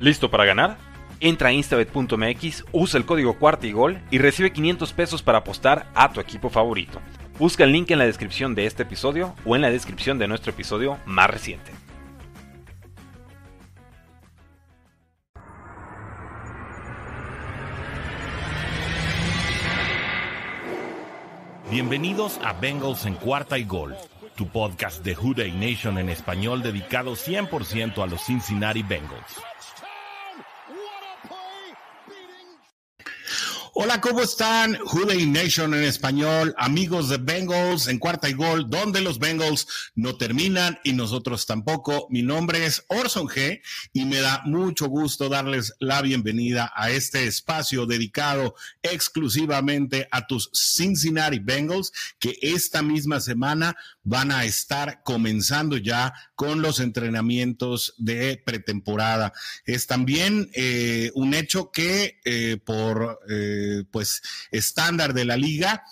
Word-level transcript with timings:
¿Listo 0.00 0.30
para 0.30 0.44
ganar? 0.44 0.78
Entra 1.18 1.48
a 1.48 1.52
instabet.mx, 1.52 2.64
usa 2.70 2.98
el 2.98 3.04
código 3.04 3.36
cuarta 3.36 3.66
y 3.66 3.72
gol 3.72 4.00
y 4.12 4.18
recibe 4.18 4.52
500 4.52 4.92
pesos 4.92 5.22
para 5.22 5.38
apostar 5.38 5.90
a 5.94 6.12
tu 6.12 6.20
equipo 6.20 6.50
favorito. 6.50 7.00
Busca 7.36 7.64
el 7.64 7.72
link 7.72 7.90
en 7.90 7.98
la 7.98 8.06
descripción 8.06 8.54
de 8.54 8.66
este 8.66 8.84
episodio 8.84 9.34
o 9.44 9.56
en 9.56 9.62
la 9.62 9.70
descripción 9.70 10.18
de 10.18 10.28
nuestro 10.28 10.52
episodio 10.52 10.98
más 11.04 11.28
reciente. 11.28 11.72
Bienvenidos 21.70 22.40
a 22.44 22.52
Bengals 22.52 23.04
en 23.04 23.14
cuarta 23.14 23.58
y 23.58 23.64
gol, 23.64 23.96
tu 24.36 24.48
podcast 24.48 25.04
de 25.04 25.16
Houday 25.16 25.52
Nation 25.52 25.98
en 25.98 26.08
español 26.08 26.62
dedicado 26.62 27.12
100% 27.12 28.02
a 28.02 28.06
los 28.06 28.24
Cincinnati 28.24 28.82
Bengals. 28.82 29.42
Hola, 33.74 34.00
¿cómo 34.00 34.20
están? 34.20 34.76
Houday 34.76 35.26
Nation 35.26 35.74
en 35.74 35.82
español, 35.82 36.54
amigos 36.58 37.08
de 37.08 37.18
Bengals 37.18 37.88
en 37.88 37.98
cuarta 37.98 38.28
y 38.28 38.32
gol, 38.32 38.70
donde 38.70 39.00
los 39.00 39.18
Bengals 39.18 39.66
no 39.94 40.16
terminan 40.16 40.78
y 40.84 40.92
nosotros 40.92 41.44
tampoco. 41.44 42.06
Mi 42.10 42.22
nombre 42.22 42.64
es 42.64 42.84
Orson 42.88 43.26
G 43.26 43.60
y 43.92 44.04
me 44.04 44.20
da 44.20 44.42
mucho 44.44 44.86
gusto 44.88 45.28
darles 45.28 45.74
la 45.80 46.02
bienvenida 46.02 46.72
a 46.74 46.90
este 46.90 47.26
espacio 47.26 47.86
dedicado 47.86 48.54
exclusivamente 48.82 50.08
a 50.10 50.26
tus 50.26 50.50
Cincinnati 50.52 51.38
Bengals, 51.38 51.92
que 52.18 52.38
esta 52.40 52.82
misma 52.82 53.20
semana 53.20 53.76
van 54.08 54.32
a 54.32 54.44
estar 54.44 55.02
comenzando 55.02 55.76
ya 55.76 56.14
con 56.34 56.62
los 56.62 56.80
entrenamientos 56.80 57.94
de 57.98 58.42
pretemporada. 58.44 59.32
Es 59.64 59.86
también 59.86 60.50
eh, 60.54 61.10
un 61.14 61.34
hecho 61.34 61.70
que 61.70 62.18
eh, 62.24 62.56
por... 62.64 63.20
Eh, 63.28 63.84
pues 63.90 64.22
estándar 64.50 65.14
de 65.14 65.24
la 65.24 65.36
liga 65.36 65.84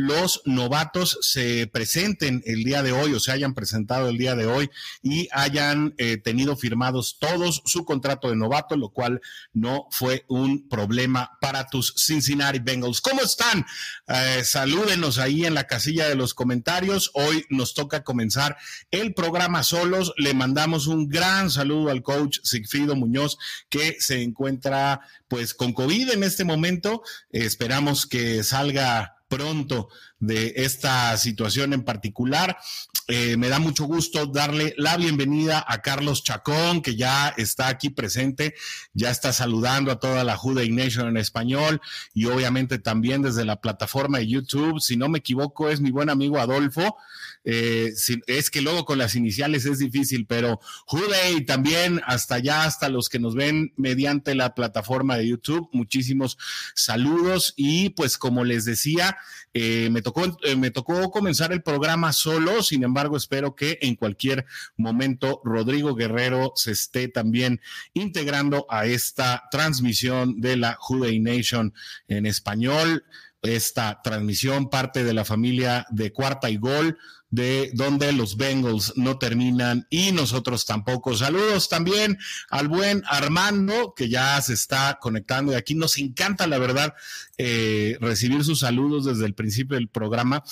los 0.00 0.40
novatos 0.46 1.18
se 1.20 1.66
presenten 1.66 2.42
el 2.46 2.64
día 2.64 2.82
de 2.82 2.92
hoy 2.92 3.12
o 3.12 3.20
se 3.20 3.32
hayan 3.32 3.54
presentado 3.54 4.08
el 4.08 4.16
día 4.16 4.34
de 4.34 4.46
hoy 4.46 4.70
y 5.02 5.28
hayan 5.30 5.94
eh, 5.98 6.16
tenido 6.16 6.56
firmados 6.56 7.18
todos 7.20 7.62
su 7.66 7.84
contrato 7.84 8.30
de 8.30 8.36
novato, 8.36 8.76
lo 8.76 8.88
cual 8.88 9.20
no 9.52 9.88
fue 9.90 10.24
un 10.28 10.68
problema 10.68 11.32
para 11.40 11.66
tus 11.66 11.94
Cincinnati 11.96 12.60
Bengals. 12.60 13.02
¿Cómo 13.02 13.20
están? 13.20 13.66
Eh, 14.08 14.42
salúdenos 14.42 15.18
ahí 15.18 15.44
en 15.44 15.54
la 15.54 15.66
casilla 15.66 16.08
de 16.08 16.14
los 16.14 16.32
comentarios. 16.32 17.10
Hoy 17.12 17.44
nos 17.50 17.74
toca 17.74 18.02
comenzar 18.02 18.56
el 18.90 19.12
programa 19.12 19.62
solos. 19.62 20.14
Le 20.16 20.32
mandamos 20.32 20.86
un 20.86 21.08
gran 21.08 21.50
saludo 21.50 21.90
al 21.90 22.02
coach 22.02 22.38
Sigfrido 22.42 22.96
Muñoz 22.96 23.36
que 23.68 23.96
se 24.00 24.22
encuentra 24.22 25.02
pues 25.28 25.52
con 25.52 25.74
COVID 25.74 26.10
en 26.10 26.22
este 26.22 26.44
momento. 26.44 27.02
esperamos 27.30 28.06
que 28.06 28.42
salga 28.42 29.19
pronto 29.30 29.88
de 30.18 30.52
esta 30.56 31.16
situación 31.16 31.72
en 31.72 31.84
particular. 31.84 32.58
Eh, 33.06 33.36
me 33.36 33.48
da 33.48 33.58
mucho 33.58 33.84
gusto 33.84 34.26
darle 34.26 34.74
la 34.76 34.96
bienvenida 34.96 35.64
a 35.66 35.80
Carlos 35.80 36.22
Chacón, 36.22 36.82
que 36.82 36.96
ya 36.96 37.28
está 37.36 37.68
aquí 37.68 37.90
presente, 37.90 38.54
ya 38.92 39.10
está 39.10 39.32
saludando 39.32 39.90
a 39.90 39.98
toda 39.98 40.24
la 40.24 40.36
Juday 40.36 40.70
Nation 40.70 41.08
en 41.08 41.16
español 41.16 41.80
y 42.12 42.26
obviamente 42.26 42.78
también 42.78 43.22
desde 43.22 43.44
la 43.44 43.60
plataforma 43.60 44.18
de 44.18 44.26
YouTube. 44.26 44.80
Si 44.80 44.96
no 44.96 45.08
me 45.08 45.18
equivoco, 45.18 45.70
es 45.70 45.80
mi 45.80 45.90
buen 45.90 46.10
amigo 46.10 46.38
Adolfo. 46.38 46.96
Eh, 47.44 47.92
es 48.26 48.50
que 48.50 48.60
luego 48.60 48.84
con 48.84 48.98
las 48.98 49.14
iniciales 49.14 49.64
es 49.64 49.78
difícil, 49.78 50.26
pero 50.26 50.60
Juday 50.86 51.44
también, 51.46 52.00
hasta 52.06 52.36
allá, 52.36 52.64
hasta 52.64 52.88
los 52.88 53.08
que 53.08 53.18
nos 53.18 53.34
ven 53.34 53.72
mediante 53.76 54.34
la 54.34 54.54
plataforma 54.54 55.16
de 55.16 55.28
YouTube, 55.28 55.68
muchísimos 55.72 56.36
saludos 56.74 57.54
y 57.56 57.90
pues 57.90 58.18
como 58.18 58.44
les 58.44 58.64
decía, 58.64 59.16
eh, 59.54 59.88
me, 59.90 60.02
tocó, 60.02 60.38
eh, 60.44 60.56
me 60.56 60.70
tocó 60.70 61.10
comenzar 61.10 61.52
el 61.52 61.62
programa 61.62 62.12
solo, 62.12 62.62
sin 62.62 62.84
embargo, 62.84 63.16
espero 63.16 63.54
que 63.54 63.78
en 63.80 63.96
cualquier 63.96 64.46
momento 64.76 65.40
Rodrigo 65.44 65.94
Guerrero 65.94 66.52
se 66.56 66.72
esté 66.72 67.08
también 67.08 67.60
integrando 67.94 68.66
a 68.68 68.86
esta 68.86 69.44
transmisión 69.50 70.40
de 70.40 70.56
la 70.56 70.76
Juday 70.78 71.18
Nation 71.20 71.72
en 72.08 72.26
español. 72.26 73.04
Esta 73.42 74.00
transmisión 74.02 74.68
parte 74.68 75.02
de 75.04 75.14
la 75.14 75.24
familia 75.24 75.86
de 75.90 76.12
Cuarta 76.12 76.50
y 76.50 76.56
Gol 76.56 76.98
de 77.30 77.70
donde 77.74 78.12
los 78.12 78.36
Bengals 78.36 78.92
no 78.96 79.18
terminan 79.18 79.86
y 79.88 80.12
nosotros 80.12 80.66
tampoco. 80.66 81.16
Saludos 81.16 81.68
también 81.68 82.18
al 82.50 82.68
buen 82.68 83.02
Armando, 83.06 83.94
que 83.94 84.08
ya 84.08 84.40
se 84.42 84.54
está 84.54 84.98
conectando 85.00 85.52
y 85.52 85.54
aquí 85.54 85.74
nos 85.74 85.96
encanta, 85.98 86.46
la 86.46 86.58
verdad, 86.58 86.94
eh, 87.38 87.96
recibir 88.00 88.44
sus 88.44 88.60
saludos 88.60 89.04
desde 89.04 89.26
el 89.26 89.34
principio 89.34 89.76
del 89.76 89.88
programa 89.88 90.42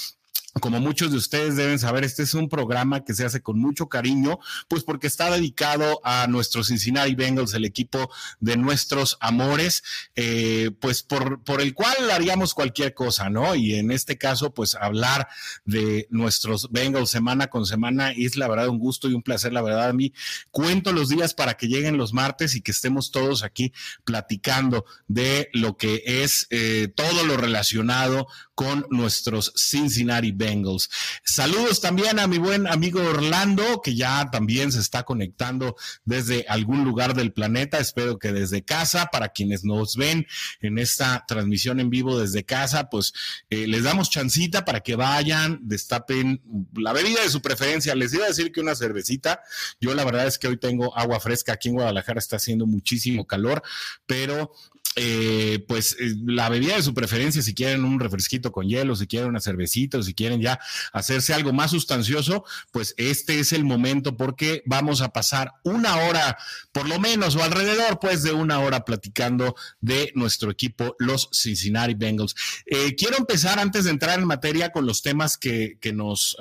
como 0.61 0.81
muchos 0.81 1.11
de 1.11 1.17
ustedes 1.17 1.57
deben 1.57 1.79
saber, 1.79 2.05
este 2.05 2.23
es 2.23 2.35
un 2.35 2.49
programa 2.49 3.05
que 3.05 3.15
se 3.15 3.25
hace 3.25 3.41
con 3.43 3.59
mucho 3.59 3.89
cariño, 3.89 4.39
pues 4.69 4.85
porque 4.85 5.07
está 5.07 5.31
dedicado 5.31 6.01
a 6.05 6.27
nuestros 6.29 6.69
Cincinnati 6.69 7.15
Bengals, 7.15 7.55
el 7.55 7.65
equipo 7.65 8.11
de 8.41 8.57
nuestros 8.57 9.17
amores, 9.21 9.83
eh, 10.17 10.71
pues 10.81 11.03
por, 11.03 11.43
por 11.45 11.61
el 11.61 11.75
cual 11.75 12.11
haríamos 12.11 12.55
cualquier 12.55 12.95
cosa, 12.95 13.31
¿no? 13.31 13.55
Y 13.55 13.75
en 13.75 13.91
este 13.91 14.19
caso, 14.19 14.53
pues 14.53 14.75
hablar 14.75 15.29
de 15.65 16.07
nuestros 16.11 16.71
Bengals 16.71 17.11
semana 17.11 17.49
con 17.49 17.67
semana 17.67 18.13
es 18.13 18.37
la 18.37 18.49
verdad 18.49 18.69
un 18.69 18.79
gusto 18.79 19.09
y 19.09 19.15
un 19.15 19.23
placer, 19.23 19.53
la 19.53 19.63
verdad 19.63 19.89
a 19.89 19.93
mí. 19.93 20.13
Cuento 20.51 20.93
los 20.93 21.09
días 21.09 21.35
para 21.35 21.55
que 21.55 21.69
lleguen 21.69 21.97
los 21.97 22.13
martes 22.13 22.55
y 22.55 22.61
que 22.61 22.73
estemos 22.73 23.11
todos 23.11 23.43
aquí 23.43 23.73
platicando 24.05 24.85
de 25.07 25.49
lo 25.53 25.77
que 25.77 26.03
es 26.05 26.47
eh, 26.51 26.89
todo 26.95 27.25
lo 27.25 27.37
relacionado 27.37 28.29
con 28.59 28.85
nuestros 28.91 29.53
Cincinnati 29.55 30.33
Bengals. 30.33 30.91
Saludos 31.23 31.81
también 31.81 32.19
a 32.19 32.27
mi 32.27 32.39
buen 32.39 32.67
amigo 32.67 33.01
Orlando, 33.01 33.81
que 33.85 33.95
ya 33.95 34.33
también 34.33 34.73
se 34.73 34.81
está 34.81 35.05
conectando 35.05 35.77
desde 36.05 36.45
algún 36.49 36.83
lugar 36.83 37.15
del 37.15 37.33
planeta. 37.33 37.79
Espero 37.79 38.19
que 38.19 38.33
desde 38.33 38.65
casa, 38.65 39.11
para 39.13 39.29
quienes 39.29 39.63
nos 39.63 39.95
ven 39.95 40.27
en 40.61 40.79
esta 40.81 41.25
transmisión 41.29 41.79
en 41.79 41.89
vivo 41.89 42.19
desde 42.19 42.45
casa, 42.45 42.91
pues 42.91 43.13
eh, 43.49 43.69
les 43.69 43.85
damos 43.85 44.11
chancita 44.11 44.65
para 44.65 44.81
que 44.81 44.97
vayan, 44.97 45.61
destapen 45.63 46.43
la 46.75 46.93
bebida 46.93 47.23
de 47.23 47.31
su 47.31 47.41
preferencia. 47.41 47.95
Les 47.95 48.13
iba 48.13 48.25
a 48.25 48.29
decir 48.29 48.51
que 48.51 48.61
una 48.61 48.75
cervecita. 48.75 49.41
Yo 49.81 49.95
la 49.95 50.05
verdad 50.05 50.27
es 50.27 50.37
que 50.37 50.49
hoy 50.49 50.57
tengo 50.57 50.99
agua 50.99 51.21
fresca. 51.21 51.53
Aquí 51.53 51.69
en 51.69 51.77
Guadalajara 51.77 52.19
está 52.19 52.35
haciendo 52.35 52.67
muchísimo 52.67 53.25
calor, 53.25 53.63
pero 54.05 54.51
eh, 55.01 55.65
pues 55.69 55.97
eh, 56.01 56.13
la 56.27 56.49
bebida 56.49 56.75
de 56.75 56.83
su 56.83 56.93
preferencia, 56.93 57.41
si 57.41 57.55
quieren 57.55 57.85
un 57.85 58.01
refresquito 58.01 58.51
con 58.51 58.67
hielo, 58.67 58.97
si 58.97 59.07
quieren 59.07 59.29
una 59.29 59.41
cervecita, 59.41 59.99
o 59.99 60.03
si 60.03 60.13
quieren 60.13 60.41
ya 60.41 60.59
hacerse 60.93 61.33
algo 61.33 61.53
más 61.53 61.71
sustancioso, 61.71 62.45
pues 62.73 62.95
este 62.97 63.39
es 63.39 63.53
el 63.53 63.65
momento 63.65 64.17
porque 64.17 64.63
vamos 64.67 65.01
a 65.01 65.11
pasar 65.11 65.53
una 65.63 65.99
hora, 65.99 66.37
por 66.73 66.89
lo 66.89 66.99
menos, 66.99 67.37
o 67.37 67.45
alrededor 67.45 68.01
pues 68.01 68.25
de 68.25 68.33
una 68.33 68.59
hora 68.59 68.85
platicando 68.85 69.55
de 69.81 70.11
nuestro 70.17 70.51
equipo, 70.51 70.97
los 70.99 71.29
Cincinnati 71.33 71.95
Bengals. 71.95 72.35
Eh, 72.67 72.97
quiero 72.97 73.19
empezar 73.19 73.61
antes 73.61 73.85
de 73.85 73.91
entrar 73.91 74.19
en 74.19 74.27
materia 74.27 74.73
con 74.73 74.85
los 74.85 75.03
temas 75.03 75.39
que, 75.39 75.79
que 75.81 75.93
nos 75.93 76.37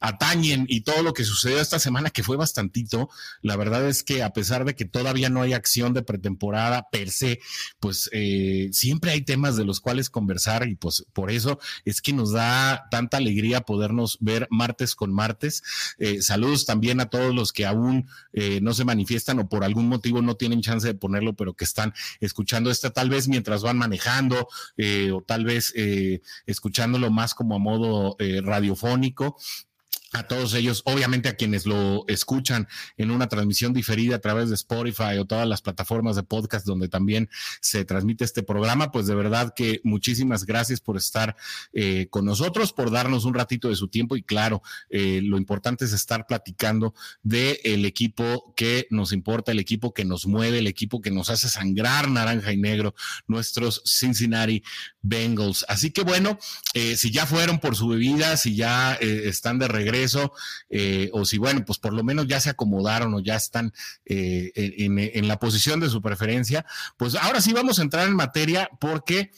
atañen 0.00 0.64
y 0.68 0.80
todo 0.80 1.02
lo 1.02 1.12
que 1.12 1.24
sucedió 1.24 1.60
esta 1.60 1.78
semana, 1.78 2.08
que 2.08 2.22
fue 2.22 2.38
bastantito. 2.38 3.10
La 3.42 3.56
verdad 3.56 3.86
es 3.86 4.02
que 4.02 4.22
a 4.22 4.32
pesar 4.32 4.64
de 4.64 4.74
que 4.74 4.86
todavía 4.86 5.28
no 5.28 5.42
hay 5.42 5.52
acción 5.52 5.92
de 5.92 6.02
pretemporada 6.02 6.88
per 6.90 7.10
se, 7.10 7.40
pues 7.82 8.08
eh, 8.12 8.68
siempre 8.70 9.10
hay 9.10 9.22
temas 9.22 9.56
de 9.56 9.64
los 9.64 9.80
cuales 9.80 10.08
conversar 10.08 10.68
y 10.68 10.76
pues 10.76 11.04
por 11.12 11.32
eso 11.32 11.58
es 11.84 12.00
que 12.00 12.12
nos 12.12 12.30
da 12.30 12.86
tanta 12.92 13.16
alegría 13.16 13.62
podernos 13.62 14.18
ver 14.20 14.46
martes 14.50 14.94
con 14.94 15.12
martes. 15.12 15.64
Eh, 15.98 16.22
saludos 16.22 16.64
también 16.64 17.00
a 17.00 17.06
todos 17.06 17.34
los 17.34 17.52
que 17.52 17.66
aún 17.66 18.08
eh, 18.34 18.60
no 18.62 18.72
se 18.72 18.84
manifiestan 18.84 19.40
o 19.40 19.48
por 19.48 19.64
algún 19.64 19.88
motivo 19.88 20.22
no 20.22 20.36
tienen 20.36 20.62
chance 20.62 20.86
de 20.86 20.94
ponerlo, 20.94 21.34
pero 21.34 21.54
que 21.54 21.64
están 21.64 21.92
escuchando 22.20 22.70
esta 22.70 22.90
tal 22.90 23.10
vez 23.10 23.26
mientras 23.26 23.62
van 23.62 23.78
manejando 23.78 24.46
o 25.12 25.22
tal 25.26 25.44
vez 25.44 25.74
escuchándolo 26.46 27.10
más 27.10 27.34
como 27.34 27.56
a 27.56 27.58
modo 27.58 28.16
radiofónico 28.44 29.36
a 30.12 30.24
todos 30.24 30.54
ellos, 30.54 30.82
obviamente 30.84 31.28
a 31.28 31.36
quienes 31.36 31.66
lo 31.66 32.04
escuchan 32.06 32.68
en 32.96 33.10
una 33.10 33.28
transmisión 33.28 33.72
diferida 33.72 34.16
a 34.16 34.20
través 34.20 34.48
de 34.50 34.54
Spotify 34.56 35.16
o 35.18 35.24
todas 35.24 35.48
las 35.48 35.62
plataformas 35.62 36.16
de 36.16 36.22
podcast 36.22 36.66
donde 36.66 36.88
también 36.88 37.30
se 37.60 37.84
transmite 37.84 38.24
este 38.24 38.42
programa, 38.42 38.92
pues 38.92 39.06
de 39.06 39.14
verdad 39.14 39.54
que 39.56 39.80
muchísimas 39.84 40.44
gracias 40.44 40.80
por 40.80 40.96
estar 40.96 41.34
eh, 41.72 42.08
con 42.10 42.26
nosotros, 42.26 42.72
por 42.72 42.90
darnos 42.90 43.24
un 43.24 43.34
ratito 43.34 43.68
de 43.68 43.76
su 43.76 43.88
tiempo 43.88 44.16
y 44.16 44.22
claro, 44.22 44.62
eh, 44.90 45.20
lo 45.22 45.38
importante 45.38 45.86
es 45.86 45.92
estar 45.92 46.26
platicando 46.26 46.94
del 47.22 47.58
el 47.64 47.86
equipo 47.86 48.52
que 48.54 48.86
nos 48.90 49.12
importa, 49.12 49.52
el 49.52 49.60
equipo 49.60 49.94
que 49.94 50.04
nos 50.04 50.26
mueve, 50.26 50.58
el 50.58 50.66
equipo 50.66 51.00
que 51.00 51.10
nos 51.10 51.30
hace 51.30 51.48
sangrar 51.48 52.10
naranja 52.10 52.52
y 52.52 52.58
negro, 52.58 52.94
nuestros 53.26 53.82
Cincinnati 53.86 54.62
Bengals. 55.00 55.64
Así 55.68 55.90
que 55.90 56.02
bueno, 56.02 56.38
eh, 56.74 56.96
si 56.96 57.10
ya 57.10 57.24
fueron 57.24 57.60
por 57.60 57.76
su 57.76 57.88
bebida, 57.88 58.36
si 58.36 58.54
ya 58.54 58.94
están 58.94 59.58
de 59.58 59.68
regreso, 59.68 60.01
eso, 60.02 60.32
eh, 60.70 61.10
o 61.12 61.24
si, 61.24 61.38
bueno, 61.38 61.64
pues 61.64 61.78
por 61.78 61.92
lo 61.92 62.02
menos 62.02 62.26
ya 62.26 62.40
se 62.40 62.50
acomodaron 62.50 63.14
o 63.14 63.20
ya 63.20 63.36
están 63.36 63.72
eh, 64.04 64.52
en, 64.54 64.98
en, 64.98 65.28
la 65.28 65.38
posición 65.38 65.80
de 65.80 65.90
su 65.90 66.02
preferencia. 66.02 66.64
Pues 66.96 67.14
ahora 67.14 67.40
sí 67.40 67.52
vamos 67.52 67.78
a 67.78 67.82
entrar 67.82 68.06
en 68.08 68.14
materia 68.14 68.68
porque 68.80 69.30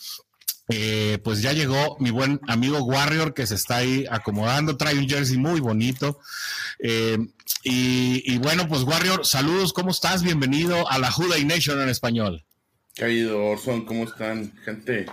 eh, 0.68 1.18
pues 1.22 1.42
ya 1.42 1.52
llegó 1.52 1.98
mi 2.00 2.10
buen 2.10 2.40
amigo 2.48 2.82
Warrior 2.82 3.34
que 3.34 3.46
se 3.46 3.54
está 3.54 3.78
ahí 3.78 4.06
acomodando, 4.10 4.76
trae 4.76 4.98
un 4.98 5.08
jersey 5.08 5.36
muy 5.36 5.60
bonito. 5.60 6.20
Eh, 6.78 7.18
y, 7.62 8.38
bueno, 8.38 8.68
pues 8.68 8.82
Warrior, 8.82 9.24
saludos, 9.26 9.72
¿cómo 9.72 9.90
estás? 9.90 10.22
Bienvenido 10.22 10.90
a 10.90 10.98
la 10.98 11.10
Juday 11.10 11.44
Nation 11.44 11.80
en 11.80 11.88
español. 11.88 12.44
Caído 12.94 13.42
Orson, 13.42 13.84
¿cómo 13.84 14.04
están, 14.04 14.56
gente? 14.64 15.06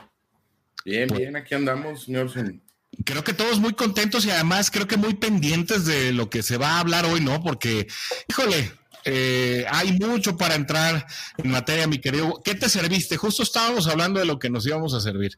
Bien, 0.86 1.08
pues 1.08 1.20
bien, 1.20 1.36
aquí 1.36 1.56
andamos, 1.56 2.04
señor 2.04 2.26
Orson. 2.26 2.62
Creo 3.06 3.24
que 3.24 3.34
todos 3.34 3.60
muy 3.60 3.74
contentos 3.74 4.26
y 4.26 4.32
además 4.32 4.72
creo 4.72 4.88
que 4.88 4.98
muy 4.98 5.14
pendientes 5.14 5.86
de 5.86 6.12
lo 6.12 6.30
que 6.30 6.44
se 6.44 6.58
va 6.58 6.72
a 6.72 6.80
hablar 6.80 7.06
hoy, 7.06 7.22
¿no? 7.22 7.42
Porque, 7.42 7.88
híjole, 8.28 8.72
eh, 9.06 9.66
hay 9.70 9.94
mucho 9.94 10.38
para 10.38 10.56
entrar 10.56 11.06
en 11.38 11.52
materia, 11.52 11.88
mi 11.88 12.00
querido. 12.00 12.42
¿Qué 12.44 12.56
te 12.56 12.70
serviste? 12.70 13.18
Justo 13.18 13.44
estábamos 13.44 13.88
hablando 13.88 14.20
de 14.20 14.26
lo 14.26 14.40
que 14.40 14.50
nos 14.50 14.66
íbamos 14.66 14.94
a 14.94 15.02
servir. 15.02 15.38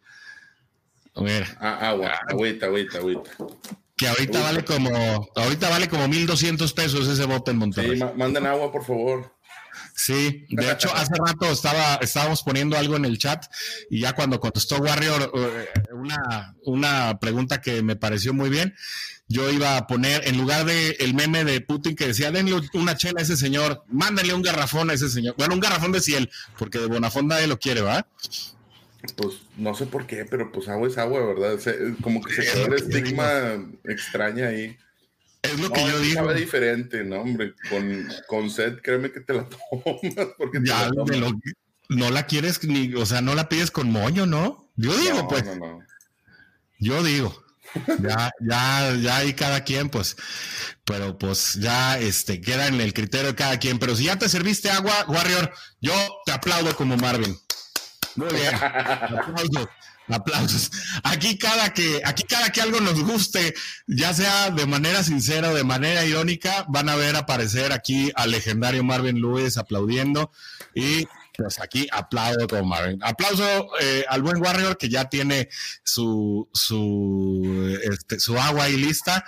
A 1.16 1.22
ver. 1.22 1.48
Ah, 1.60 1.90
agua, 1.90 2.20
agüita, 2.28 2.66
agüita, 2.66 2.98
agüita. 2.98 3.32
Que 3.96 4.08
ahorita 4.08 4.42
vale 4.42 4.66
como, 4.66 5.30
ahorita 5.36 5.70
vale 5.70 5.88
como 5.88 6.08
1200 6.08 6.74
pesos 6.74 7.08
ese 7.08 7.26
bote 7.26 7.52
en 7.52 7.58
Monterrey. 7.58 8.00
Sí, 8.00 8.06
manden 8.16 8.48
agua, 8.48 8.72
por 8.72 8.84
favor. 8.84 9.32
Sí, 9.96 10.46
de 10.50 10.72
hecho, 10.72 10.90
hace 10.96 11.14
rato 11.16 11.52
estaba, 11.52 11.96
estábamos 11.96 12.44
poniendo 12.44 12.78
algo 12.78 12.96
en 12.96 13.06
el 13.06 13.18
chat 13.18 13.46
y 13.90 14.02
ya 14.02 14.14
cuando 14.14 14.40
contestó 14.40 14.78
Warrior 14.78 15.32
eh, 15.36 15.68
una, 15.92 16.56
una 16.66 17.20
pregunta 17.20 17.62
que 17.62 17.84
me 17.84 17.96
pareció 17.96 18.34
muy 18.34 18.50
bien, 18.50 18.76
yo 19.28 19.50
iba 19.50 19.78
a 19.78 19.88
poner, 19.88 20.28
en 20.28 20.38
lugar 20.38 20.66
de 20.66 20.92
el 21.00 21.14
meme 21.14 21.44
de 21.44 21.62
Putin 21.62 21.96
que 21.96 22.08
decía, 22.08 22.32
denle 22.32 22.62
una 22.74 22.96
chela 22.96 23.20
a 23.20 23.24
ese 23.24 23.38
señor, 23.38 23.84
mándenle 23.88 24.34
un 24.34 24.42
garrafón 24.42 24.90
a 24.90 24.94
ese 24.94 25.10
señor. 25.10 25.36
Bueno, 25.38 25.54
un 25.56 25.60
garrafón 25.60 25.92
de 25.92 26.02
ciel, 26.02 26.30
porque 26.58 26.80
de 26.80 26.88
Bonafonda 26.88 27.42
él 27.42 27.50
lo 27.50 27.60
quiere, 27.60 27.82
¿va? 27.82 28.06
Pues 29.16 29.36
no 29.58 29.74
sé 29.76 29.86
por 29.86 30.06
qué, 30.06 30.26
pero 30.26 30.52
pues 30.52 30.70
agua 30.70 30.88
es 30.88 30.98
agua, 30.98 31.26
¿verdad? 31.26 31.60
como 32.02 32.24
que 32.24 32.36
se 32.36 32.44
quedó 32.44 32.68
el 32.68 32.74
estigma 32.74 33.66
extraña 33.86 34.48
ahí. 34.48 34.78
Es 35.44 35.60
lo 35.60 35.70
que 35.72 35.86
yo 35.86 36.00
digo. 36.00 36.16
Sabe 36.16 36.40
diferente, 36.40 37.04
¿no, 37.04 37.22
hombre? 37.22 37.54
Con, 37.70 38.08
con 38.28 38.50
sed, 38.50 38.80
créeme 38.82 39.12
que 39.12 39.20
te 39.20 39.34
la 39.34 39.48
tomas. 39.50 40.28
Porque 40.38 40.60
ya, 40.64 40.90
no 41.90 42.10
la 42.10 42.26
quieres 42.26 42.64
ni, 42.64 42.96
o 42.96 43.06
sea, 43.06 43.22
no 43.22 43.36
la 43.36 43.50
pides 43.50 43.70
con 43.70 43.92
moño, 43.92 44.26
¿no? 44.26 44.72
Yo 44.76 44.98
digo, 44.98 45.28
pues. 45.28 45.44
Yo 46.80 47.04
digo 47.04 47.44
ya, 48.00 48.32
ya, 48.40 48.96
ya 49.02 49.18
hay 49.18 49.34
cada 49.34 49.64
quien, 49.64 49.90
pues, 49.90 50.16
pero 50.84 51.18
pues 51.18 51.54
ya 51.54 51.98
este, 51.98 52.42
queda 52.42 52.68
en 52.68 52.80
el 52.82 52.94
criterio 52.94 53.28
de 53.28 53.36
cada 53.36 53.58
quien. 53.60 53.80
Pero 53.80 53.96
si 53.96 54.06
ya 54.06 54.18
te 54.18 54.30
serviste 54.30 54.70
agua, 54.70 55.06
Warrior, 55.08 55.52
yo 55.82 55.94
te 56.26 56.32
aplaudo 56.32 56.76
como 56.76 56.98
Marvin. 56.98 57.38
Muy 58.16 58.34
bien. 58.34 58.56
Aplausos. 58.56 59.68
Aplausos. 60.10 60.72
Aquí 61.04 61.38
cada 61.38 61.74
que, 61.74 62.02
aquí 62.04 62.24
cada 62.24 62.52
que 62.52 62.62
algo 62.62 62.82
nos 62.82 63.02
guste, 63.04 63.54
ya 63.88 64.14
sea 64.14 64.52
de 64.52 64.66
manera 64.66 65.04
sincera 65.04 65.50
o 65.50 65.54
de 65.54 65.64
manera 65.64 66.06
irónica, 66.06 66.66
van 66.68 66.90
a 66.90 66.96
ver 66.96 67.16
aparecer 67.16 67.72
aquí 67.72 68.12
al 68.16 68.32
legendario 68.32 68.84
Marvin 68.84 69.22
Lewis 69.22 69.58
aplaudiendo 69.58 70.32
y 70.76 71.08
pues 71.36 71.60
aquí 71.60 71.88
aplaudo 71.92 72.48
como 72.48 72.66
Marvin. 72.66 73.00
Aplauso 73.02 73.70
eh, 73.80 74.06
al 74.08 74.22
buen 74.22 74.42
Warrior 74.42 74.78
que 74.78 74.90
ya 74.90 75.10
tiene 75.10 75.50
su, 75.84 76.50
su, 76.54 77.80
este, 77.84 78.20
su 78.20 78.38
agua 78.38 78.66
ahí 78.66 78.78
lista. 78.78 79.26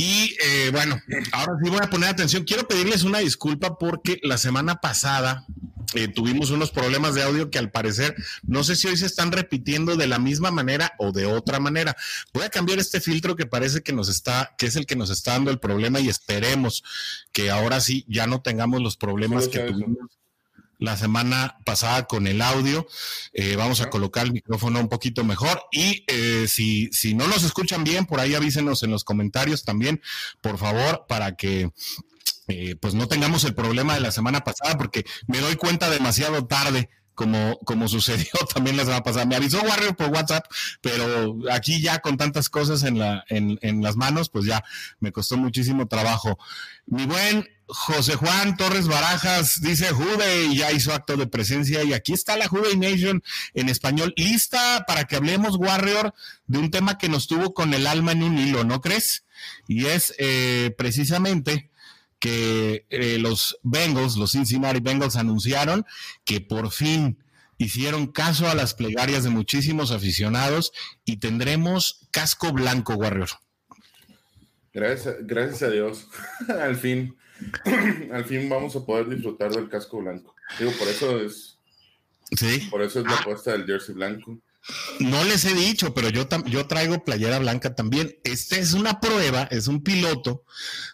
Y 0.00 0.34
eh, 0.42 0.70
bueno, 0.72 0.98
ahora 1.30 1.58
sí 1.62 1.68
voy 1.68 1.80
a 1.82 1.90
poner 1.90 2.08
atención. 2.08 2.44
Quiero 2.44 2.66
pedirles 2.66 3.02
una 3.02 3.18
disculpa 3.18 3.76
porque 3.76 4.18
la 4.22 4.38
semana 4.38 4.76
pasada 4.76 5.44
eh, 5.92 6.08
tuvimos 6.08 6.48
unos 6.48 6.70
problemas 6.70 7.14
de 7.14 7.22
audio 7.22 7.50
que 7.50 7.58
al 7.58 7.70
parecer 7.70 8.16
no 8.42 8.64
sé 8.64 8.76
si 8.76 8.88
hoy 8.88 8.96
se 8.96 9.04
están 9.04 9.30
repitiendo 9.30 9.96
de 9.96 10.06
la 10.06 10.18
misma 10.18 10.50
manera 10.50 10.94
o 10.98 11.12
de 11.12 11.26
otra 11.26 11.60
manera. 11.60 11.94
Voy 12.32 12.44
a 12.44 12.48
cambiar 12.48 12.78
este 12.78 13.02
filtro 13.02 13.36
que 13.36 13.44
parece 13.44 13.82
que 13.82 13.92
nos 13.92 14.08
está, 14.08 14.54
que 14.56 14.64
es 14.64 14.76
el 14.76 14.86
que 14.86 14.96
nos 14.96 15.10
está 15.10 15.32
dando 15.32 15.50
el 15.50 15.58
problema 15.58 16.00
y 16.00 16.08
esperemos 16.08 16.82
que 17.30 17.50
ahora 17.50 17.78
sí 17.82 18.06
ya 18.08 18.26
no 18.26 18.40
tengamos 18.40 18.80
los 18.80 18.96
problemas 18.96 19.48
que 19.48 19.58
tuvimos 19.58 19.98
la 20.80 20.96
semana 20.96 21.58
pasada 21.64 22.06
con 22.06 22.26
el 22.26 22.42
audio. 22.42 22.86
Eh, 23.32 23.54
vamos 23.54 23.80
a 23.80 23.90
colocar 23.90 24.26
el 24.26 24.32
micrófono 24.32 24.80
un 24.80 24.88
poquito 24.88 25.22
mejor 25.22 25.62
y 25.70 26.04
eh, 26.08 26.46
si, 26.48 26.88
si 26.92 27.14
no 27.14 27.28
nos 27.28 27.44
escuchan 27.44 27.84
bien, 27.84 28.06
por 28.06 28.18
ahí 28.18 28.34
avísenos 28.34 28.82
en 28.82 28.90
los 28.90 29.04
comentarios 29.04 29.64
también, 29.64 30.00
por 30.40 30.58
favor, 30.58 31.04
para 31.06 31.36
que 31.36 31.70
eh, 32.48 32.74
pues 32.80 32.94
no 32.94 33.06
tengamos 33.06 33.44
el 33.44 33.54
problema 33.54 33.94
de 33.94 34.00
la 34.00 34.10
semana 34.10 34.42
pasada, 34.42 34.76
porque 34.76 35.04
me 35.28 35.38
doy 35.38 35.54
cuenta 35.56 35.88
demasiado 35.88 36.46
tarde. 36.46 36.90
Como, 37.12 37.58
como 37.66 37.86
sucedió 37.88 38.30
también 38.54 38.78
la 38.78 38.84
semana 38.84 39.02
pasada. 39.02 39.26
Me 39.26 39.36
avisó 39.36 39.60
Warrior 39.60 39.94
por 39.94 40.08
WhatsApp, 40.08 40.46
pero 40.80 41.36
aquí 41.52 41.82
ya 41.82 41.98
con 41.98 42.16
tantas 42.16 42.48
cosas 42.48 42.82
en, 42.82 42.98
la, 42.98 43.24
en, 43.28 43.58
en 43.60 43.82
las 43.82 43.96
manos, 43.96 44.30
pues 44.30 44.46
ya 44.46 44.64
me 45.00 45.12
costó 45.12 45.36
muchísimo 45.36 45.86
trabajo. 45.86 46.38
Mi 46.86 47.04
buen 47.04 47.46
José 47.72 48.16
Juan 48.16 48.56
Torres 48.56 48.88
Barajas 48.88 49.60
dice 49.60 49.90
Jude 49.90 50.54
ya 50.54 50.72
hizo 50.72 50.92
acto 50.92 51.16
de 51.16 51.26
presencia 51.26 51.84
y 51.84 51.92
aquí 51.92 52.12
está 52.12 52.36
la 52.36 52.48
Jude 52.48 52.76
Nation 52.76 53.22
en 53.54 53.68
español 53.68 54.12
lista 54.16 54.84
para 54.86 55.04
que 55.04 55.16
hablemos 55.16 55.56
Warrior 55.56 56.12
de 56.46 56.58
un 56.58 56.70
tema 56.70 56.98
que 56.98 57.08
nos 57.08 57.28
tuvo 57.28 57.54
con 57.54 57.72
el 57.74 57.86
alma 57.86 58.12
en 58.12 58.22
un 58.22 58.38
hilo, 58.38 58.64
¿no 58.64 58.80
crees? 58.80 59.24
Y 59.68 59.86
es 59.86 60.14
eh, 60.18 60.74
precisamente 60.76 61.70
que 62.18 62.86
eh, 62.90 63.18
los 63.18 63.58
Bengals, 63.62 64.16
los 64.16 64.32
Cincinnati 64.32 64.80
Bengals 64.80 65.16
anunciaron 65.16 65.86
que 66.24 66.40
por 66.40 66.70
fin 66.70 67.22
hicieron 67.56 68.08
caso 68.08 68.48
a 68.48 68.54
las 68.54 68.74
plegarias 68.74 69.24
de 69.24 69.30
muchísimos 69.30 69.90
aficionados 69.90 70.72
y 71.04 71.18
tendremos 71.18 72.08
casco 72.10 72.52
blanco, 72.52 72.94
Warrior. 72.94 73.28
Gracias, 74.72 75.16
gracias 75.20 75.62
a 75.62 75.70
Dios, 75.70 76.06
al 76.48 76.76
fin. 76.76 77.16
al 78.12 78.24
fin 78.24 78.48
vamos 78.48 78.74
a 78.76 78.84
poder 78.84 79.08
disfrutar 79.08 79.52
del 79.52 79.68
casco 79.68 79.98
blanco. 79.98 80.34
Digo, 80.58 80.72
por 80.72 80.88
eso 80.88 81.20
es. 81.20 81.56
Sí. 82.36 82.68
Por 82.70 82.82
eso 82.82 83.00
es 83.00 83.06
la 83.06 83.12
ah. 83.12 83.20
apuesta 83.20 83.52
del 83.52 83.66
jersey 83.66 83.94
blanco. 83.94 84.38
No 84.98 85.24
les 85.24 85.44
he 85.46 85.54
dicho, 85.54 85.94
pero 85.94 86.10
yo, 86.10 86.28
yo 86.46 86.66
traigo 86.66 87.02
playera 87.02 87.38
blanca 87.38 87.74
también. 87.74 88.18
Esta 88.24 88.56
es 88.56 88.74
una 88.74 89.00
prueba, 89.00 89.44
es 89.44 89.68
un 89.68 89.82
piloto 89.82 90.44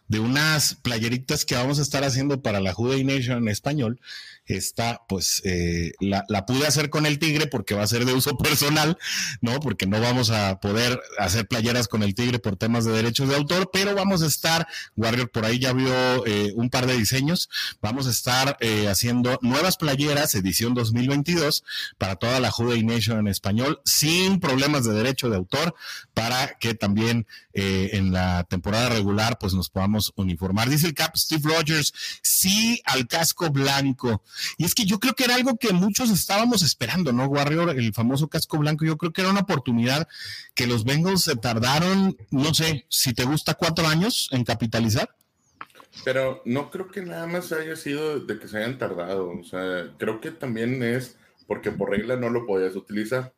de 0.07 0.21
unas 0.21 0.77
playeritas 0.77 1.45
que 1.45 1.57
vamos 1.57 1.79
a 1.79 1.83
estar 1.83 2.05
haciendo 2.05 2.41
para 2.43 2.61
la 2.61 2.73
Juday 2.73 3.03
Nation 3.03 3.39
en 3.39 3.49
español 3.49 4.01
esta, 4.47 5.03
pues, 5.09 5.43
eh, 5.45 5.93
la, 6.01 6.25
pude 6.47 6.67
hacer 6.67 6.91
con 6.91 7.07
el 7.07 7.19
tigre 7.19 7.47
porque 7.47 7.75
va 7.75 7.83
a 7.83 7.87
ser 7.87 8.05
de 8.05 8.13
uso 8.13 8.37
personal, 8.39 8.97
¿no? 9.41 9.61
Porque 9.61 9.87
no 9.87 10.01
vamos 10.01 10.31
a 10.31 10.61
poder 10.61 11.01
hacer 11.19 11.47
playeras 11.47 11.89
con 11.89 12.03
el 12.03 12.15
tigre 12.15 12.39
por 12.39 12.57
temas 12.57 12.85
de 12.85 12.93
derechos 12.93 13.29
de 13.29 13.37
autor, 13.37 13.71
pero 13.73 13.95
vamos 13.95 14.23
a 14.23 14.27
estar, 14.27 14.67
Warrior 14.97 15.31
por 15.31 15.45
ahí 15.45 15.59
ya 15.59 15.73
vio 15.73 16.27
eh, 16.27 16.53
un 16.55 16.71
par 16.71 16.87
de 16.87 16.97
diseños, 16.97 17.49
vamos 17.81 18.07
a 18.07 18.11
estar 18.11 18.57
eh, 18.61 18.89
haciendo 18.89 19.39
nuevas 19.43 19.77
playeras, 19.77 20.35
edición 20.35 20.75
2022, 20.75 21.65
para 21.99 22.17
toda 22.17 22.41
la 22.41 22.51
Juday 22.51 22.85
Nation 22.85 23.19
en 23.19 23.29
español, 23.29 23.81
sin 23.85 24.39
problemas 24.39 24.85
de 24.85 24.93
derecho 24.93 25.29
de 25.29 25.37
autor, 25.37 25.75
para 26.15 26.57
que 26.59 26.75
también 26.75 27.27
en 27.59 28.13
la 28.13 28.45
temporada 28.45 28.91
regular, 28.91 29.39
pues, 29.39 29.55
nos 29.55 29.71
podamos 29.71 30.13
uniformar. 30.17 30.69
Dice 30.69 30.87
el 30.87 30.93
Cap 30.93 31.17
Steve 31.17 31.43
Rogers, 31.45 31.95
sí 32.21 32.83
al 32.85 33.07
casco 33.07 33.51
blanco. 33.51 34.23
Y 34.59 34.65
es 34.65 34.75
que 34.75 34.85
yo 34.85 34.99
creo 34.99 35.15
que 35.15 35.25
era 35.25 35.35
algo 35.35 35.57
que 35.57 35.73
muchos 35.73 36.11
estábamos 36.11 36.63
esperando, 36.63 37.13
¿no? 37.13 37.27
Warrior, 37.27 37.71
el 37.71 37.93
famoso 37.93 38.29
casco 38.29 38.59
blanco, 38.59 38.85
yo 38.85 38.97
creo 38.97 39.13
que 39.13 39.23
era 39.23 39.31
una 39.31 39.41
oportunidad 39.41 40.09
que 40.55 40.67
los 40.67 40.85
Bengals 40.85 41.23
se 41.23 41.37
tardaron, 41.37 42.17
no 42.31 42.55
sé, 42.55 42.87
si 42.89 43.15
te 43.15 43.25
gusta 43.25 43.55
cuatro 43.55 43.87
años 43.87 44.29
en 44.33 44.45
capitalizar. 44.45 45.15
Pero 46.05 46.43
no 46.45 46.71
creo 46.71 46.89
que 46.89 47.03
nada 47.03 47.27
más 47.27 47.53
haya 47.53 47.77
sido 47.77 48.21
de 48.21 48.39
que 48.39 48.49
se 48.49 48.59
hayan 48.59 48.79
tardado. 48.79 49.31
O 49.31 49.45
sea, 49.45 49.93
creo 49.99 50.21
que 50.21 50.31
también 50.31 50.83
es 50.83 51.17
porque 51.47 51.71
por 51.71 51.91
regla 51.91 52.17
no 52.17 52.29
lo 52.29 52.47
podías 52.47 52.77
utilizar. 52.77 53.35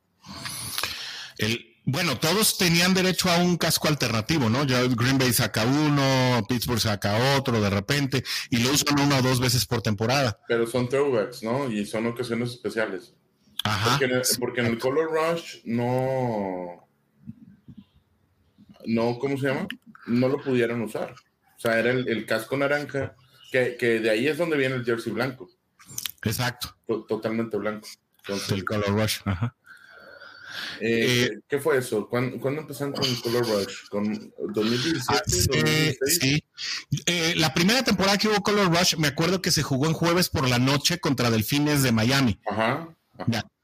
El, 1.38 1.76
bueno, 1.90 2.18
todos 2.18 2.59
tenían 2.59 2.92
derecho 2.92 3.30
a 3.30 3.38
un 3.38 3.57
casco 3.57 3.88
alternativo, 3.88 4.50
¿no? 4.50 4.64
Ya 4.64 4.83
Green 4.83 5.16
Bay 5.16 5.33
saca 5.33 5.64
uno, 5.64 6.45
Pittsburgh 6.47 6.80
saca 6.80 7.38
otro 7.38 7.62
de 7.62 7.71
repente, 7.71 8.23
y 8.50 8.59
lo 8.59 8.73
usan 8.73 9.00
una 9.00 9.16
o 9.16 9.23
dos 9.23 9.40
veces 9.40 9.64
por 9.64 9.80
temporada. 9.80 10.38
Pero 10.47 10.66
son 10.66 10.90
throwbacks, 10.90 11.42
¿no? 11.42 11.71
Y 11.71 11.87
son 11.87 12.07
ocasiones 12.07 12.50
especiales. 12.50 13.14
Ajá. 13.64 13.99
Porque 14.38 14.61
en 14.61 14.66
el, 14.66 14.78
Color 14.78 15.11
Rush 15.11 15.62
no. 15.64 16.87
No, 18.85 19.18
¿cómo 19.18 19.38
se 19.38 19.47
llama? 19.47 19.66
No 20.07 20.28
lo 20.28 20.42
pudieron 20.42 20.83
usar. 20.83 21.12
O 21.12 21.61
sea, 21.61 21.78
era 21.78 21.90
el, 21.90 22.26
casco 22.26 22.59
naranja, 22.59 23.16
que, 23.50 23.78
de 23.80 24.11
ahí 24.11 24.28
es 24.28 24.37
donde 24.37 24.59
viene 24.59 24.75
el 24.75 24.85
jersey 24.85 25.11
blanco. 25.11 25.49
Exacto. 26.23 26.76
totalmente 27.09 27.57
blanco. 27.57 27.88
el 28.50 28.64
Color 28.66 28.90
Rush, 28.90 29.21
ajá. 29.25 29.57
Eh, 30.81 31.31
eh, 31.31 31.41
¿Qué 31.49 31.59
fue 31.59 31.79
eso? 31.79 32.09
¿Cuándo, 32.09 32.37
empezaron 32.61 32.93
con 32.93 33.15
Color 33.17 33.47
Rush? 33.47 33.88
¿Con 33.91 34.33
2017? 34.53 35.99
Ah, 36.00 36.07
sí. 36.07 36.45
Eh, 37.07 37.35
la 37.37 37.53
primera 37.55 37.83
temporada 37.83 38.19
que 38.19 38.29
hubo 38.29 38.43
Color 38.43 38.71
Rush, 38.71 38.97
me 38.97 39.09
acuerdo 39.09 39.43
que 39.43 39.50
se 39.50 39.62
jugó 39.62 39.87
en 39.87 39.93
jueves 39.93 40.29
por 40.29 40.49
la 40.49 40.59
noche 40.59 40.99
contra 40.99 41.31
Delfines 41.31 41.83
de 41.83 41.93
Miami. 41.93 42.41
Ajá. 42.49 42.95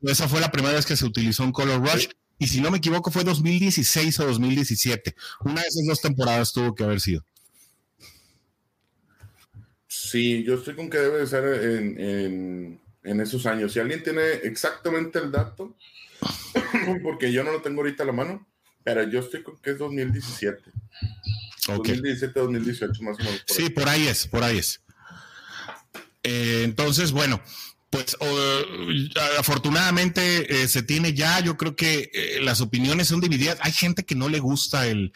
esa 0.02 0.28
fue 0.28 0.40
la 0.40 0.50
primera 0.50 0.74
vez 0.74 0.86
que 0.86 0.96
se 0.96 1.04
utilizó 1.04 1.44
un 1.44 1.52
Color 1.52 1.80
Rush. 1.80 2.08
Y 2.38 2.48
si 2.48 2.60
no 2.60 2.70
me 2.70 2.78
equivoco, 2.78 3.10
fue 3.10 3.22
2016 3.22 4.20
o 4.20 4.26
2017. 4.26 5.14
Una 5.44 5.62
de 5.62 5.68
esas 5.68 5.86
dos 5.86 6.00
temporadas 6.00 6.52
tuvo 6.52 6.74
que 6.74 6.82
haber 6.82 7.00
sido. 7.00 7.24
Sí, 9.86 10.42
yo 10.42 10.54
estoy 10.54 10.74
con 10.74 10.90
que 10.90 10.98
debe 10.98 11.18
de 11.18 11.26
ser 11.26 11.44
en, 11.44 12.80
en 13.04 13.20
esos 13.20 13.46
años. 13.46 13.72
Si 13.72 13.78
alguien 13.78 14.02
tiene 14.02 14.22
exactamente 14.42 15.18
el 15.18 15.30
dato, 15.30 15.76
porque 17.02 17.32
yo 17.32 17.44
no 17.44 17.52
lo 17.52 17.62
tengo 17.62 17.80
ahorita 17.80 18.02
a 18.02 18.06
la 18.06 18.12
mano, 18.12 18.46
pero 18.82 19.08
yo 19.08 19.20
estoy 19.20 19.42
con 19.42 19.56
que 19.58 19.70
es 19.70 19.78
2017. 19.78 20.62
2017, 21.66 22.38
2018 22.38 23.02
más 23.02 23.18
o 23.18 23.22
menos. 23.22 23.42
sí, 23.46 23.70
por 23.70 23.88
ahí 23.88 24.06
es, 24.06 24.26
por 24.26 24.42
ahí 24.42 24.58
es. 24.58 24.80
Eh, 26.22 26.62
entonces, 26.64 27.12
bueno, 27.12 27.40
pues 27.90 28.16
afortunadamente 29.38 30.62
eh, 30.62 30.68
se 30.68 30.82
tiene 30.82 31.14
ya, 31.14 31.40
yo 31.40 31.56
creo 31.56 31.76
que 31.76 32.10
eh, 32.12 32.40
las 32.42 32.60
opiniones 32.60 33.08
son 33.08 33.20
divididas. 33.20 33.58
Hay 33.60 33.72
gente 33.72 34.04
que 34.04 34.14
no 34.14 34.28
le 34.28 34.40
gusta 34.40 34.86
el, 34.86 35.12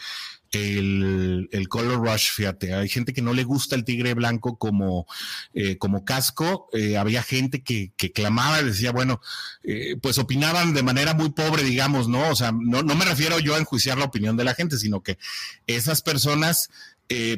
el, 0.53 1.49
el, 1.53 1.69
Color 1.69 1.99
Rush, 1.99 2.31
fíjate, 2.33 2.75
hay 2.75 2.89
gente 2.89 3.13
que 3.13 3.23
no 3.23 3.33
le 3.33 3.45
gusta 3.45 3.77
el 3.77 3.85
tigre 3.85 4.15
blanco 4.15 4.57
como, 4.57 5.07
eh, 5.53 5.77
como 5.79 6.05
casco, 6.05 6.69
eh, 6.73 6.97
había 6.97 7.23
gente 7.23 7.63
que, 7.63 7.93
que 7.97 8.13
clamaba, 8.13 8.63
decía, 8.63 8.93
bueno, 8.93 9.21
eh, 9.63 9.97
pues 10.01 10.19
opinaban 10.19 10.75
de 10.75 10.83
manera 10.83 11.15
muy 11.15 11.31
pobre, 11.31 11.63
digamos, 11.63 12.09
¿no? 12.09 12.31
O 12.31 12.37
sea, 12.37 12.53
no, 12.53 12.83
no 12.83 12.95
me 12.95 13.05
refiero 13.05 13.39
yo 13.39 13.55
a 13.55 13.59
enjuiciar 13.59 13.99
la 13.99 14.07
opinión 14.07 14.37
de 14.37 14.45
la 14.45 14.55
gente, 14.55 14.79
sino 14.79 15.03
que 15.03 15.19
esas 15.67 16.03
personas 16.03 16.71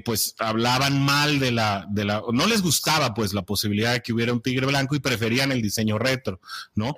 pues 0.05 0.35
hablaban 0.41 1.01
mal 1.01 1.39
de 1.39 1.53
la, 1.53 1.87
de 1.89 2.05
la, 2.05 2.25
no 2.33 2.49
les 2.49 2.61
gustaba 2.61 3.15
pues 3.15 3.33
la 3.33 3.43
posibilidad 3.43 3.93
de 3.93 4.03
que 4.03 4.13
hubiera 4.13 4.33
un 4.33 4.43
tigre 4.43 4.67
blanco 4.67 4.97
y 4.97 4.99
preferían 4.99 5.53
el 5.53 5.63
diseño 5.63 5.97
retro, 5.97 6.41
¿no? 6.75 6.97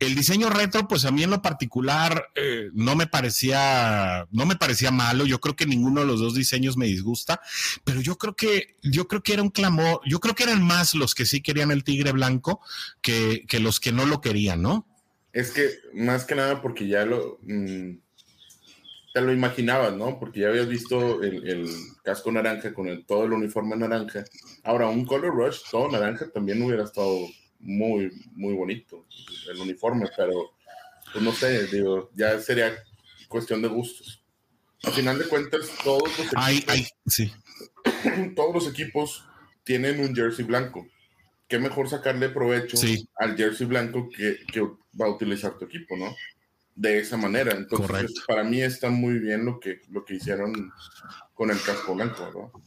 El 0.00 0.14
diseño 0.14 0.50
retro, 0.50 0.88
pues 0.88 1.04
a 1.04 1.10
mí 1.10 1.22
en 1.22 1.30
lo 1.30 1.40
particular 1.40 2.30
eh, 2.34 2.70
no 2.72 2.96
me 2.96 3.06
parecía, 3.06 4.26
no 4.32 4.44
me 4.44 4.56
parecía 4.56 4.90
malo. 4.90 5.24
Yo 5.24 5.40
creo 5.40 5.54
que 5.54 5.66
ninguno 5.66 6.00
de 6.00 6.06
los 6.06 6.20
dos 6.20 6.34
diseños 6.34 6.76
me 6.76 6.86
disgusta, 6.86 7.40
pero 7.84 8.00
yo 8.00 8.16
creo 8.16 8.34
que, 8.34 8.76
yo 8.82 9.06
creo 9.06 9.22
que 9.22 9.34
era 9.34 9.42
un 9.42 9.50
clamor. 9.50 10.00
Yo 10.04 10.18
creo 10.18 10.34
que 10.34 10.44
eran 10.44 10.62
más 10.62 10.94
los 10.94 11.14
que 11.14 11.26
sí 11.26 11.42
querían 11.42 11.70
el 11.70 11.84
tigre 11.84 12.12
blanco 12.12 12.60
que, 13.00 13.44
los 13.60 13.78
que 13.78 13.92
no 13.92 14.04
lo 14.04 14.20
querían, 14.20 14.62
¿no? 14.62 14.86
Es 15.32 15.50
que 15.50 15.70
más 15.92 16.24
que 16.24 16.34
nada 16.34 16.60
porque 16.60 16.86
ya 16.86 17.04
lo 17.04 17.38
mm, 17.42 17.98
te 19.12 19.20
lo 19.20 19.32
imaginabas, 19.32 19.94
¿no? 19.94 20.18
Porque 20.18 20.40
ya 20.40 20.48
habías 20.48 20.68
visto 20.68 21.22
el, 21.22 21.68
casco 22.02 22.32
naranja 22.32 22.74
con 22.74 23.04
todo 23.04 23.24
el 23.24 23.32
uniforme 23.32 23.76
naranja. 23.76 24.24
Ahora, 24.64 24.88
un 24.88 25.06
color 25.06 25.34
rush 25.34 25.60
todo 25.70 25.88
naranja 25.88 26.28
también 26.30 26.60
hubiera 26.62 26.84
estado 26.84 27.16
muy, 27.60 28.10
muy 28.32 28.54
bonito 28.54 29.06
el 29.50 29.60
uniforme, 29.60 30.08
pero 30.16 30.52
pues 31.12 31.24
no 31.24 31.32
sé, 31.32 31.66
digo, 31.68 32.10
ya 32.14 32.38
sería 32.40 32.74
cuestión 33.28 33.62
de 33.62 33.68
gustos. 33.68 34.22
Al 34.82 34.92
final 34.92 35.18
de 35.18 35.28
cuentas, 35.28 35.70
todos 35.82 36.10
los 36.18 36.28
equipos, 36.48 36.92
todos 38.36 38.54
los 38.54 38.68
equipos 38.68 39.24
tienen 39.62 40.00
un 40.00 40.14
jersey 40.14 40.44
blanco. 40.44 40.86
Qué 41.48 41.58
mejor 41.58 41.88
sacarle 41.88 42.28
provecho 42.28 42.76
al 43.16 43.36
jersey 43.36 43.66
blanco 43.66 44.08
que, 44.10 44.38
que, 44.52 44.60
va 44.60 45.06
a 45.06 45.10
utilizar 45.10 45.58
tu 45.58 45.64
equipo, 45.64 45.96
¿no? 45.96 46.14
De 46.74 46.98
esa 46.98 47.16
manera. 47.16 47.52
Entonces, 47.52 48.14
para 48.26 48.44
mí 48.44 48.60
está 48.60 48.90
muy 48.90 49.18
bien 49.18 49.44
lo 49.44 49.58
que, 49.58 49.80
lo 49.90 50.04
que 50.04 50.14
hicieron 50.14 50.72
con 51.34 51.50
el 51.50 51.60
casco 51.60 51.94
blanco, 51.94 52.30
¿no? 52.32 52.62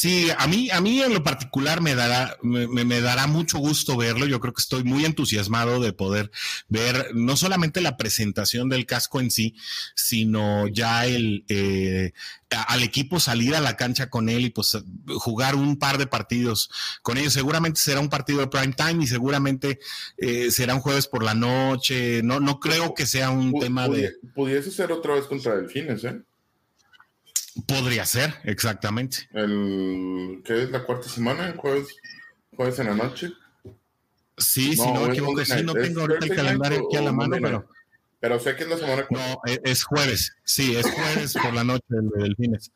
Sí, 0.00 0.28
a 0.38 0.46
mí, 0.46 0.70
a 0.70 0.80
mí 0.80 1.02
en 1.02 1.12
lo 1.12 1.24
particular 1.24 1.80
me 1.80 1.96
dará, 1.96 2.36
me, 2.40 3.00
dará 3.00 3.26
mucho 3.26 3.58
gusto 3.58 3.96
verlo. 3.96 4.26
Yo 4.26 4.38
creo 4.38 4.54
que 4.54 4.60
estoy 4.60 4.84
muy 4.84 5.04
entusiasmado 5.04 5.80
de 5.80 5.92
poder 5.92 6.30
ver 6.68 7.08
no 7.14 7.36
solamente 7.36 7.80
la 7.80 7.96
presentación 7.96 8.68
del 8.68 8.86
casco 8.86 9.18
en 9.18 9.32
sí, 9.32 9.56
sino 9.96 10.68
ya 10.68 11.04
el 11.04 11.44
eh, 11.48 12.12
al 12.68 12.84
equipo 12.84 13.18
salir 13.18 13.56
a 13.56 13.60
la 13.60 13.76
cancha 13.76 14.08
con 14.08 14.28
él 14.28 14.44
y 14.44 14.50
pues 14.50 14.78
jugar 15.16 15.56
un 15.56 15.80
par 15.80 15.98
de 15.98 16.06
partidos 16.06 16.70
con 17.02 17.18
ellos. 17.18 17.32
Seguramente 17.32 17.80
será 17.80 17.98
un 17.98 18.08
partido 18.08 18.38
de 18.38 18.46
prime 18.46 18.74
time 18.74 19.02
y 19.02 19.08
seguramente 19.08 19.80
eh, 20.16 20.52
será 20.52 20.76
un 20.76 20.80
jueves 20.80 21.08
por 21.08 21.24
la 21.24 21.34
noche. 21.34 22.22
No, 22.22 22.38
no 22.38 22.60
creo 22.60 22.94
que 22.94 23.04
sea 23.04 23.30
un 23.30 23.52
tema 23.58 23.88
de. 23.88 24.14
Pudiese 24.32 24.70
ser 24.70 24.92
otra 24.92 25.14
vez 25.14 25.24
contra 25.24 25.56
Delfines, 25.56 26.04
¿eh? 26.04 26.22
Podría 27.66 28.04
ser, 28.06 28.34
exactamente. 28.44 29.28
El, 29.32 30.42
¿Qué 30.44 30.62
es 30.62 30.70
la 30.70 30.84
cuarta 30.84 31.08
semana? 31.08 31.54
¿Jueves, 31.56 31.88
jueves 32.56 32.78
en 32.78 32.86
la 32.86 32.94
noche? 32.94 33.32
Sí, 34.36 34.76
si 34.76 34.92
no 34.92 35.06
me 35.06 35.12
equivoco, 35.12 35.44
sí, 35.44 35.62
no 35.64 35.74
tengo 35.74 36.02
ahorita 36.02 36.26
el 36.26 36.36
calendario 36.36 36.86
aquí 36.86 36.96
a 36.96 37.02
la 37.02 37.12
mano, 37.12 37.36
pero... 37.40 37.68
Pero 38.20 38.40
sé 38.40 38.56
que 38.56 38.64
es 38.64 38.68
la 38.68 38.76
semana 38.76 39.06
No, 39.10 39.40
e, 39.46 39.60
es, 39.64 39.84
jueves, 39.84 40.36
sí, 40.42 40.74
es 40.74 40.90
jueves 40.90 41.34
por 41.34 41.54
la 41.54 41.62
noche 41.62 41.84
el 41.90 42.08
de 42.08 42.22
Delfines. 42.24 42.72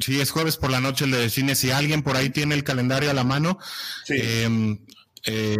Sí, 0.00 0.20
es 0.20 0.30
jueves 0.32 0.56
por 0.56 0.70
la 0.70 0.80
noche 0.80 1.04
el 1.04 1.12
de 1.12 1.18
Delfines. 1.18 1.58
Si 1.58 1.70
alguien 1.70 2.02
por 2.02 2.16
ahí 2.16 2.30
tiene 2.30 2.56
el 2.56 2.64
calendario 2.64 3.10
a 3.10 3.14
la 3.14 3.22
mano, 3.22 3.58
sí. 4.04 4.14
eh, 4.16 4.78
eh 5.26 5.56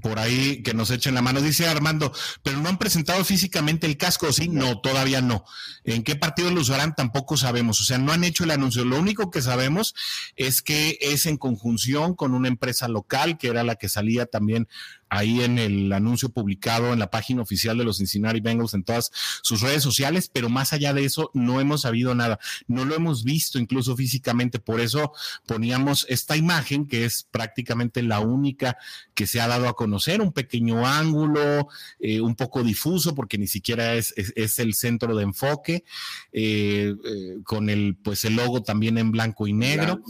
por 0.00 0.18
ahí 0.18 0.62
que 0.62 0.74
nos 0.74 0.90
echen 0.90 1.14
la 1.14 1.22
mano. 1.22 1.40
Dice 1.40 1.66
Armando, 1.66 2.12
pero 2.42 2.58
no 2.58 2.68
han 2.68 2.78
presentado 2.78 3.24
físicamente 3.24 3.86
el 3.86 3.96
casco, 3.96 4.32
¿sí? 4.32 4.48
No, 4.48 4.80
todavía 4.80 5.20
no. 5.20 5.44
¿En 5.84 6.02
qué 6.02 6.16
partido 6.16 6.50
lo 6.50 6.60
usarán? 6.60 6.94
Tampoco 6.94 7.36
sabemos. 7.36 7.80
O 7.80 7.84
sea, 7.84 7.98
no 7.98 8.12
han 8.12 8.24
hecho 8.24 8.44
el 8.44 8.50
anuncio. 8.50 8.84
Lo 8.84 8.98
único 8.98 9.30
que 9.30 9.42
sabemos 9.42 9.94
es 10.36 10.62
que 10.62 10.98
es 11.00 11.26
en 11.26 11.36
conjunción 11.36 12.14
con 12.14 12.34
una 12.34 12.48
empresa 12.48 12.88
local, 12.88 13.38
que 13.38 13.48
era 13.48 13.64
la 13.64 13.76
que 13.76 13.88
salía 13.88 14.26
también 14.26 14.68
ahí 15.08 15.42
en 15.42 15.58
el 15.58 15.92
anuncio 15.92 16.28
publicado 16.28 16.92
en 16.92 16.98
la 16.98 17.10
página 17.10 17.42
oficial 17.42 17.78
de 17.78 17.84
los 17.84 17.98
Cincinnati 17.98 18.40
Bengals 18.40 18.74
en 18.74 18.84
todas 18.84 19.10
sus 19.42 19.60
redes 19.60 19.82
sociales, 19.82 20.30
pero 20.32 20.48
más 20.48 20.72
allá 20.72 20.92
de 20.92 21.04
eso 21.04 21.30
no 21.34 21.60
hemos 21.60 21.82
sabido 21.82 22.14
nada, 22.14 22.38
no 22.66 22.84
lo 22.84 22.94
hemos 22.94 23.24
visto 23.24 23.58
incluso 23.58 23.96
físicamente, 23.96 24.58
por 24.58 24.80
eso 24.80 25.12
poníamos 25.46 26.06
esta 26.08 26.36
imagen 26.36 26.86
que 26.86 27.04
es 27.04 27.26
prácticamente 27.30 28.02
la 28.02 28.20
única 28.20 28.76
que 29.14 29.26
se 29.26 29.40
ha 29.40 29.48
dado 29.48 29.68
a 29.68 29.74
conocer, 29.74 30.20
un 30.20 30.32
pequeño 30.32 30.86
ángulo, 30.86 31.68
eh, 31.98 32.20
un 32.20 32.36
poco 32.36 32.62
difuso 32.62 33.14
porque 33.14 33.38
ni 33.38 33.46
siquiera 33.46 33.94
es, 33.94 34.14
es, 34.16 34.58
el 34.58 34.74
centro 34.74 35.16
de 35.16 35.24
enfoque, 35.24 35.84
eh, 36.32 36.94
eh, 37.04 37.36
con 37.44 37.70
el 37.70 37.96
pues 37.96 38.24
el 38.24 38.36
logo 38.36 38.62
también 38.62 38.98
en 38.98 39.10
blanco 39.10 39.46
y 39.46 39.52
negro. 39.52 40.00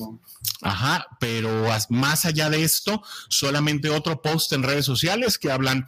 Ajá, 0.60 1.06
pero 1.20 1.66
más 1.88 2.24
allá 2.24 2.50
de 2.50 2.62
esto, 2.62 3.02
solamente 3.28 3.90
otro 3.90 4.20
post 4.22 4.52
en 4.52 4.62
redes 4.62 4.87
sociales 4.88 5.38
que 5.38 5.52
hablan 5.52 5.86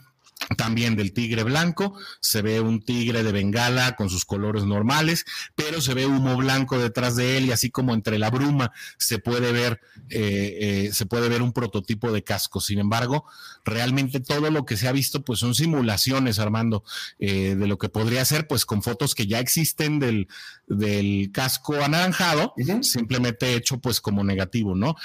también 0.57 0.95
del 0.95 1.13
tigre 1.13 1.43
blanco, 1.43 1.97
se 2.19 2.41
ve 2.41 2.59
un 2.59 2.83
tigre 2.83 3.23
de 3.23 3.31
bengala 3.31 3.95
con 3.95 4.09
sus 4.09 4.25
colores 4.25 4.63
normales, 4.63 5.25
pero 5.55 5.81
se 5.81 5.93
ve 5.93 6.05
humo 6.05 6.35
blanco 6.37 6.77
detrás 6.77 7.15
de 7.15 7.37
él 7.37 7.45
y 7.45 7.51
así 7.51 7.69
como 7.69 7.93
entre 7.93 8.19
la 8.19 8.29
bruma 8.29 8.71
se 8.97 9.19
puede 9.19 9.51
ver, 9.51 9.79
eh, 10.09 10.87
eh, 10.87 10.89
se 10.93 11.05
puede 11.05 11.29
ver 11.29 11.41
un 11.41 11.53
prototipo 11.53 12.11
de 12.11 12.23
casco. 12.23 12.59
Sin 12.59 12.79
embargo, 12.79 13.25
realmente 13.63 14.19
todo 14.19 14.49
lo 14.51 14.65
que 14.65 14.77
se 14.77 14.87
ha 14.87 14.91
visto 14.91 15.23
pues 15.23 15.39
son 15.39 15.55
simulaciones, 15.55 16.39
Armando, 16.39 16.83
eh, 17.19 17.55
de 17.55 17.67
lo 17.67 17.77
que 17.77 17.89
podría 17.89 18.25
ser 18.25 18.47
pues 18.47 18.65
con 18.65 18.83
fotos 18.83 19.15
que 19.15 19.27
ya 19.27 19.39
existen 19.39 19.99
del, 19.99 20.27
del 20.67 21.31
casco 21.31 21.81
anaranjado, 21.81 22.53
simplemente 22.81 23.55
hecho 23.55 23.79
pues 23.79 24.01
como 24.01 24.23
negativo, 24.23 24.75
¿no? 24.75 24.95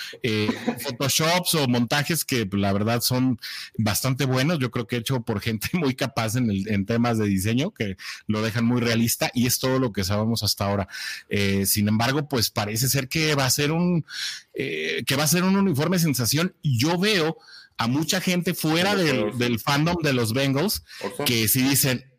Photoshops 0.83 1.55
o 1.55 1.69
montajes 1.69 2.25
que 2.25 2.49
la 2.53 2.73
verdad 2.73 3.01
son 3.01 3.39
bastante 3.79 4.25
buenos, 4.25 4.59
yo 4.59 4.71
creo 4.71 4.87
que 4.87 4.97
he 4.97 5.01
hecho 5.01 5.23
por 5.27 5.43
gente 5.43 5.69
muy 5.75 5.95
capaz 5.95 6.37
en, 6.37 6.51
el, 6.51 6.67
en 6.69 6.87
temas 6.87 7.19
de 7.19 7.27
diseño 7.27 7.73
que 7.73 7.99
lo 8.27 8.41
dejan 8.41 8.65
muy 8.65 8.81
realista 8.81 9.31
y 9.35 9.47
es 9.47 9.59
todo 9.59 9.79
lo 9.79 9.93
que 9.93 10.05
sabemos 10.05 10.43
hasta 10.43 10.65
ahora. 10.65 10.89
Eh, 11.29 11.67
sin 11.67 11.89
embargo, 11.89 12.27
pues 12.27 12.49
parece 12.49 12.89
ser 12.89 13.09
que 13.09 13.35
va 13.35 13.45
a 13.45 13.51
ser 13.51 13.73
un 13.73 14.07
eh, 14.55 15.05
que 15.07 15.17
va 15.17 15.25
a 15.25 15.29
ser 15.29 15.45
un 15.45 15.57
uniforme 15.57 15.99
sensación. 15.99 16.55
Yo 16.63 16.99
veo 16.99 17.37
a 17.79 17.89
mucha 17.89 18.21
gente 18.21 18.55
fuera 18.55 18.95
del, 18.95 19.61
fandom 19.61 19.97
de 20.03 20.13
los 20.13 20.33
Bengals 20.33 20.83
que 21.27 21.49
sí 21.49 21.63
dicen. 21.63 22.11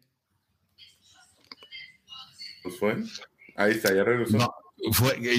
Pues 2.63 2.77
fue. 2.77 2.97
Ahí 3.55 3.71
está, 3.71 3.93
ya 3.93 4.03
regresó. 4.03 4.53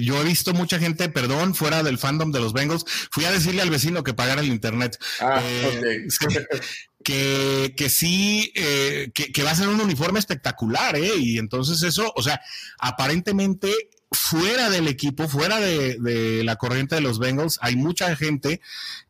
yo 0.02 0.20
he 0.20 0.24
visto 0.24 0.52
mucha 0.54 0.78
gente, 0.78 1.08
perdón, 1.08 1.54
fuera 1.54 1.82
del 1.82 1.98
fandom 1.98 2.32
de 2.32 2.40
los 2.40 2.52
Bengals. 2.52 2.84
Fui 3.12 3.24
a 3.24 3.30
decirle 3.30 3.62
al 3.62 3.70
vecino 3.70 4.02
que 4.02 4.14
pagara 4.14 4.40
el 4.40 4.48
internet. 4.48 4.98
Ah, 5.20 5.40
eh, 5.44 6.08
que, 7.08 7.72
que 7.74 7.88
sí, 7.88 8.52
eh, 8.54 9.10
que, 9.14 9.42
va 9.42 9.52
a 9.52 9.54
ser 9.54 9.68
un 9.68 9.80
uniforme 9.80 10.18
espectacular, 10.18 10.94
¿eh? 10.94 11.16
Y 11.16 11.38
entonces 11.38 11.82
eso, 11.82 12.12
o 12.14 12.22
sea, 12.22 12.38
aparentemente 12.78 13.72
fuera 14.12 14.68
del 14.68 14.88
equipo, 14.88 15.26
fuera 15.26 15.58
de, 15.58 16.42
la 16.44 16.56
corriente 16.56 16.96
de 16.96 17.00
los 17.00 17.18
Bengals, 17.18 17.58
hay 17.62 17.76
mucha 17.76 18.14
gente 18.14 18.60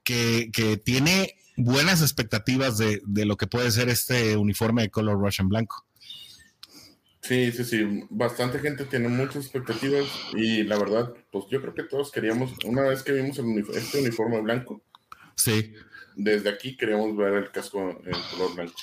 que, 0.04 0.50
que 0.52 0.76
tiene 0.76 1.34
buenas 1.56 2.00
expectativas 2.00 2.78
de, 2.78 3.02
de 3.04 3.24
lo 3.24 3.36
que 3.36 3.48
puede 3.48 3.68
ser 3.72 3.88
este 3.88 4.36
uniforme 4.36 4.82
de 4.82 4.90
color 4.90 5.18
rush 5.18 5.40
en 5.40 5.48
blanco. 5.48 5.84
Sí, 7.20 7.50
sí, 7.50 7.64
sí. 7.64 8.04
Bastante 8.10 8.60
gente 8.60 8.84
tiene 8.84 9.08
muchas 9.08 9.42
expectativas 9.42 10.06
y 10.34 10.62
la 10.62 10.78
verdad, 10.78 11.12
pues 11.32 11.46
yo 11.50 11.60
creo 11.60 11.74
que 11.74 11.82
todos 11.82 12.12
queríamos, 12.12 12.52
una 12.64 12.82
vez 12.82 13.02
que 13.02 13.10
vimos 13.10 13.40
el 13.40 13.58
este 13.74 13.98
uniforme 14.02 14.40
blanco, 14.40 14.84
sí. 15.34 15.74
Desde 16.18 16.50
aquí 16.50 16.76
queríamos 16.76 17.16
ver 17.16 17.32
el 17.34 17.50
casco 17.50 17.80
en 18.04 18.20
color 18.30 18.54
blanco. 18.54 18.74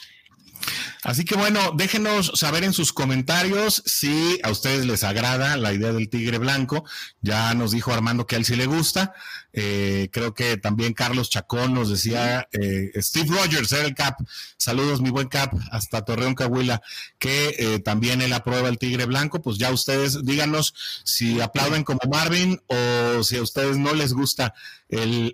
Así 1.04 1.24
que 1.24 1.36
bueno, 1.36 1.72
déjenos 1.76 2.32
saber 2.34 2.64
en 2.64 2.74
sus 2.74 2.92
comentarios 2.92 3.84
si 3.86 4.40
a 4.42 4.50
ustedes 4.50 4.88
les 4.88 5.04
agrada 5.04 5.56
la 5.56 5.72
idea 5.72 5.94
del 5.94 6.10
tigre 6.10 6.40
blanco. 6.40 6.84
Ya 7.22 7.54
nos 7.54 7.72
dijo 7.72 7.94
Armando 7.94 8.26
que 8.26 8.36
a 8.36 8.38
él 8.40 8.46
sí 8.46 8.56
le 8.56 8.66
gusta. 8.66 9.14
Eh, 9.54 10.10
creo 10.12 10.34
que 10.34 10.58
también 10.58 10.94
Carlos 10.94 11.30
Chacón 11.30 11.76
nos 11.76 11.92
decía, 11.92 12.50
eh, 12.52 12.92
Steve 12.96 13.30
Rogers 13.30 13.72
era 13.72 13.86
el 13.86 13.94
Cap. 13.94 14.20
Saludos, 14.58 15.00
mi 15.02 15.12
buen 15.12 15.28
Cap, 15.28 15.54
hasta 15.72 16.04
Torreón 16.04 16.34
Cahuila, 16.34 16.82
que 17.20 17.56
eh, 17.60 17.80
también 17.80 18.22
él 18.24 18.34
aprueba 18.34 18.68
el 18.68 18.80
tigre 18.80 19.06
blanco. 19.06 19.44
Pues 19.44 19.60
ya 19.60 19.72
ustedes 19.72 20.26
díganos 20.26 20.74
si 21.04 21.40
aplauden 21.40 21.84
como 21.84 22.00
Marvin 22.10 22.60
o 22.66 23.24
si 23.24 23.38
a 23.38 23.44
ustedes 23.44 23.78
no 23.78 23.94
les 23.94 24.12
gusta 24.14 24.56
el, 24.90 25.34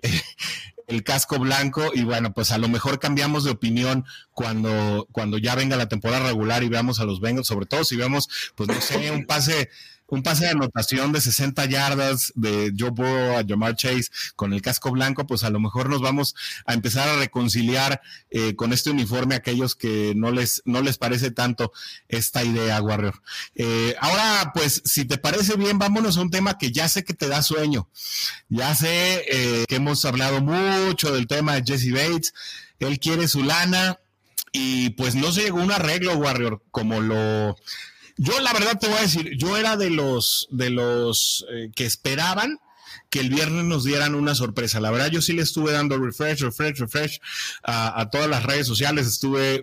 el 0.86 1.02
casco 1.04 1.38
blanco 1.38 1.90
y 1.94 2.04
bueno, 2.04 2.32
pues 2.32 2.52
a 2.52 2.58
lo 2.58 2.68
mejor 2.68 2.98
cambiamos 2.98 3.44
de 3.44 3.50
opinión 3.50 4.04
cuando, 4.32 5.08
cuando 5.12 5.38
ya 5.38 5.54
venga 5.54 5.76
la 5.76 5.88
temporada 5.88 6.26
regular 6.26 6.62
y 6.62 6.68
veamos 6.68 7.00
a 7.00 7.04
los 7.04 7.20
Bengals, 7.20 7.46
sobre 7.46 7.66
todo 7.66 7.84
si 7.84 7.96
vemos, 7.96 8.28
pues 8.54 8.68
no 8.68 8.80
sé, 8.80 9.10
un 9.10 9.26
pase 9.26 9.70
un 10.12 10.22
pase 10.22 10.44
de 10.44 10.50
anotación 10.50 11.10
de 11.10 11.22
60 11.22 11.64
yardas 11.64 12.32
de 12.34 12.70
Joe 12.78 12.90
Burrow 12.90 13.38
a 13.38 13.44
Jamar 13.48 13.76
Chase 13.76 14.10
con 14.36 14.52
el 14.52 14.60
casco 14.60 14.90
blanco, 14.90 15.26
pues 15.26 15.42
a 15.42 15.48
lo 15.48 15.58
mejor 15.58 15.88
nos 15.88 16.02
vamos 16.02 16.34
a 16.66 16.74
empezar 16.74 17.08
a 17.08 17.16
reconciliar 17.16 18.02
eh, 18.28 18.54
con 18.54 18.74
este 18.74 18.90
uniforme 18.90 19.34
a 19.34 19.38
aquellos 19.38 19.74
que 19.74 20.12
no 20.14 20.30
les, 20.30 20.60
no 20.66 20.82
les 20.82 20.98
parece 20.98 21.30
tanto 21.30 21.72
esta 22.08 22.44
idea, 22.44 22.82
Warrior. 22.82 23.22
Eh, 23.54 23.96
ahora, 24.00 24.52
pues, 24.52 24.82
si 24.84 25.06
te 25.06 25.16
parece 25.16 25.56
bien, 25.56 25.78
vámonos 25.78 26.18
a 26.18 26.20
un 26.20 26.30
tema 26.30 26.58
que 26.58 26.72
ya 26.72 26.90
sé 26.90 27.04
que 27.04 27.14
te 27.14 27.28
da 27.28 27.40
sueño. 27.40 27.88
Ya 28.50 28.74
sé 28.74 29.24
eh, 29.30 29.64
que 29.66 29.76
hemos 29.76 30.04
hablado 30.04 30.42
mucho 30.42 31.10
del 31.14 31.26
tema 31.26 31.54
de 31.54 31.62
Jesse 31.64 31.90
Bates. 31.90 32.34
Él 32.80 33.00
quiere 33.00 33.28
su 33.28 33.42
lana 33.42 33.98
y 34.52 34.90
pues 34.90 35.14
no 35.14 35.32
se 35.32 35.44
llegó 35.44 35.60
a 35.60 35.64
un 35.64 35.72
arreglo, 35.72 36.16
Warrior, 36.16 36.62
como 36.70 37.00
lo 37.00 37.56
yo 38.22 38.40
la 38.40 38.52
verdad 38.52 38.78
te 38.78 38.88
voy 38.88 38.98
a 38.98 39.02
decir, 39.02 39.36
yo 39.36 39.56
era 39.56 39.76
de 39.76 39.90
los, 39.90 40.46
de 40.50 40.70
los 40.70 41.44
eh, 41.50 41.70
que 41.74 41.86
esperaban 41.86 42.58
que 43.12 43.20
el 43.20 43.28
viernes 43.28 43.64
nos 43.66 43.84
dieran 43.84 44.14
una 44.14 44.34
sorpresa. 44.34 44.80
La 44.80 44.90
verdad, 44.90 45.10
yo 45.10 45.20
sí 45.20 45.34
le 45.34 45.42
estuve 45.42 45.70
dando 45.70 45.98
refresh, 45.98 46.40
refresh, 46.40 46.78
refresh 46.78 47.20
a, 47.62 48.08
todas 48.10 48.26
las 48.26 48.42
redes 48.42 48.66
sociales. 48.66 49.06
Estuve 49.06 49.62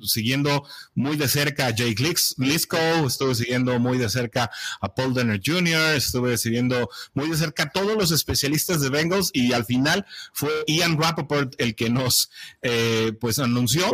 siguiendo 0.00 0.66
muy 0.94 1.18
de 1.18 1.28
cerca 1.28 1.66
a 1.66 1.70
Jake 1.72 2.02
Lisco, 2.38 2.78
estuve 3.06 3.34
siguiendo 3.34 3.78
muy 3.78 3.98
de 3.98 4.08
cerca 4.08 4.50
a 4.80 4.94
Paul 4.94 5.12
Denner 5.12 5.38
Jr., 5.44 5.94
estuve 5.94 6.38
siguiendo 6.38 6.88
muy 7.12 7.28
de 7.28 7.36
cerca 7.36 7.64
a 7.64 7.70
todos 7.70 7.98
los 7.98 8.12
especialistas 8.12 8.80
de 8.80 8.88
Bengals 8.88 9.30
y 9.34 9.52
al 9.52 9.66
final 9.66 10.06
fue 10.32 10.48
Ian 10.66 10.98
Rappaport 10.98 11.54
el 11.58 11.74
que 11.74 11.90
nos 11.90 12.30
eh, 12.62 13.12
pues 13.20 13.38
anunció 13.38 13.90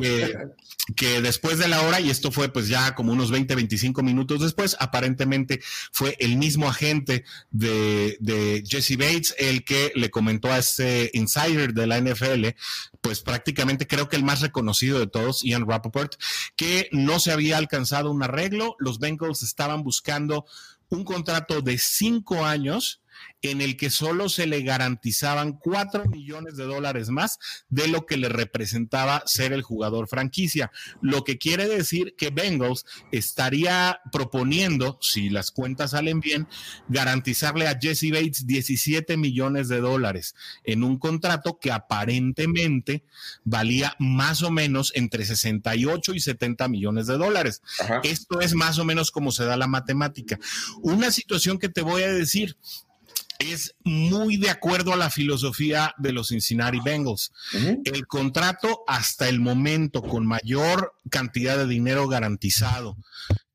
que 0.00 0.34
que 0.96 1.20
después 1.22 1.58
de 1.58 1.68
la 1.68 1.82
hora, 1.82 2.00
y 2.00 2.10
esto 2.10 2.30
fue 2.30 2.48
pues 2.48 2.68
ya 2.68 2.94
como 2.94 3.12
unos 3.12 3.30
20, 3.30 3.54
25 3.54 4.02
minutos 4.02 4.40
después, 4.40 4.76
aparentemente 4.80 5.60
fue 5.92 6.16
el 6.20 6.36
mismo 6.36 6.68
agente 6.68 7.24
de, 7.50 8.16
de 8.20 8.39
Jesse 8.66 8.96
Bates 8.96 9.34
el 9.38 9.64
que 9.64 9.92
le 9.94 10.10
comentó 10.10 10.50
a 10.50 10.58
este 10.58 11.10
insider 11.14 11.72
de 11.72 11.86
la 11.86 12.00
NFL, 12.00 12.48
pues 13.00 13.20
prácticamente 13.20 13.86
creo 13.86 14.08
que 14.08 14.16
el 14.16 14.24
más 14.24 14.40
reconocido 14.40 14.98
de 14.98 15.06
todos, 15.06 15.42
Ian 15.42 15.68
Rappaport, 15.68 16.14
que 16.56 16.88
no 16.92 17.20
se 17.20 17.32
había 17.32 17.58
alcanzado 17.58 18.10
un 18.10 18.22
arreglo, 18.22 18.76
los 18.78 18.98
Bengals 18.98 19.42
estaban 19.42 19.82
buscando 19.82 20.44
un 20.88 21.04
contrato 21.04 21.62
de 21.62 21.78
cinco 21.78 22.44
años 22.44 23.00
en 23.42 23.60
el 23.60 23.76
que 23.76 23.90
solo 23.90 24.28
se 24.28 24.46
le 24.46 24.62
garantizaban 24.62 25.52
cuatro 25.52 26.04
millones 26.06 26.56
de 26.56 26.64
dólares 26.64 27.08
más 27.08 27.38
de 27.68 27.88
lo 27.88 28.06
que 28.06 28.16
le 28.16 28.28
representaba 28.28 29.22
ser 29.26 29.52
el 29.52 29.62
jugador 29.62 30.08
franquicia. 30.08 30.70
Lo 31.00 31.24
que 31.24 31.38
quiere 31.38 31.66
decir 31.66 32.14
que 32.16 32.30
Bengals 32.30 32.84
estaría 33.12 34.00
proponiendo, 34.12 34.98
si 35.00 35.30
las 35.30 35.50
cuentas 35.50 35.92
salen 35.92 36.20
bien, 36.20 36.48
garantizarle 36.88 37.66
a 37.66 37.78
Jesse 37.80 38.10
Bates 38.10 38.46
17 38.46 39.16
millones 39.16 39.68
de 39.68 39.80
dólares 39.80 40.34
en 40.64 40.84
un 40.84 40.98
contrato 40.98 41.58
que 41.58 41.72
aparentemente 41.72 43.04
valía 43.44 43.96
más 43.98 44.42
o 44.42 44.50
menos 44.50 44.92
entre 44.94 45.24
68 45.24 46.14
y 46.14 46.20
70 46.20 46.68
millones 46.68 47.06
de 47.06 47.16
dólares. 47.16 47.62
Esto 48.02 48.40
es 48.40 48.54
más 48.54 48.78
o 48.78 48.84
menos 48.84 49.10
como 49.10 49.32
se 49.32 49.44
da 49.44 49.56
la 49.56 49.66
matemática. 49.66 50.38
Una 50.82 51.10
situación 51.10 51.58
que 51.58 51.68
te 51.68 51.82
voy 51.82 52.02
a 52.02 52.12
decir, 52.12 52.56
es 53.40 53.74
muy 53.84 54.36
de 54.36 54.50
acuerdo 54.50 54.92
a 54.92 54.96
la 54.96 55.10
filosofía 55.10 55.94
de 55.98 56.12
los 56.12 56.28
Cincinnati 56.28 56.78
Bengals. 56.84 57.32
El 57.84 58.06
contrato 58.06 58.84
hasta 58.86 59.28
el 59.28 59.40
momento 59.40 60.02
con 60.02 60.26
mayor 60.26 60.94
cantidad 61.10 61.56
de 61.56 61.66
dinero 61.66 62.06
garantizado, 62.06 62.96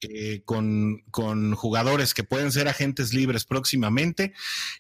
eh, 0.02 0.42
con, 0.44 1.04
con, 1.12 1.54
jugadores 1.56 2.14
que 2.14 2.24
pueden 2.24 2.52
ser 2.52 2.68
agentes 2.68 3.14
libres 3.14 3.46
próximamente, 3.46 4.34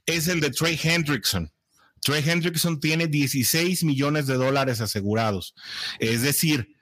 es 0.07 0.27
el 0.27 0.41
de 0.41 0.49
Trey 0.49 0.79
Hendrickson. 0.81 1.51
Trey 2.01 2.23
Hendrickson 2.27 2.79
tiene 2.79 3.07
16 3.07 3.83
millones 3.83 4.25
de 4.25 4.35
dólares 4.35 4.81
asegurados. 4.81 5.53
Es 5.99 6.23
decir, 6.23 6.75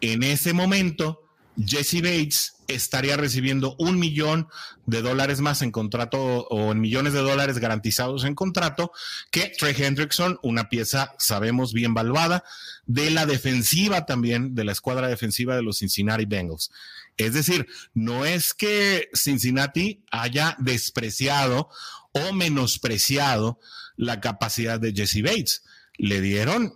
en 0.00 0.22
ese 0.22 0.52
momento, 0.52 1.27
Jesse 1.64 2.02
Bates 2.02 2.54
estaría 2.68 3.16
recibiendo 3.16 3.74
un 3.78 3.98
millón 3.98 4.48
de 4.86 5.02
dólares 5.02 5.40
más 5.40 5.62
en 5.62 5.70
contrato 5.70 6.46
o 6.48 6.72
en 6.72 6.80
millones 6.80 7.14
de 7.14 7.20
dólares 7.20 7.58
garantizados 7.58 8.24
en 8.24 8.34
contrato 8.34 8.92
que 9.30 9.52
Trey 9.58 9.74
Hendrickson, 9.76 10.38
una 10.42 10.68
pieza, 10.68 11.14
sabemos, 11.18 11.72
bien 11.72 11.94
valuada, 11.94 12.44
de 12.86 13.10
la 13.10 13.26
defensiva 13.26 14.06
también, 14.06 14.54
de 14.54 14.64
la 14.64 14.72
escuadra 14.72 15.08
defensiva 15.08 15.56
de 15.56 15.62
los 15.62 15.78
Cincinnati 15.78 16.26
Bengals. 16.26 16.70
Es 17.16 17.34
decir, 17.34 17.66
no 17.94 18.24
es 18.24 18.54
que 18.54 19.08
Cincinnati 19.12 20.04
haya 20.10 20.56
despreciado 20.60 21.70
o 22.12 22.32
menospreciado 22.32 23.58
la 23.96 24.20
capacidad 24.20 24.78
de 24.78 24.92
Jesse 24.92 25.22
Bates. 25.22 25.62
Le 25.96 26.20
dieron 26.20 26.72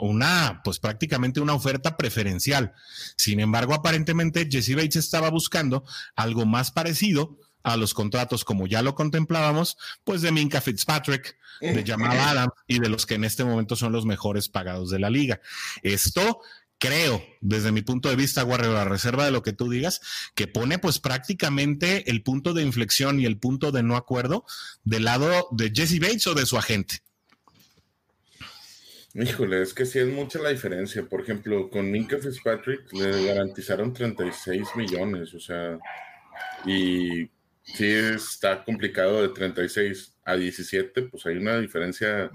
una, 0.00 0.60
pues 0.64 0.78
prácticamente 0.78 1.40
una 1.40 1.54
oferta 1.54 1.96
preferencial. 1.96 2.72
Sin 3.16 3.40
embargo, 3.40 3.74
aparentemente 3.74 4.48
Jesse 4.50 4.74
Bates 4.74 4.96
estaba 4.96 5.30
buscando 5.30 5.84
algo 6.16 6.46
más 6.46 6.70
parecido 6.70 7.38
a 7.62 7.76
los 7.76 7.94
contratos, 7.94 8.44
como 8.44 8.66
ya 8.66 8.82
lo 8.82 8.94
contemplábamos, 8.94 9.76
pues 10.04 10.20
de 10.20 10.32
Minka 10.32 10.60
Fitzpatrick, 10.60 11.36
de 11.60 11.84
Jamal 11.86 12.18
Adams 12.18 12.52
y 12.66 12.80
de 12.80 12.88
los 12.88 13.06
que 13.06 13.14
en 13.14 13.24
este 13.24 13.44
momento 13.44 13.76
son 13.76 13.92
los 13.92 14.04
mejores 14.04 14.48
pagados 14.48 14.90
de 14.90 14.98
la 14.98 15.10
liga. 15.10 15.40
Esto 15.82 16.40
creo, 16.78 17.22
desde 17.40 17.70
mi 17.70 17.82
punto 17.82 18.08
de 18.08 18.16
vista, 18.16 18.42
Warrior, 18.42 18.76
a 18.76 18.84
reserva 18.84 19.24
de 19.24 19.30
lo 19.30 19.42
que 19.42 19.52
tú 19.52 19.70
digas, 19.70 20.00
que 20.34 20.48
pone 20.48 20.80
pues 20.80 20.98
prácticamente 20.98 22.10
el 22.10 22.24
punto 22.24 22.52
de 22.54 22.62
inflexión 22.62 23.20
y 23.20 23.26
el 23.26 23.38
punto 23.38 23.70
de 23.70 23.84
no 23.84 23.94
acuerdo 23.94 24.44
del 24.82 25.04
lado 25.04 25.46
de 25.52 25.70
Jesse 25.72 26.00
Bates 26.00 26.26
o 26.26 26.34
de 26.34 26.46
su 26.46 26.58
agente. 26.58 27.04
Híjole, 29.14 29.60
es 29.60 29.74
que 29.74 29.84
sí 29.84 29.98
es 29.98 30.08
mucha 30.08 30.38
la 30.38 30.48
diferencia. 30.48 31.06
Por 31.06 31.20
ejemplo, 31.20 31.68
con 31.68 31.90
Minka 31.90 32.16
Fitzpatrick 32.18 32.90
le 32.92 33.26
garantizaron 33.26 33.92
36 33.92 34.68
millones, 34.74 35.34
o 35.34 35.40
sea, 35.40 35.78
y 36.64 37.30
sí 37.62 37.86
está 37.86 38.64
complicado 38.64 39.20
de 39.20 39.28
36 39.28 40.16
a 40.24 40.34
17, 40.36 41.02
pues 41.02 41.26
hay 41.26 41.36
una 41.36 41.58
diferencia 41.58 42.30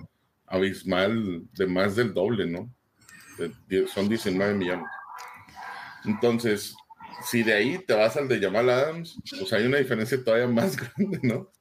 abismal 0.45 1.43
de 1.53 1.65
más 1.65 1.95
del 1.95 2.13
doble, 2.13 2.45
¿no? 2.45 2.71
son 3.87 4.09
19 4.09 4.55
millones. 4.55 4.87
Entonces, 6.05 6.75
si 7.23 7.43
de 7.43 7.53
ahí 7.53 7.77
te 7.79 7.93
vas 7.93 8.17
al 8.17 8.27
de 8.27 8.39
Jamal 8.39 8.69
Adams, 8.69 9.19
pues 9.37 9.51
hay 9.53 9.65
una 9.65 9.77
diferencia 9.77 10.23
todavía 10.23 10.47
más 10.47 10.75
grande, 10.95 11.19
¿no? 11.23 11.51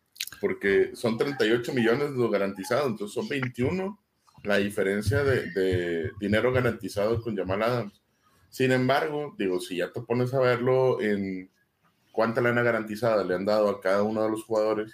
Porque 0.41 0.93
son 0.95 1.19
38 1.19 1.73
millones 1.73 2.11
lo 2.11 2.31
garantizado, 2.31 2.89
entonces 2.89 3.15
son 3.15 3.29
21 3.29 3.99
la 4.47 4.59
diferencia 4.59 5.23
de, 5.25 6.11
dinero 6.21 6.53
garantizado 6.53 7.21
con 7.21 7.37
Jamal 7.37 7.63
Adams. 7.63 8.03
Sin 8.49 8.73
embargo, 8.73 9.35
digo, 9.39 9.61
si 9.61 9.77
ya 9.77 9.93
te 9.93 10.01
pones 10.01 10.33
a 10.33 10.41
verlo 10.41 11.01
en 11.01 11.51
cuánta 12.13 12.41
lana 12.41 12.63
garantizada 12.63 13.25
le 13.25 13.35
han 13.35 13.45
dado 13.45 13.69
a 13.69 13.81
cada 13.81 14.03
uno 14.03 14.23
de 14.23 14.31
los 14.31 14.45
jugadores, 14.45 14.93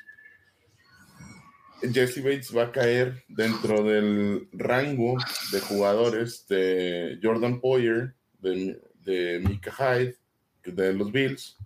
Jesse 1.80 2.22
Bates 2.22 2.56
va 2.56 2.64
a 2.64 2.72
caer 2.72 3.24
dentro 3.28 3.82
del 3.82 4.48
rango 4.52 5.16
de 5.52 5.60
jugadores 5.60 6.46
de 6.48 7.18
Jordan 7.22 7.60
Poyer, 7.60 8.14
de, 8.38 8.80
de 9.04 9.40
Mika 9.40 9.72
Hyde, 9.72 10.16
de 10.64 10.92
los 10.92 11.10
Bills, 11.10 11.56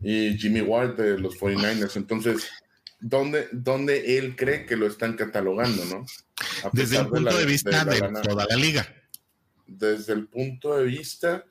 y 0.00 0.36
Jimmy 0.38 0.60
Ward 0.60 0.96
de 0.96 1.18
los 1.18 1.36
49ers. 1.38 1.96
Entonces, 1.96 2.48
¿dónde, 3.00 3.48
¿dónde 3.52 4.18
él 4.18 4.36
cree 4.36 4.66
que 4.66 4.76
lo 4.76 4.86
están 4.86 5.14
catalogando, 5.14 5.84
no? 5.86 6.06
Desde 6.72 6.98
el 6.98 7.08
punto 7.08 7.36
de, 7.36 7.44
vista 7.44 7.84
de, 7.84 8.00
toda 8.22 8.46
la 8.48 8.56
liga. 8.56 8.94
Desde 9.66 10.12
el 10.12 10.26
punto 10.28 10.76
de 10.76 10.84
vista 10.84 11.44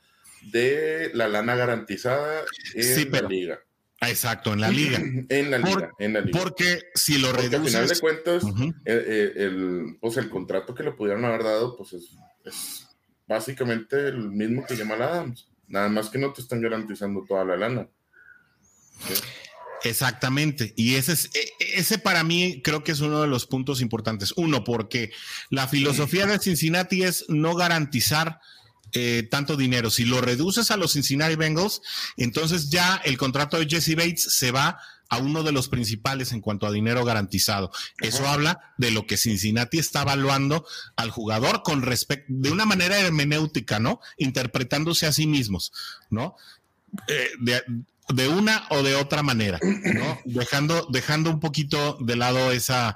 de 0.51 1.12
la 1.13 1.27
lana 1.27 1.55
garantizada 1.55 2.43
en 2.73 3.12
la 3.12 3.21
liga. 3.21 3.60
Exacto, 4.01 4.53
en 4.53 4.62
la 4.62 4.69
liga. 4.71 4.97
en, 4.97 5.51
la 5.51 5.57
liga 5.57 5.91
en 5.99 6.13
la 6.13 6.21
liga. 6.21 6.39
Porque 6.39 6.83
si 6.93 7.17
lo 7.17 7.31
reduces... 7.31 7.53
al 7.53 7.65
final 7.65 7.88
de 7.88 7.99
cuentas, 7.99 8.43
eh, 8.86 9.05
eh, 9.07 9.33
el, 9.36 9.97
pues 9.99 10.17
el 10.17 10.29
contrato 10.29 10.75
que 10.75 10.83
le 10.83 10.91
pudieron 10.91 11.25
haber 11.25 11.43
dado, 11.43 11.75
pues 11.75 11.93
es, 11.93 12.88
básicamente 13.27 14.07
el 14.07 14.29
mismo 14.29 14.65
que 14.65 14.75
llama 14.75 14.95
Adams. 14.95 15.49
Nada 15.67 15.89
más 15.89 16.10
que 16.10 16.17
no 16.17 16.31
te 16.31 16.41
están 16.41 16.62
garantizando 16.62 17.25
toda 17.27 17.43
la 17.43 17.57
lana. 17.57 17.89
Exactamente. 19.89 20.73
Y 20.76 20.95
ese, 20.95 21.13
es, 21.13 21.30
e, 21.34 21.54
ese 21.76 21.97
para 21.97 22.23
mí 22.23 22.62
creo 22.63 22.84
que 22.84 22.91
es 22.91 23.00
uno 23.00 23.21
de 23.21 23.28
los 23.28 23.45
puntos 23.45 23.82
importantes. 23.82 24.34
Uno, 24.36 24.63
porque 24.63 25.12
la 25.50 25.67
filosofía 25.67 26.26
de 26.26 26.39
Cincinnati 26.39 27.04
es 27.04 27.26
no 27.28 27.56
garantizar 27.56 28.39
eh, 28.93 29.28
tanto 29.30 29.58
dinero. 29.58 29.89
Si 29.89 30.06
lo 30.06 30.21
reduces 30.21 30.71
a 30.71 30.78
los 30.78 30.93
Cincinnati 30.93 31.36
Bengals, 31.36 31.82
entonces 32.15 32.69
ya 32.69 33.02
el 33.04 33.17
contrato 33.17 33.60
de 33.60 33.67
Jesse 33.67 33.95
Bates 33.95 34.23
se 34.30 34.52
va 34.52 34.80
a 35.10 35.17
uno 35.19 35.43
de 35.43 35.52
los 35.52 35.69
principales 35.69 36.32
en 36.32 36.41
cuanto 36.41 36.67
a 36.67 36.71
dinero 36.71 37.06
garantizado. 37.06 37.71
Eso 38.02 38.28
habla 38.28 38.73
de 38.78 38.91
lo 38.91 39.06
que 39.06 39.17
Cincinnati 39.17 39.80
está 39.80 40.02
evaluando 40.02 40.65
al 40.95 41.12
jugador 41.12 41.63
con 41.63 41.82
respecto, 41.82 42.26
de 42.30 42.52
una 42.52 42.65
manera 42.65 43.00
hermenéutica, 43.00 43.80
¿no? 43.80 44.00
Interpretándose 44.17 45.06
a 45.06 45.13
sí 45.13 45.28
mismos, 45.28 45.71
¿no? 46.10 46.36
Eh, 47.08 47.30
de, 47.39 47.63
una 48.30 48.67
o 48.70 48.84
de 48.84 48.96
otra 48.96 49.24
manera, 49.24 49.60
¿no? 49.62 50.20
Dejando, 50.26 50.88
dejando 50.91 51.30
un 51.30 51.39
poquito 51.39 51.98
de 52.00 52.15
lado 52.15 52.52
esa, 52.52 52.96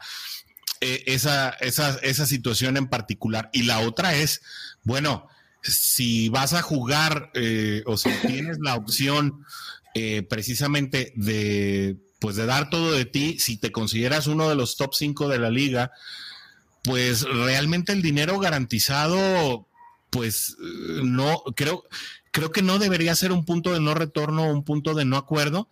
eh, 0.79 1.03
esa, 1.05 1.49
esa, 1.61 1.99
esa 2.01 2.25
situación 2.25 2.75
en 2.75 2.87
particular. 2.87 3.49
Y 3.53 3.63
la 3.63 3.79
otra 3.79 4.15
es, 4.15 4.41
bueno, 4.83 5.27
si 5.61 6.29
vas 6.29 6.53
a 6.53 6.63
jugar 6.63 7.29
eh, 7.35 7.83
o 7.85 7.97
si 7.97 8.09
tienes 8.27 8.57
la 8.59 8.75
opción 8.75 9.45
eh, 9.93 10.23
precisamente 10.23 11.13
de, 11.15 11.97
pues 12.19 12.35
de 12.35 12.47
dar 12.47 12.69
todo 12.69 12.93
de 12.93 13.05
ti, 13.05 13.37
si 13.39 13.57
te 13.57 13.71
consideras 13.71 14.27
uno 14.27 14.49
de 14.49 14.55
los 14.55 14.75
top 14.75 14.95
5 14.95 15.27
de 15.27 15.39
la 15.39 15.51
liga, 15.51 15.91
pues 16.83 17.23
realmente 17.23 17.91
el 17.91 18.01
dinero 18.01 18.39
garantizado, 18.39 19.67
pues 20.09 20.55
no, 21.03 21.43
creo, 21.55 21.83
creo 22.31 22.51
que 22.51 22.61
no 22.61 22.79
debería 22.79 23.15
ser 23.15 23.31
un 23.31 23.45
punto 23.45 23.73
de 23.73 23.79
no 23.79 23.93
retorno 23.93 24.45
o 24.45 24.53
un 24.53 24.63
punto 24.63 24.93
de 24.93 25.05
no 25.05 25.17
acuerdo, 25.17 25.69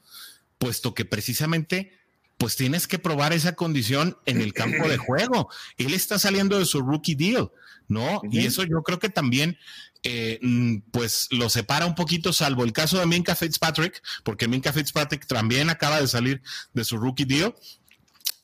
puesto 0.58 0.94
que 0.94 1.06
precisamente 1.06 2.00
pues 2.38 2.56
tienes 2.56 2.88
que 2.88 3.00
probar 3.00 3.34
esa 3.34 3.56
condición 3.56 4.18
en 4.26 4.40
el 4.40 4.54
campo 4.54 4.88
de 4.88 4.98
juego. 4.98 5.50
Él 5.78 5.94
está 5.94 6.18
saliendo 6.18 6.58
de 6.58 6.66
su 6.66 6.82
rookie 6.82 7.16
deal, 7.16 7.52
¿no? 7.90 8.22
Y 8.32 8.46
eso 8.46 8.64
yo 8.64 8.82
creo 8.82 8.98
que 8.98 9.10
también, 9.10 9.58
eh, 10.04 10.40
mm, 10.42 10.78
pues 10.92 11.28
lo 11.32 11.50
separa 11.50 11.86
un 11.86 11.96
poquito, 11.96 12.32
salvo 12.32 12.64
el 12.64 12.72
caso 12.72 12.98
de 12.98 13.06
Minka 13.06 13.36
Fitzpatrick, 13.36 14.02
porque 14.24 14.48
Minka 14.48 14.72
Fitzpatrick 14.72 15.28
también 15.28 15.70
acaba 15.70 16.00
de 16.00 16.08
salir 16.08 16.42
de 16.74 16.86
su 16.86 16.98
rookie 16.98 17.26
deal. 17.26 17.54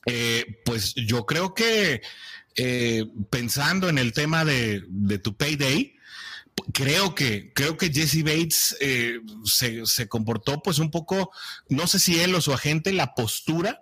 Eh, 0.07 0.61
pues 0.65 0.93
yo 0.95 1.25
creo 1.25 1.53
que 1.53 2.01
eh, 2.57 3.05
pensando 3.29 3.87
en 3.87 3.97
el 3.97 4.11
tema 4.11 4.43
de, 4.43 4.83
de 4.89 5.19
tu 5.19 5.37
payday, 5.37 5.94
creo 6.73 7.15
que, 7.15 7.51
creo 7.53 7.77
que 7.77 7.91
Jesse 7.91 8.23
Bates 8.23 8.77
se, 9.45 9.85
se, 9.85 10.07
comportó 10.07 10.61
pues 10.61 10.79
un 10.79 10.91
poco, 10.91 11.31
no 11.69 11.87
sé 11.87 11.99
si 11.99 12.19
él 12.19 12.33
o 12.35 12.41
su 12.41 12.53
agente, 12.53 12.93
la 12.93 13.13
postura 13.13 13.81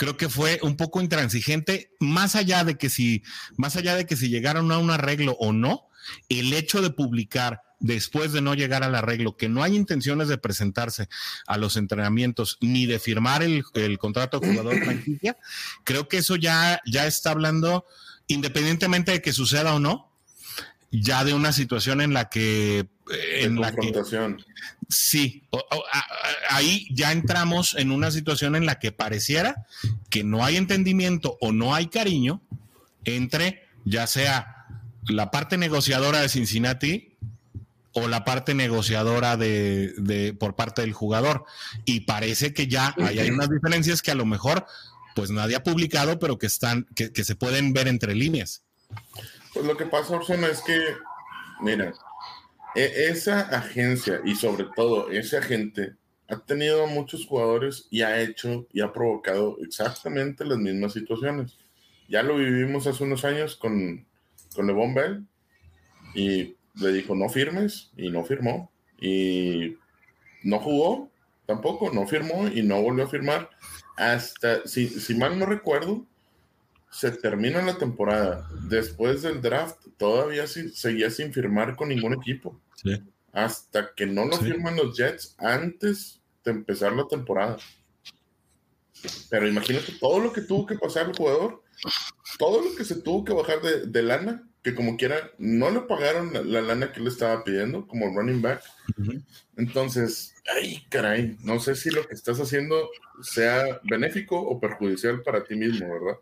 creo 0.00 0.16
que 0.16 0.30
fue 0.30 0.58
un 0.62 0.78
poco 0.78 1.02
intransigente, 1.02 1.92
más 2.00 2.34
allá 2.34 2.64
de 2.64 2.78
que 2.78 2.88
si, 2.88 3.22
más 3.58 3.76
allá 3.76 3.96
de 3.96 4.06
que 4.06 4.16
si 4.16 4.30
llegaron 4.30 4.72
a 4.72 4.78
un 4.78 4.90
arreglo 4.90 5.36
o 5.38 5.52
no, 5.52 5.88
el 6.30 6.54
hecho 6.54 6.80
de 6.80 6.88
publicar 6.88 7.60
después 7.80 8.32
de 8.32 8.40
no 8.40 8.54
llegar 8.54 8.82
al 8.82 8.94
arreglo, 8.94 9.36
que 9.36 9.50
no 9.50 9.62
hay 9.62 9.76
intenciones 9.76 10.28
de 10.28 10.38
presentarse 10.38 11.10
a 11.46 11.58
los 11.58 11.76
entrenamientos 11.76 12.56
ni 12.62 12.86
de 12.86 12.98
firmar 12.98 13.42
el, 13.42 13.62
contrato 13.98 14.40
de 14.40 14.48
jugador 14.48 14.78
franquicia, 14.84 15.36
creo 15.84 16.08
que 16.08 16.16
eso 16.16 16.36
ya, 16.36 16.80
ya 16.86 17.06
está 17.06 17.32
hablando, 17.32 17.84
independientemente 18.26 19.12
de 19.12 19.20
que 19.20 19.34
suceda 19.34 19.74
o 19.74 19.80
no, 19.80 20.09
ya 20.90 21.24
de 21.24 21.34
una 21.34 21.52
situación 21.52 22.00
en 22.00 22.14
la 22.14 22.28
que 22.28 22.88
en 23.40 23.60
la 23.60 23.72
que 23.74 23.92
sí, 24.88 25.44
ahí 26.48 26.86
ya 26.90 27.12
entramos 27.12 27.74
en 27.76 27.90
una 27.90 28.10
situación 28.10 28.56
en 28.56 28.66
la 28.66 28.78
que 28.78 28.92
pareciera 28.92 29.66
que 30.10 30.24
no 30.24 30.44
hay 30.44 30.56
entendimiento 30.56 31.38
o 31.40 31.52
no 31.52 31.74
hay 31.74 31.86
cariño 31.86 32.40
entre 33.04 33.68
ya 33.84 34.06
sea 34.06 34.66
la 35.08 35.30
parte 35.30 35.56
negociadora 35.58 36.20
de 36.20 36.28
Cincinnati 36.28 37.14
o 37.92 38.08
la 38.08 38.24
parte 38.24 38.54
negociadora 38.54 39.36
de, 39.36 40.34
por 40.38 40.54
parte 40.54 40.82
del 40.82 40.92
jugador. 40.92 41.44
Y 41.84 42.00
parece 42.00 42.54
que 42.54 42.68
ya 42.68 42.94
hay 42.98 43.30
unas 43.30 43.50
diferencias 43.50 44.02
que 44.02 44.10
a 44.10 44.14
lo 44.14 44.26
mejor 44.26 44.66
pues 45.14 45.30
nadie 45.30 45.56
ha 45.56 45.64
publicado, 45.64 46.18
pero 46.18 46.38
que 46.38 46.46
están, 46.46 46.86
que, 46.94 47.12
que 47.12 47.24
se 47.24 47.34
pueden 47.34 47.72
ver 47.72 47.88
entre 47.88 48.14
líneas. 48.14 48.62
Pues 49.52 49.66
lo 49.66 49.76
que 49.76 49.86
pasa, 49.86 50.14
Orson, 50.14 50.44
es 50.44 50.62
que, 50.62 50.78
mira, 51.60 51.92
e, 52.74 53.08
esa 53.08 53.40
agencia 53.40 54.20
y 54.24 54.34
sobre 54.34 54.66
todo 54.76 55.10
ese 55.10 55.38
agente 55.38 55.94
ha 56.28 56.38
tenido 56.38 56.86
muchos 56.86 57.26
jugadores 57.26 57.88
y 57.90 58.02
ha 58.02 58.20
hecho 58.20 58.66
y 58.72 58.80
ha 58.80 58.92
provocado 58.92 59.56
exactamente 59.60 60.44
las 60.44 60.58
mismas 60.58 60.92
situaciones. 60.92 61.58
Ya 62.08 62.22
lo 62.22 62.36
vivimos 62.36 62.86
hace 62.86 63.02
unos 63.02 63.24
años 63.24 63.56
con, 63.56 64.06
con 64.54 64.66
Levon 64.66 64.94
Bell 64.94 65.26
y 66.14 66.56
le 66.74 66.92
dijo 66.92 67.14
no 67.14 67.28
firmes 67.28 67.90
y 67.96 68.10
no 68.10 68.24
firmó 68.24 68.70
y 69.00 69.76
no 70.44 70.58
jugó 70.60 71.10
tampoco, 71.46 71.90
no 71.92 72.06
firmó 72.06 72.46
y 72.46 72.62
no 72.62 72.80
volvió 72.80 73.04
a 73.04 73.08
firmar 73.08 73.50
hasta, 73.96 74.66
si, 74.66 74.88
si 74.88 75.14
mal 75.14 75.36
no 75.38 75.46
recuerdo, 75.46 76.06
se 76.90 77.12
termina 77.12 77.62
la 77.62 77.78
temporada. 77.78 78.48
Después 78.68 79.22
del 79.22 79.40
draft, 79.40 79.86
todavía 79.96 80.46
seguía 80.46 81.10
sin 81.10 81.32
firmar 81.32 81.76
con 81.76 81.88
ningún 81.88 82.14
equipo. 82.14 82.60
Hasta 83.32 83.94
que 83.94 84.06
no 84.06 84.24
lo 84.24 84.36
firman 84.36 84.76
los 84.76 84.96
Jets 84.96 85.34
antes 85.38 86.20
de 86.44 86.50
empezar 86.50 86.92
la 86.92 87.06
temporada. 87.06 87.58
Pero 89.30 89.48
imagínate 89.48 89.92
todo 90.00 90.18
lo 90.18 90.32
que 90.32 90.42
tuvo 90.42 90.66
que 90.66 90.76
pasar 90.76 91.08
el 91.08 91.16
jugador, 91.16 91.62
todo 92.38 92.62
lo 92.62 92.74
que 92.74 92.84
se 92.84 92.96
tuvo 92.96 93.24
que 93.24 93.32
bajar 93.32 93.60
de, 93.62 94.02
lana, 94.02 94.46
que 94.62 94.74
como 94.74 94.96
quiera, 94.96 95.30
no 95.38 95.70
le 95.70 95.80
pagaron 95.80 96.32
la, 96.32 96.60
lana 96.60 96.92
que 96.92 97.00
le 97.00 97.08
estaba 97.08 97.44
pidiendo 97.44 97.86
como 97.86 98.14
running 98.14 98.42
back. 98.42 98.62
Entonces, 99.56 100.34
ay, 100.54 100.84
caray, 100.90 101.38
no 101.42 101.60
sé 101.60 101.76
si 101.76 101.90
lo 101.90 102.06
que 102.06 102.14
estás 102.14 102.40
haciendo 102.40 102.90
sea 103.22 103.80
benéfico 103.84 104.38
o 104.40 104.58
perjudicial 104.58 105.22
para 105.22 105.44
ti 105.44 105.54
mismo, 105.54 105.88
¿verdad? 105.88 106.18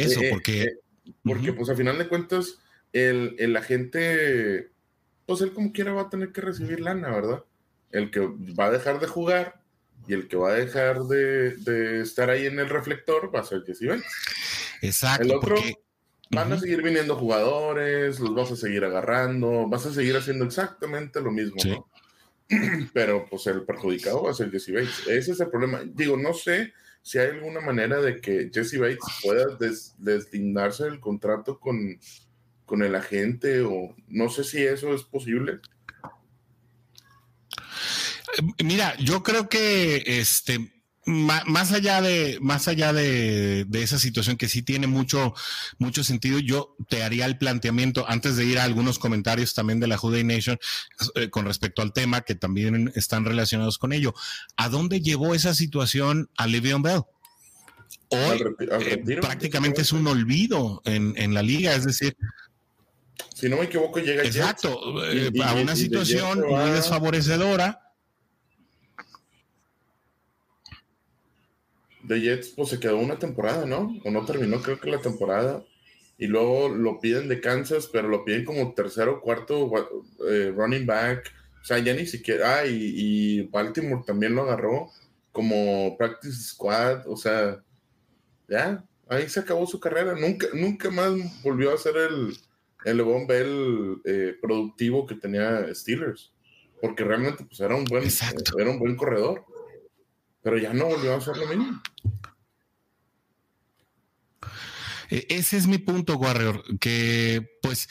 Eso, 0.00 0.20
eh, 0.20 0.28
porque... 0.30 0.62
Eh, 0.62 0.78
porque, 1.22 1.52
pues, 1.52 1.68
a 1.68 1.76
final 1.76 1.98
de 1.98 2.08
cuentas, 2.08 2.58
el, 2.92 3.36
el, 3.38 3.56
agente, 3.56 4.70
pues, 5.26 5.40
él 5.42 5.52
como 5.52 5.72
quiera 5.72 5.92
va 5.92 6.02
a 6.02 6.10
tener 6.10 6.32
que 6.32 6.40
recibir 6.40 6.80
lana, 6.80 7.10
¿verdad? 7.10 7.44
El 7.90 8.10
que 8.10 8.20
va 8.20 8.66
a 8.66 8.70
dejar 8.70 9.00
de 9.00 9.06
jugar 9.06 9.60
y 10.06 10.14
el 10.14 10.28
que 10.28 10.36
va 10.36 10.50
a 10.50 10.54
dejar 10.54 11.02
de, 11.02 11.56
de 11.56 12.00
estar 12.00 12.30
ahí 12.30 12.46
en 12.46 12.58
el 12.58 12.68
reflector 12.68 13.34
va 13.34 13.40
a 13.40 13.44
ser 13.44 13.64
Jesse 13.64 13.86
Bates. 13.86 14.04
Exacto. 14.82 15.24
El 15.24 15.32
otro, 15.32 15.56
van 16.30 16.52
a 16.52 16.58
seguir 16.58 16.82
viniendo 16.82 17.16
jugadores, 17.16 18.20
los 18.20 18.34
vas 18.34 18.50
a 18.50 18.56
seguir 18.56 18.84
agarrando, 18.84 19.68
vas 19.68 19.86
a 19.86 19.92
seguir 19.92 20.16
haciendo 20.16 20.44
exactamente 20.44 21.20
lo 21.20 21.30
mismo, 21.30 21.56
¿no? 21.64 21.88
Pero, 22.92 23.26
pues, 23.28 23.46
el 23.46 23.62
perjudicado 23.62 24.24
va 24.24 24.30
a 24.30 24.34
ser 24.34 24.50
Jesse 24.50 24.72
Bates. 24.72 25.06
Ese 25.06 25.32
es 25.32 25.40
el 25.40 25.48
problema. 25.48 25.82
Digo, 25.84 26.16
no 26.16 26.34
sé 26.34 26.72
si 27.04 27.18
hay 27.18 27.32
alguna 27.32 27.60
manera 27.60 28.00
de 28.00 28.18
que 28.18 28.50
Jesse 28.52 28.78
Bates 28.78 28.98
pueda 29.22 29.58
deslindarse 29.98 30.84
del 30.84 31.00
contrato 31.00 31.60
con, 31.60 32.00
con 32.64 32.82
el 32.82 32.94
agente 32.94 33.60
o 33.60 33.94
no 34.08 34.30
sé 34.30 34.42
si 34.42 34.64
eso 34.64 34.94
es 34.94 35.02
posible. 35.02 35.60
Mira, 38.64 38.96
yo 38.96 39.22
creo 39.22 39.50
que 39.50 40.02
este 40.06 40.73
más 41.06 41.72
allá 41.72 42.00
de 42.00 42.38
más 42.40 42.68
allá 42.68 42.92
de, 42.92 43.66
esa 43.72 43.98
situación 43.98 44.36
que 44.36 44.48
sí 44.48 44.62
tiene 44.62 44.86
mucho 44.86 45.34
mucho 45.78 46.02
sentido 46.02 46.38
yo 46.38 46.76
te 46.88 47.02
haría 47.02 47.26
el 47.26 47.36
planteamiento 47.36 48.06
antes 48.08 48.36
de 48.36 48.44
ir 48.44 48.58
a 48.58 48.64
algunos 48.64 48.98
comentarios 48.98 49.54
también 49.54 49.80
de 49.80 49.86
la 49.86 49.98
Juday 49.98 50.24
Nation 50.24 50.58
eh, 51.14 51.28
con 51.28 51.44
respecto 51.44 51.82
al 51.82 51.92
tema 51.92 52.22
que 52.22 52.34
también 52.34 52.92
están 52.94 53.24
relacionados 53.24 53.78
con 53.78 53.92
ello. 53.92 54.14
¿a 54.56 54.68
dónde 54.68 55.00
llevó 55.00 55.34
esa 55.34 55.54
situación 55.54 56.30
a 56.36 56.46
Le'Veon 56.46 56.82
Bell? 56.82 57.02
Hoy 58.08 58.42
eh, 58.60 59.18
prácticamente 59.20 59.82
es 59.82 59.92
un 59.92 60.06
olvido 60.06 60.80
en, 60.84 61.14
en 61.16 61.34
la 61.34 61.42
liga 61.42 61.74
es 61.74 61.84
decir 61.84 62.16
si 63.34 63.48
no 63.48 63.56
me 63.56 63.64
equivoco 63.64 63.98
llega 64.00 64.22
exacto 64.22 65.04
eh, 65.04 65.30
a 65.42 65.54
una 65.54 65.76
situación 65.76 66.40
muy 66.40 66.70
desfavorecedora 66.70 67.83
de 72.06 72.20
Jets 72.20 72.50
pues 72.50 72.68
se 72.68 72.80
quedó 72.80 72.98
una 72.98 73.18
temporada, 73.18 73.66
¿no? 73.66 73.94
O 74.04 74.10
no 74.10 74.24
terminó 74.24 74.60
creo 74.62 74.80
que 74.80 74.90
la 74.90 75.00
temporada. 75.00 75.64
y 76.16 76.26
luego 76.28 76.68
lo 76.68 77.00
piden 77.00 77.28
de 77.28 77.40
Kansas, 77.40 77.88
pero 77.92 78.08
lo 78.08 78.24
piden 78.24 78.44
como 78.44 78.72
tercero, 78.74 79.20
cuarto 79.20 79.70
eh, 80.28 80.52
running 80.54 80.86
back. 80.86 81.32
O 81.60 81.64
sea, 81.64 81.78
ya 81.78 81.94
ni 81.94 82.06
siquiera. 82.06 82.58
Ah, 82.58 82.66
y, 82.66 83.42
Baltimore 83.50 84.04
también 84.06 84.34
lo 84.34 84.42
agarró 84.42 84.90
como 85.32 85.96
practice 85.96 86.40
squad. 86.50 87.08
O 87.08 87.16
sea, 87.16 87.62
ya, 88.48 88.84
ahí 89.08 89.28
se 89.28 89.40
acabó 89.40 89.66
su 89.66 89.80
carrera. 89.80 90.14
Nunca, 90.14 90.46
nunca 90.52 90.90
más 90.90 91.12
volvió 91.42 91.74
a 91.74 91.78
ser 91.78 91.96
el, 91.96 92.36
el 92.84 92.96
Levon 92.98 93.26
Bell 93.26 94.00
eh, 94.04 94.36
productivo 94.40 95.06
que 95.06 95.14
tenía 95.14 95.74
Steelers. 95.74 96.32
Porque 96.80 97.02
realmente 97.02 97.44
pues, 97.44 97.58
era, 97.60 97.74
un 97.74 97.84
buen, 97.84 98.04
era 98.58 98.70
un 98.70 98.78
buen 98.78 98.94
corredor. 98.94 99.44
Pero 100.44 100.58
ya 100.58 100.74
no 100.74 100.84
volvió 100.86 101.16
a 101.16 101.20
ser 101.20 101.38
lo 101.38 101.46
mismo. 101.46 101.82
E, 105.10 105.26
ese 105.30 105.56
es 105.56 105.66
mi 105.66 105.78
punto, 105.78 106.16
Warrior, 106.16 106.78
que 106.78 107.58
pues 107.62 107.88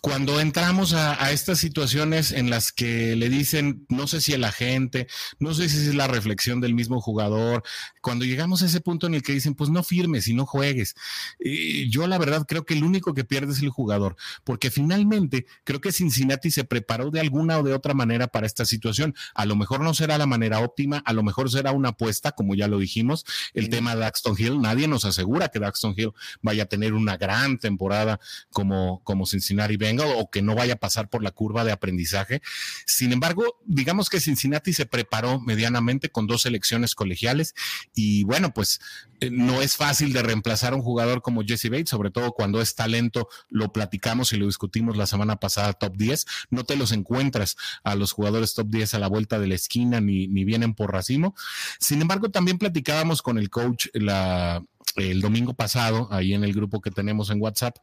cuando 0.00 0.40
entramos 0.40 0.94
a, 0.94 1.30
estas 1.30 1.58
situaciones 1.58 2.32
en 2.32 2.48
las 2.48 2.72
que 2.72 3.16
le 3.16 3.28
dicen, 3.28 3.86
no 3.88 4.06
sé 4.06 4.20
si 4.20 4.32
el 4.32 4.44
agente, 4.44 5.06
no 5.38 5.52
sé 5.54 5.68
si 5.68 5.76
es 5.76 5.94
la 5.94 6.06
reflexión 6.06 6.60
del 6.60 6.74
mismo 6.74 7.00
jugador, 7.00 7.62
cuando 8.00 8.24
llegamos 8.24 8.62
a 8.62 8.66
ese 8.66 8.80
punto 8.80 9.06
en 9.06 9.14
el 9.14 9.22
que 9.22 9.32
dicen, 9.32 9.54
pues 9.54 9.68
no 9.68 9.82
firmes 9.82 10.26
y 10.28 10.34
no 10.34 10.46
juegues, 10.46 10.94
y 11.38 11.90
yo 11.90 12.06
la 12.06 12.18
verdad 12.18 12.46
creo 12.48 12.64
que 12.64 12.74
el 12.74 12.84
único 12.84 13.14
que 13.14 13.24
pierde 13.24 13.52
es 13.52 13.60
el 13.62 13.68
jugador, 13.68 14.16
porque 14.44 14.70
finalmente 14.70 15.46
creo 15.64 15.80
que 15.80 15.92
Cincinnati 15.92 16.50
se 16.50 16.64
preparó 16.64 17.10
de 17.10 17.20
alguna 17.20 17.58
o 17.58 17.62
de 17.62 17.74
otra 17.74 17.94
manera 17.94 18.28
para 18.28 18.46
esta 18.46 18.64
situación. 18.64 19.14
A 19.34 19.44
lo 19.44 19.56
mejor 19.56 19.80
no 19.80 19.94
será 19.94 20.18
la 20.18 20.26
manera 20.26 20.60
óptima, 20.60 21.02
a 21.04 21.12
lo 21.12 21.22
mejor 21.22 21.50
será 21.50 21.72
una 21.72 21.90
apuesta, 21.90 22.32
como 22.32 22.54
ya 22.54 22.68
lo 22.68 22.78
dijimos, 22.78 23.24
el 23.54 23.68
tema 23.68 23.94
de 23.94 24.00
Daxton 24.00 24.36
Hill, 24.38 24.60
nadie 24.60 24.88
nos 24.88 25.04
asegura 25.04 25.48
que 25.48 25.58
Daxton 25.58 25.94
Hill 25.96 26.12
vaya 26.40 26.64
a 26.64 26.66
tener 26.66 26.94
una 26.94 27.16
gran 27.16 27.58
temporada 27.58 28.18
como, 28.50 29.02
como 29.04 29.26
Cincinnati 29.26 29.76
o 29.98 30.30
que 30.30 30.42
no 30.42 30.54
vaya 30.54 30.74
a 30.74 30.76
pasar 30.76 31.08
por 31.08 31.22
la 31.22 31.30
curva 31.30 31.64
de 31.64 31.72
aprendizaje. 31.72 32.42
Sin 32.86 33.12
embargo, 33.12 33.58
digamos 33.64 34.08
que 34.08 34.20
Cincinnati 34.20 34.72
se 34.72 34.86
preparó 34.86 35.40
medianamente 35.40 36.10
con 36.10 36.26
dos 36.26 36.42
selecciones 36.42 36.94
colegiales 36.94 37.54
y 37.94 38.24
bueno, 38.24 38.54
pues 38.54 38.80
eh, 39.20 39.30
no 39.30 39.60
es 39.62 39.76
fácil 39.76 40.12
de 40.12 40.22
reemplazar 40.22 40.72
a 40.72 40.76
un 40.76 40.82
jugador 40.82 41.22
como 41.22 41.42
Jesse 41.42 41.70
Bates, 41.70 41.90
sobre 41.90 42.10
todo 42.10 42.32
cuando 42.32 42.60
es 42.60 42.74
talento, 42.74 43.28
lo 43.48 43.72
platicamos 43.72 44.32
y 44.32 44.36
lo 44.36 44.46
discutimos 44.46 44.96
la 44.96 45.06
semana 45.06 45.36
pasada, 45.36 45.72
top 45.72 45.96
10, 45.96 46.26
no 46.50 46.64
te 46.64 46.76
los 46.76 46.92
encuentras 46.92 47.56
a 47.82 47.94
los 47.94 48.12
jugadores 48.12 48.54
top 48.54 48.68
10 48.68 48.94
a 48.94 48.98
la 48.98 49.08
vuelta 49.08 49.38
de 49.38 49.48
la 49.48 49.54
esquina 49.54 50.00
ni, 50.00 50.28
ni 50.28 50.44
vienen 50.44 50.74
por 50.74 50.92
racimo. 50.92 51.34
Sin 51.78 52.00
embargo, 52.00 52.30
también 52.30 52.58
platicábamos 52.58 53.22
con 53.22 53.38
el 53.38 53.50
coach 53.50 53.86
la, 53.94 54.62
el 54.96 55.20
domingo 55.20 55.54
pasado, 55.54 56.08
ahí 56.10 56.34
en 56.34 56.44
el 56.44 56.52
grupo 56.52 56.80
que 56.80 56.90
tenemos 56.90 57.30
en 57.30 57.40
WhatsApp, 57.40 57.76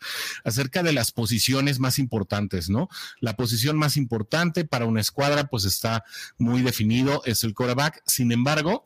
acerca 0.44 0.84
de 0.84 0.94
las 0.94 1.12
posiciones 1.12 1.80
más 1.80 2.00
importantes, 2.00 2.70
¿no? 2.70 2.90
La 3.20 3.36
posición 3.36 3.78
más 3.78 3.98
importante 3.98 4.66
para 4.66 4.86
una 4.86 5.02
escuadra, 5.02 5.46
pues 5.46 5.66
está 5.66 6.04
muy 6.38 6.62
definido, 6.62 7.22
es 7.26 7.44
el 7.44 7.54
quarterback. 7.54 8.02
Sin 8.06 8.32
embargo, 8.32 8.86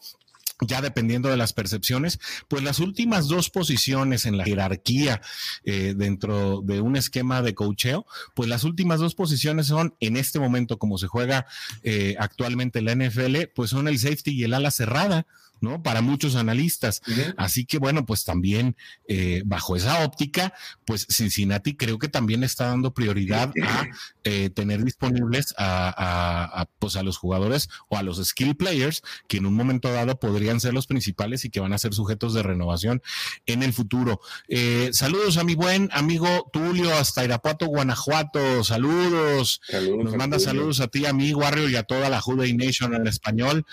ya 0.68 0.82
dependiendo 0.82 1.30
de 1.30 1.38
las 1.38 1.54
percepciones, 1.54 2.20
pues 2.48 2.64
las 2.64 2.80
últimas 2.80 3.28
dos 3.28 3.50
posiciones 3.50 4.26
en 4.26 4.38
la 4.38 4.46
jerarquía 4.46 5.22
eh, 5.64 5.94
dentro 5.98 6.62
de 6.62 6.82
un 6.82 6.96
esquema 6.96 7.42
de 7.42 7.56
cocheo, 7.56 8.06
pues 8.36 8.48
las 8.48 8.64
últimas 8.64 9.00
dos 9.00 9.16
posiciones 9.16 9.68
son 9.68 9.96
en 10.00 10.18
este 10.18 10.40
momento, 10.40 10.78
como 10.78 10.98
se 10.98 11.08
juega 11.08 11.48
eh, 11.84 12.16
actualmente 12.20 12.82
la 12.82 12.96
NFL, 12.96 13.48
pues 13.56 13.72
son 13.72 13.88
el 13.88 13.98
safety 13.98 14.32
y 14.32 14.44
el 14.44 14.54
ala 14.54 14.72
cerrada. 14.72 15.26
¿No? 15.62 15.82
Para 15.84 16.02
muchos 16.02 16.36
analistas. 16.36 17.02
Así 17.38 17.66
que 17.66 17.78
bueno, 17.78 18.06
pues 18.06 18.26
también 18.26 18.76
eh, 19.08 19.44
bajo 19.46 19.76
esa 19.76 20.04
óptica, 20.04 20.54
pues 20.86 21.08
Cincinnati 21.10 21.76
creo 21.76 22.00
que 22.00 22.08
también 22.08 22.44
está 22.44 22.66
dando 22.68 22.94
prioridad 22.94 23.54
a 23.64 23.88
eh, 24.24 24.50
tener 24.50 24.84
disponibles 24.84 25.54
a, 25.58 26.68
pues 26.80 26.96
a 26.96 27.04
los 27.04 27.18
jugadores 27.18 27.70
o 27.88 27.98
a 27.98 28.04
los 28.04 28.24
skill 28.26 28.56
players 28.56 29.04
que 29.28 29.38
en 29.38 29.46
un 29.46 29.54
momento 29.54 29.92
dado 29.92 30.20
podrían 30.20 30.60
ser 30.60 30.74
los 30.74 30.88
principales 30.88 31.46
y 31.46 31.50
que 31.50 31.60
van 31.60 31.74
a 31.74 31.78
ser 31.78 31.94
sujetos 31.94 32.34
de 32.34 32.44
renovación 32.44 33.02
en 33.46 33.64
el 33.64 33.74
futuro. 33.74 34.22
Eh, 34.48 34.90
saludos 34.94 35.38
a 35.38 35.44
mi 35.44 35.56
buen 35.56 35.90
amigo 35.94 36.50
Tulio 36.52 36.94
hasta 36.96 37.24
Irapuato, 37.24 37.68
Guanajuato. 37.68 38.64
Saludos. 38.64 39.62
Nos 40.04 40.16
manda 40.16 40.40
saludos 40.40 40.80
a 40.80 40.88
ti, 40.88 41.06
amigo 41.06 41.42
Warrior, 41.42 41.70
y 41.70 41.76
a 41.76 41.84
toda 41.84 42.10
la 42.10 42.22
Juday 42.22 42.54
Nation 42.54 42.94
en 42.96 43.08
español. 43.08 43.66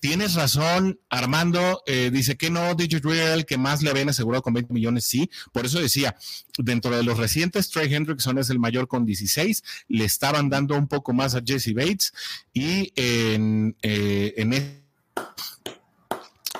tienes 0.00 0.34
razón, 0.34 1.00
Armando 1.08 1.82
eh, 1.86 2.10
dice 2.12 2.36
que 2.36 2.50
no, 2.50 2.74
Real, 3.02 3.46
que 3.46 3.58
más 3.58 3.82
le 3.82 3.90
habían 3.90 4.08
asegurado 4.08 4.42
con 4.42 4.54
20 4.54 4.72
millones, 4.72 5.04
sí. 5.04 5.30
Por 5.52 5.66
eso 5.66 5.80
decía, 5.80 6.16
dentro 6.58 6.96
de 6.96 7.02
los 7.02 7.18
recientes, 7.18 7.70
Trey 7.70 7.92
Hendrickson 7.92 8.38
es 8.38 8.50
el 8.50 8.58
mayor 8.58 8.88
con 8.88 9.04
16, 9.04 9.62
le 9.88 10.04
estaban 10.04 10.48
dando 10.48 10.76
un 10.76 10.88
poco 10.88 11.12
más 11.12 11.34
a 11.34 11.42
Jesse 11.44 11.74
Bates 11.74 12.12
y 12.52 12.92
en, 12.96 13.76
eh, 13.82 14.34
en 14.36 14.52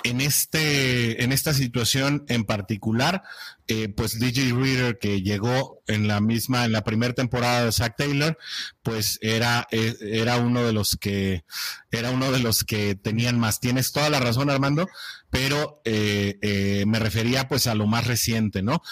en, 0.08 0.20
este, 0.20 1.22
en 1.24 1.32
esta 1.32 1.52
situación 1.52 2.24
en 2.28 2.44
particular, 2.44 3.22
eh, 3.66 3.88
pues 3.88 4.20
DJ 4.20 4.52
Reader, 4.52 4.98
que 4.98 5.20
llegó 5.22 5.82
en 5.88 6.06
la 6.06 6.20
misma, 6.20 6.64
en 6.64 6.72
la 6.72 6.84
primera 6.84 7.12
temporada 7.12 7.64
de 7.64 7.72
Zack 7.72 7.96
Taylor, 7.96 8.38
pues 8.82 9.18
era, 9.20 9.66
eh, 9.72 9.96
era 10.00 10.36
uno 10.36 10.64
de 10.64 10.72
los 10.72 10.96
que, 10.96 11.44
era 11.90 12.10
uno 12.10 12.30
de 12.30 12.38
los 12.38 12.62
que 12.62 12.94
tenían 12.94 13.40
más. 13.40 13.58
Tienes 13.58 13.90
toda 13.90 14.08
la 14.08 14.20
razón, 14.20 14.48
Armando, 14.48 14.86
pero 15.30 15.80
eh, 15.84 16.84
me 16.86 17.00
refería 17.00 17.48
pues 17.48 17.66
a 17.66 17.74
lo 17.74 17.86
más 17.86 18.06
reciente, 18.06 18.62
¿no? 18.62 18.82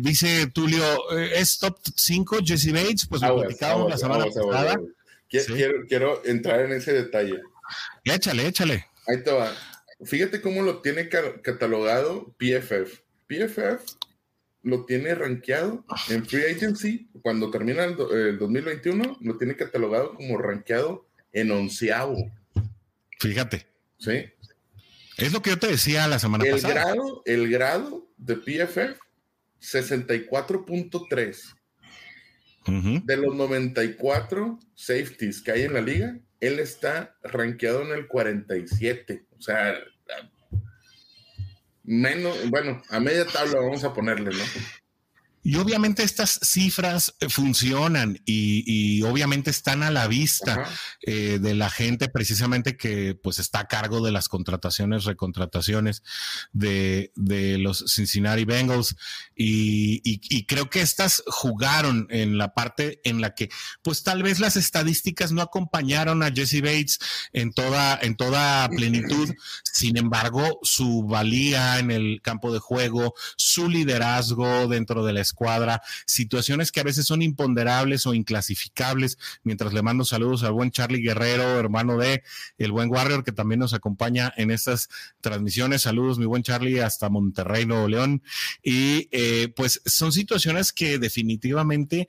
dice 0.00 0.46
Tulio, 0.46 1.10
¿es 1.10 1.58
top 1.58 1.76
5 1.96 2.38
Jesse 2.44 2.72
Bates? 2.72 3.06
Pues 3.08 3.20
lo 3.22 3.40
platicábamos 3.40 3.90
la 3.90 3.98
semana 3.98 4.26
pasada. 4.26 4.76
Quiero, 5.28 5.86
quiero 5.88 6.22
entrar 6.24 6.60
en 6.60 6.72
ese 6.72 6.92
detalle. 6.92 7.40
Échale, 8.04 8.46
échale. 8.46 8.86
Ahí 9.08 9.22
te 9.24 9.32
va. 9.32 9.52
Fíjate 10.04 10.40
cómo 10.40 10.62
lo 10.62 10.82
tiene 10.82 11.08
catalogado 11.08 12.34
PFF. 12.38 13.00
PFF 13.26 13.82
lo 14.62 14.84
tiene 14.84 15.14
rankeado 15.14 15.84
en 16.08 16.26
Free 16.26 16.44
Agency. 16.44 17.08
Cuando 17.22 17.50
termina 17.50 17.84
el, 17.84 17.96
2021, 18.38 19.18
lo 19.20 19.38
tiene 19.38 19.56
catalogado 19.56 20.14
como 20.14 20.36
rankeado 20.38 21.08
en 21.32 21.50
onceavo. 21.50 22.30
Fíjate. 23.18 23.66
Sí. 23.98 24.24
Es 25.16 25.32
lo 25.32 25.40
que 25.40 25.50
yo 25.50 25.58
te 25.58 25.68
decía 25.68 26.06
la 26.08 26.18
semana 26.18 26.44
el 26.44 26.50
pasada. 26.52 26.74
Grado, 26.74 27.22
el 27.24 27.48
grado 27.48 28.06
de 28.18 28.36
PFF, 28.36 28.98
64.3. 29.60 31.54
De 33.04 33.16
los 33.16 33.34
94 33.36 34.58
safeties 34.74 35.40
que 35.40 35.52
hay 35.52 35.62
en 35.62 35.74
la 35.74 35.80
liga, 35.80 36.18
él 36.40 36.58
está 36.58 37.16
rankeado 37.22 37.82
en 37.82 37.92
el 37.92 38.06
47. 38.06 39.26
O 39.38 39.40
sea, 39.40 39.78
menos, 41.84 42.50
bueno, 42.50 42.82
a 42.90 43.00
media 43.00 43.26
tabla 43.26 43.60
vamos 43.60 43.84
a 43.84 43.94
ponerle, 43.94 44.30
¿no? 44.30 44.44
Y 45.46 45.54
obviamente 45.58 46.02
estas 46.02 46.40
cifras 46.42 47.14
eh, 47.20 47.28
funcionan 47.28 48.20
y, 48.26 49.00
obviamente 49.02 49.50
están 49.50 49.84
a 49.84 49.92
la 49.92 50.08
vista 50.08 50.68
eh, 51.02 51.38
de 51.40 51.54
la 51.54 51.70
gente 51.70 52.08
precisamente 52.08 52.76
que 52.76 53.14
pues 53.14 53.38
está 53.38 53.60
a 53.60 53.68
cargo 53.68 54.04
de 54.04 54.10
las 54.10 54.28
contrataciones, 54.28 55.04
recontrataciones 55.04 56.02
de, 56.52 57.12
los 57.60 57.84
Cincinnati 57.86 58.44
Bengals 58.44 58.96
y, 59.36 60.44
creo 60.46 60.68
que 60.68 60.80
estas 60.80 61.22
jugaron 61.28 62.08
en 62.10 62.38
la 62.38 62.52
parte 62.52 63.00
en 63.04 63.20
la 63.20 63.36
que 63.36 63.48
pues 63.82 64.02
tal 64.02 64.24
vez 64.24 64.40
las 64.40 64.56
estadísticas 64.56 65.30
no 65.30 65.42
acompañaron 65.42 66.24
a 66.24 66.32
Jesse 66.32 66.60
Bates 66.60 66.98
en 67.32 67.52
toda, 67.52 67.96
en 68.02 68.16
toda 68.16 68.68
plenitud. 68.70 69.32
Sin 69.62 69.96
embargo, 69.96 70.58
su 70.62 71.04
valía 71.04 71.78
en 71.78 71.92
el 71.92 72.20
campo 72.20 72.52
de 72.52 72.58
juego, 72.58 73.14
su 73.36 73.68
liderazgo 73.68 74.66
dentro 74.66 75.04
de 75.04 75.12
la 75.12 75.20
escuela, 75.20 75.35
cuadra, 75.36 75.80
situaciones 76.06 76.72
que 76.72 76.80
a 76.80 76.82
veces 76.82 77.06
son 77.06 77.22
imponderables 77.22 78.06
o 78.06 78.14
inclasificables, 78.14 79.18
mientras 79.44 79.72
le 79.72 79.82
mando 79.82 80.04
saludos 80.04 80.42
al 80.42 80.52
buen 80.52 80.72
Charlie 80.72 81.00
Guerrero, 81.02 81.60
hermano 81.60 81.96
de 81.96 82.24
el 82.58 82.72
buen 82.72 82.90
Warrior, 82.90 83.22
que 83.22 83.30
también 83.30 83.60
nos 83.60 83.72
acompaña 83.72 84.34
en 84.36 84.50
estas 84.50 84.88
transmisiones. 85.20 85.82
Saludos, 85.82 86.18
mi 86.18 86.26
buen 86.26 86.42
Charlie, 86.42 86.80
hasta 86.80 87.08
Monterrey, 87.08 87.66
Nuevo 87.66 87.86
León. 87.86 88.22
Y 88.62 89.08
eh, 89.12 89.52
pues 89.54 89.80
son 89.86 90.10
situaciones 90.10 90.72
que 90.72 90.98
definitivamente 90.98 92.08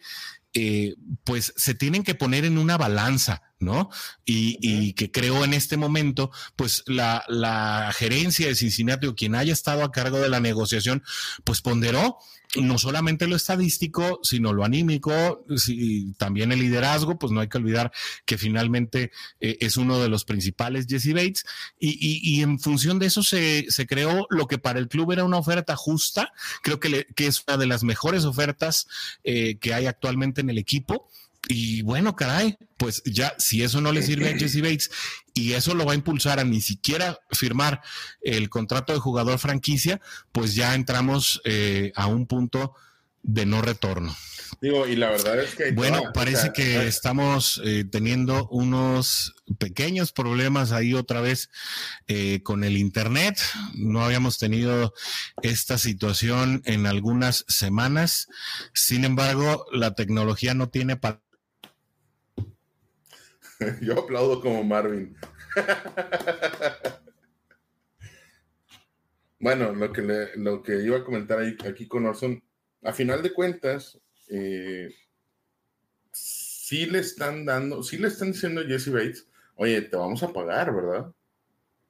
eh, 0.54 0.96
pues 1.24 1.54
se 1.56 1.76
tienen 1.76 2.04
que 2.04 2.16
poner 2.16 2.44
en 2.44 2.58
una 2.58 2.78
balanza, 2.78 3.44
¿no? 3.60 3.92
Y, 4.26 4.94
que 4.94 5.12
creo 5.12 5.44
en 5.44 5.54
este 5.54 5.78
momento, 5.78 6.32
pues 6.56 6.84
la, 6.88 7.24
la, 7.28 7.92
gerencia 7.96 8.48
de 8.48 8.56
Cincinnati 8.56 9.06
o 9.06 9.14
quien 9.14 9.36
haya 9.36 9.54
estado 9.54 9.84
a 9.84 9.92
cargo 9.92 10.18
de 10.18 10.30
la 10.30 10.40
negociación, 10.40 11.04
pues 11.44 11.62
ponderó 11.62 12.18
no 12.62 12.78
solamente 12.78 13.28
lo 13.28 13.36
estadístico, 13.36 14.20
sino 14.24 14.54
lo 14.54 14.64
anímico, 14.64 15.46
y 15.68 16.14
también 16.14 16.52
el 16.52 16.60
liderazgo, 16.60 17.18
pues 17.18 17.32
no 17.32 17.40
hay 17.40 17.48
que 17.48 17.58
olvidar 17.58 17.92
que 18.26 18.38
finalmente 18.38 19.12
eh, 19.40 19.58
es 19.62 19.78
uno 19.78 20.00
de 20.00 20.10
los 20.10 20.26
principales 20.26 20.88
Jesse 20.88 21.14
Bates, 21.14 21.46
y, 21.80 22.42
en 22.42 22.60
función 22.60 23.00
de 23.00 23.08
eso 23.08 23.24
se, 23.24 23.68
creó 23.88 24.28
lo 24.30 24.48
que 24.48 24.58
para 24.58 24.80
el 24.80 24.88
club 24.88 25.12
era 25.12 25.24
una 25.24 25.38
oferta 25.38 25.76
justa, 25.76 26.32
creo 26.62 26.80
que, 26.80 27.08
que 27.16 27.28
es 27.28 27.44
una 27.48 27.58
de 27.58 27.68
las 27.68 27.84
mejores 27.84 28.26
ofertas 28.26 28.88
eh, 29.24 29.58
que 29.58 29.74
hay 29.74 29.86
actualmente 29.86 30.42
en 30.42 30.50
el 30.50 30.58
equipo. 30.58 31.08
Y 31.50 31.82
bueno, 31.82 32.16
caray, 32.16 32.58
pues 32.78 33.02
ya 33.06 33.34
si 33.38 33.64
eso 33.64 33.80
no 33.82 33.92
le 33.92 34.04
sirve 34.04 34.30
a 34.30 34.38
Jesse 34.38 34.62
Bates 34.62 34.92
y 35.34 35.54
eso 35.54 35.74
lo 35.74 35.86
va 35.86 35.94
a 35.94 35.96
impulsar 35.96 36.40
a 36.40 36.44
ni 36.44 36.62
siquiera 36.62 37.20
firmar 37.32 37.82
el 38.22 38.50
contrato 38.50 38.94
de 38.94 39.00
jugador 39.00 39.40
franquicia, 39.40 40.02
pues 40.32 40.56
ya 40.56 40.76
entramos 40.76 41.42
eh, 41.46 41.92
a 41.96 42.08
un 42.08 42.28
punto 42.28 42.76
de 43.24 43.46
no 43.46 43.62
retorno. 43.62 44.16
Digo, 44.62 44.88
y 44.88 44.96
la 44.96 45.10
verdad 45.10 45.40
es 45.40 45.56
que... 45.56 45.72
Bueno, 45.72 46.02
parece 46.14 46.52
que 46.54 46.88
estamos 46.88 47.62
eh, 47.64 47.84
teniendo 47.84 48.48
unos 48.48 49.36
pequeños 49.60 50.12
problemas 50.12 50.72
ahí 50.72 50.94
otra 50.94 51.22
vez 51.22 51.50
eh, 52.08 52.42
con 52.44 52.64
el 52.64 52.78
Internet. 52.78 53.40
No 53.76 54.04
habíamos 54.04 54.38
tenido 54.38 54.94
esta 55.42 55.78
situación 55.78 56.62
en 56.66 56.88
algunas 56.88 57.46
semanas. 57.48 58.28
Sin 58.74 59.04
embargo, 59.04 59.66
la 59.72 59.94
tecnología 59.96 60.54
no 60.54 60.70
tiene 60.70 60.96
para 60.96 61.22
Yo 63.82 64.00
aplaudo 64.00 64.42
como 64.42 64.64
Marvin. 64.64 65.16
bueno, 69.40 69.74
lo 69.74 69.92
que, 69.92 70.30
lo 70.36 70.62
que 70.62 70.84
iba 70.84 70.98
a 70.98 71.04
comentar 71.04 71.40
aquí 71.40 71.88
con 71.88 72.06
Orson, 72.06 72.42
a 72.84 72.94
final 72.94 73.24
de 73.24 73.34
cuentas, 73.34 74.00
eh, 74.30 74.94
sí 76.12 76.86
le 76.86 77.00
están 77.00 77.46
dando, 77.46 77.82
sí 77.82 77.98
le 77.98 78.10
están 78.10 78.32
diciendo 78.32 78.62
a 78.62 78.66
Jesse 78.66 78.92
Bates, 78.92 79.28
oye, 79.56 79.82
te 79.82 79.96
vamos 79.96 80.22
a 80.24 80.34
pagar, 80.34 80.74
¿verdad? 80.74 81.12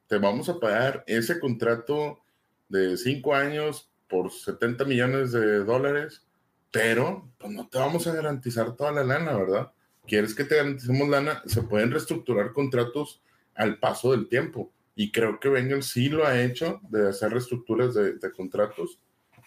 Te 0.07 0.17
vamos 0.17 0.47
a 0.49 0.59
pagar 0.59 1.03
ese 1.07 1.39
contrato 1.39 2.21
de 2.69 2.97
cinco 2.97 3.35
años 3.35 3.91
por 4.07 4.31
70 4.31 4.85
millones 4.85 5.31
de 5.31 5.63
dólares, 5.63 6.23
pero 6.71 7.29
pues 7.37 7.51
no 7.51 7.67
te 7.67 7.77
vamos 7.77 8.07
a 8.07 8.13
garantizar 8.13 8.75
toda 8.75 8.91
la 8.91 9.03
lana, 9.03 9.35
¿verdad? 9.35 9.71
Quieres 10.07 10.33
que 10.33 10.45
te 10.45 10.55
garanticemos 10.55 11.07
lana, 11.09 11.43
se 11.45 11.61
pueden 11.61 11.91
reestructurar 11.91 12.53
contratos 12.53 13.21
al 13.53 13.77
paso 13.79 14.11
del 14.11 14.27
tiempo. 14.27 14.71
Y 14.95 15.11
creo 15.11 15.39
que 15.39 15.49
Bengals 15.49 15.87
sí 15.87 16.09
lo 16.09 16.25
ha 16.25 16.41
hecho 16.41 16.79
de 16.89 17.09
hacer 17.09 17.31
reestructuras 17.31 17.93
de, 17.93 18.31
contratos, 18.35 18.99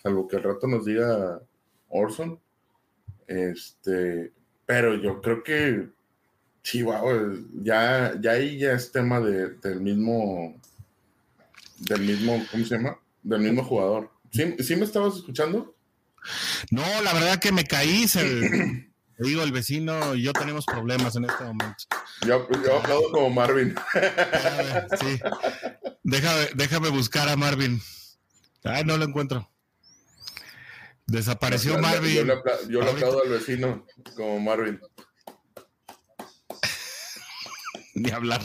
salvo 0.03 0.29
que 0.29 0.37
al 0.37 0.44
rato 0.44 0.68
nos 0.68 0.85
diga 0.85 1.40
Orson. 1.88 2.38
Este, 3.27 4.33
pero 4.66 4.94
yo 4.94 5.20
creo 5.20 5.42
que 5.42 5.88
wow, 6.85 7.46
ya, 7.62 8.14
ya 8.20 8.33
ahí 8.33 8.59
ya 8.59 8.73
es 8.73 8.92
tema 8.92 9.20
del 9.20 9.81
mismo, 9.81 10.61
del 11.79 12.03
mismo, 12.03 12.44
¿cómo 12.51 12.64
se 12.64 12.77
llama? 12.77 12.99
Del 13.23 13.40
mismo 13.40 13.64
jugador. 13.64 14.11
¿Sí, 14.31 14.55
¿sí 14.61 14.77
me 14.77 14.85
estabas 14.85 15.16
escuchando? 15.16 15.75
No, 16.70 16.83
la 17.03 17.14
verdad 17.14 17.38
que 17.40 17.51
me 17.51 17.64
caí, 17.64 18.07
se, 18.07 18.20
digo, 19.28 19.42
el 19.42 19.52
vecino 19.52 20.14
y 20.14 20.22
yo 20.22 20.33
tenemos 20.33 20.64
problemas 20.64 21.16
en 21.16 21.24
este 21.24 21.44
momento. 21.44 21.85
Yo, 22.26 22.48
yo 22.64 22.78
aplaudo 22.78 23.11
como 23.12 23.30
Marvin. 23.30 23.74
sí. 25.00 25.20
Déjame, 26.02 26.48
déjame 26.54 26.88
buscar 26.88 27.28
a 27.28 27.37
Marvin. 27.37 27.80
Ay, 28.64 28.85
no 28.85 28.96
lo 28.96 29.04
encuentro. 29.04 29.48
Desapareció 31.06 31.78
Marvin. 31.78 32.14
Yo, 32.14 32.24
le, 32.24 32.90
aplaudo, 32.90 33.22
al 33.22 33.30
vecino 33.30 33.85
como 34.16 34.38
Marvin. 34.40 34.80
Ni 37.94 38.11
hablar. 38.11 38.40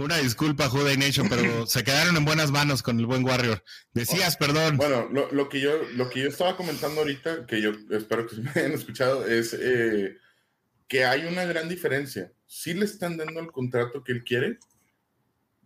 Una 0.00 0.16
disculpa, 0.16 0.68
Jude 0.68 0.96
Nation, 0.96 1.28
pero 1.28 1.66
se 1.66 1.84
quedaron 1.84 2.16
en 2.16 2.24
buenas 2.24 2.50
manos 2.50 2.82
con 2.82 2.98
el 2.98 3.06
buen 3.06 3.22
Warrior. 3.22 3.62
Decías, 3.92 4.36
perdón. 4.36 4.78
Bueno, 4.78 5.08
lo, 5.10 5.48
que 5.48 5.60
yo, 5.60 5.72
lo 5.94 6.08
que 6.08 6.20
yo 6.20 6.28
estaba 6.28 6.56
comentando 6.56 7.00
ahorita, 7.02 7.44
que 7.46 7.60
yo 7.60 7.72
espero 7.90 8.26
que 8.26 8.36
se 8.36 8.40
me 8.40 8.50
hayan 8.50 8.72
escuchado, 8.72 9.26
es 9.26 9.54
eh, 9.58 10.16
que 10.88 11.04
hay 11.04 11.26
una 11.26 11.44
gran 11.44 11.68
diferencia. 11.68 12.32
Si 12.46 12.72
le 12.72 12.86
están 12.86 13.18
dando 13.18 13.40
el 13.40 13.52
contrato 13.52 14.02
que 14.02 14.12
él 14.12 14.24
quiere, 14.24 14.58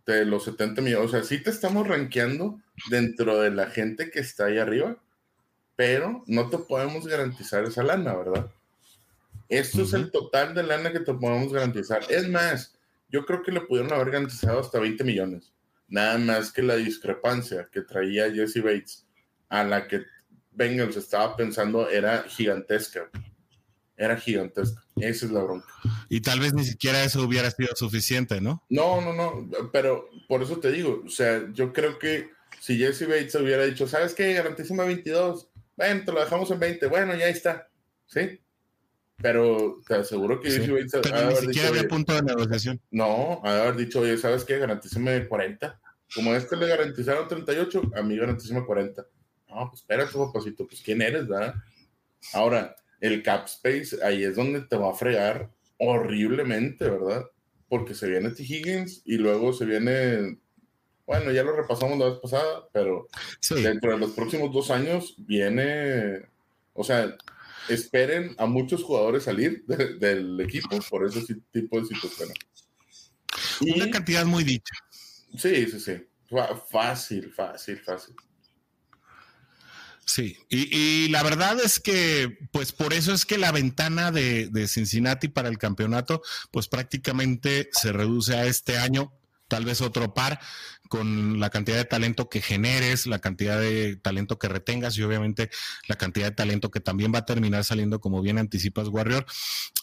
de 0.05 0.25
los 0.25 0.43
70 0.43 0.81
millones, 0.81 1.07
o 1.07 1.11
sea, 1.11 1.23
sí 1.23 1.41
te 1.41 1.49
estamos 1.49 1.87
rankeando 1.87 2.59
dentro 2.89 3.39
de 3.39 3.51
la 3.51 3.67
gente 3.67 4.11
que 4.11 4.19
está 4.19 4.45
ahí 4.45 4.57
arriba, 4.57 4.97
pero 5.75 6.23
no 6.27 6.49
te 6.49 6.57
podemos 6.57 7.07
garantizar 7.07 7.63
esa 7.63 7.83
lana, 7.83 8.13
¿verdad? 8.13 8.51
Esto 9.49 9.83
es 9.83 9.93
el 9.93 10.11
total 10.11 10.53
de 10.53 10.63
lana 10.63 10.91
que 10.91 10.99
te 10.99 11.13
podemos 11.13 11.53
garantizar. 11.53 12.03
Es 12.09 12.27
más, 12.27 12.74
yo 13.15 13.25
creo 13.25 13.41
que 13.41 13.51
le 13.53 13.61
pudieron 13.61 13.93
haber 13.93 14.11
garantizado 14.11 14.59
hasta 14.59 14.77
20 14.77 15.05
millones. 15.05 15.53
Nada 15.87 16.17
más 16.17 16.51
que 16.51 16.61
la 16.61 16.75
discrepancia 16.75 17.69
que 17.71 17.81
traía 17.81 18.29
Jesse 18.29 18.61
Bates 18.61 19.07
a 19.47 19.63
la 19.63 19.87
que 19.87 20.03
Bengals 20.51 20.97
estaba 20.97 21.37
pensando 21.37 21.89
era 21.89 22.23
gigantesca. 22.23 23.09
Era 23.95 24.17
gigantesca. 24.17 24.83
Esa 24.97 25.27
es 25.27 25.31
la 25.31 25.43
bronca. 25.43 25.67
Y 26.09 26.19
tal 26.19 26.41
vez 26.41 26.53
ni 26.53 26.65
siquiera 26.65 27.05
eso 27.05 27.23
hubiera 27.23 27.49
sido 27.51 27.73
suficiente, 27.77 28.41
¿no? 28.41 28.65
No, 28.67 28.99
no, 28.99 29.13
no. 29.13 29.71
Pero 29.71 30.09
por 30.27 30.43
eso 30.43 30.59
te 30.59 30.73
digo, 30.73 31.01
o 31.05 31.09
sea, 31.09 31.49
yo 31.53 31.71
creo 31.71 31.97
que 31.97 32.31
si 32.59 32.77
Jesse 32.77 33.07
Bates 33.07 33.35
hubiera 33.35 33.63
dicho, 33.63 33.87
¿sabes 33.87 34.13
qué? 34.13 34.33
Garantísima 34.33 34.83
22. 34.83 35.49
Bueno, 35.77 36.01
te 36.03 36.11
lo 36.11 36.19
dejamos 36.19 36.51
en 36.51 36.59
20. 36.59 36.87
Bueno, 36.87 37.15
ya 37.15 37.29
está. 37.29 37.69
¿Sí? 38.07 38.41
Pero 39.21 39.81
te 39.87 39.95
aseguro 39.95 40.41
que 40.41 40.51
sí, 40.51 40.69
Bates 40.69 40.99
pero 41.01 41.29
ni 41.29 41.35
siquiera 41.37 41.69
había 41.69 41.87
punto 41.87 42.13
de 42.13 42.21
negociación. 42.21 42.81
No, 42.91 43.41
haber 43.43 43.75
dicho, 43.75 44.01
oye, 44.01 44.17
¿sabes 44.17 44.43
qué? 44.43 44.57
Garantízame 44.57 45.27
40. 45.27 45.79
Como 46.13 46.31
a 46.31 46.37
este 46.37 46.55
le 46.55 46.67
garantizaron 46.67 47.27
38, 47.27 47.91
a 47.95 48.01
mí 48.01 48.17
garantízame 48.17 48.65
40. 48.65 49.05
No, 49.49 49.69
pues 49.69 49.81
espérate, 49.81 50.11
papacito, 50.13 50.67
pues 50.67 50.81
¿quién 50.81 51.01
eres, 51.01 51.27
verdad? 51.27 51.55
Ahora, 52.33 52.75
el 52.99 53.23
cap 53.23 53.45
space, 53.45 54.03
ahí 54.03 54.23
es 54.23 54.35
donde 54.35 54.61
te 54.61 54.75
va 54.75 54.91
a 54.91 54.95
fregar 54.95 55.49
horriblemente, 55.77 56.89
¿verdad? 56.89 57.25
Porque 57.69 57.93
se 57.93 58.09
viene 58.09 58.31
T. 58.31 58.43
Higgins 58.43 59.01
y 59.05 59.17
luego 59.17 59.53
se 59.53 59.65
viene, 59.65 60.37
bueno, 61.05 61.31
ya 61.31 61.43
lo 61.43 61.55
repasamos 61.55 61.97
la 61.97 62.05
vez 62.05 62.19
pasada, 62.19 62.67
pero 62.71 63.07
dentro 63.49 63.91
de 63.91 63.97
los 63.97 64.11
próximos 64.11 64.51
dos 64.53 64.71
años 64.71 65.15
viene, 65.17 66.21
o 66.73 66.83
sea, 66.83 67.15
esperen 67.69 68.35
a 68.37 68.45
muchos 68.45 68.83
jugadores 68.83 69.23
salir 69.23 69.65
del 69.65 70.39
equipo 70.41 70.79
por 70.89 71.05
ese 71.05 71.35
tipo 71.51 71.79
de 71.79 71.87
situaciones. 71.87 72.35
Una 73.61 73.89
cantidad 73.89 74.25
muy 74.25 74.43
dicha. 74.43 74.73
Sí, 75.37 75.67
sí, 75.67 75.79
sí. 75.79 76.07
Fácil, 76.71 77.31
fácil, 77.33 77.79
fácil. 77.79 78.15
Sí, 80.07 80.37
y, 80.49 81.07
la 81.09 81.23
verdad 81.23 81.59
es 81.59 81.79
que, 81.79 82.37
pues 82.51 82.71
por 82.71 82.93
eso 82.93 83.11
es 83.11 83.25
que 83.25 83.39
la 83.39 83.51
ventana 83.51 84.11
de, 84.11 84.49
de, 84.49 84.67
Cincinnati 84.67 85.29
para 85.29 85.49
el 85.49 85.57
campeonato, 85.57 86.21
pues 86.51 86.67
prácticamente 86.67 87.69
se 87.71 87.91
reduce 87.91 88.35
a 88.35 88.45
este 88.45 88.77
año 88.77 89.11
tal 89.47 89.65
vez 89.65 89.81
otro 89.81 90.13
par 90.13 90.39
con 90.89 91.39
la 91.39 91.49
cantidad 91.49 91.77
de 91.77 91.85
talento 91.85 92.29
que 92.29 92.41
generes, 92.41 93.07
la 93.07 93.19
cantidad 93.19 93.59
de 93.59 93.95
talento 93.95 94.37
que 94.37 94.47
retengas 94.47 94.97
y 94.97 95.03
obviamente 95.03 95.49
la 95.87 95.95
cantidad 95.95 96.27
de 96.27 96.35
talento 96.35 96.71
que 96.71 96.79
también 96.79 97.13
va 97.13 97.19
a 97.19 97.25
terminar 97.25 97.63
saliendo 97.63 97.99
como 97.99 98.21
bien 98.21 98.37
anticipas 98.37 98.87
Warrior. 98.87 99.25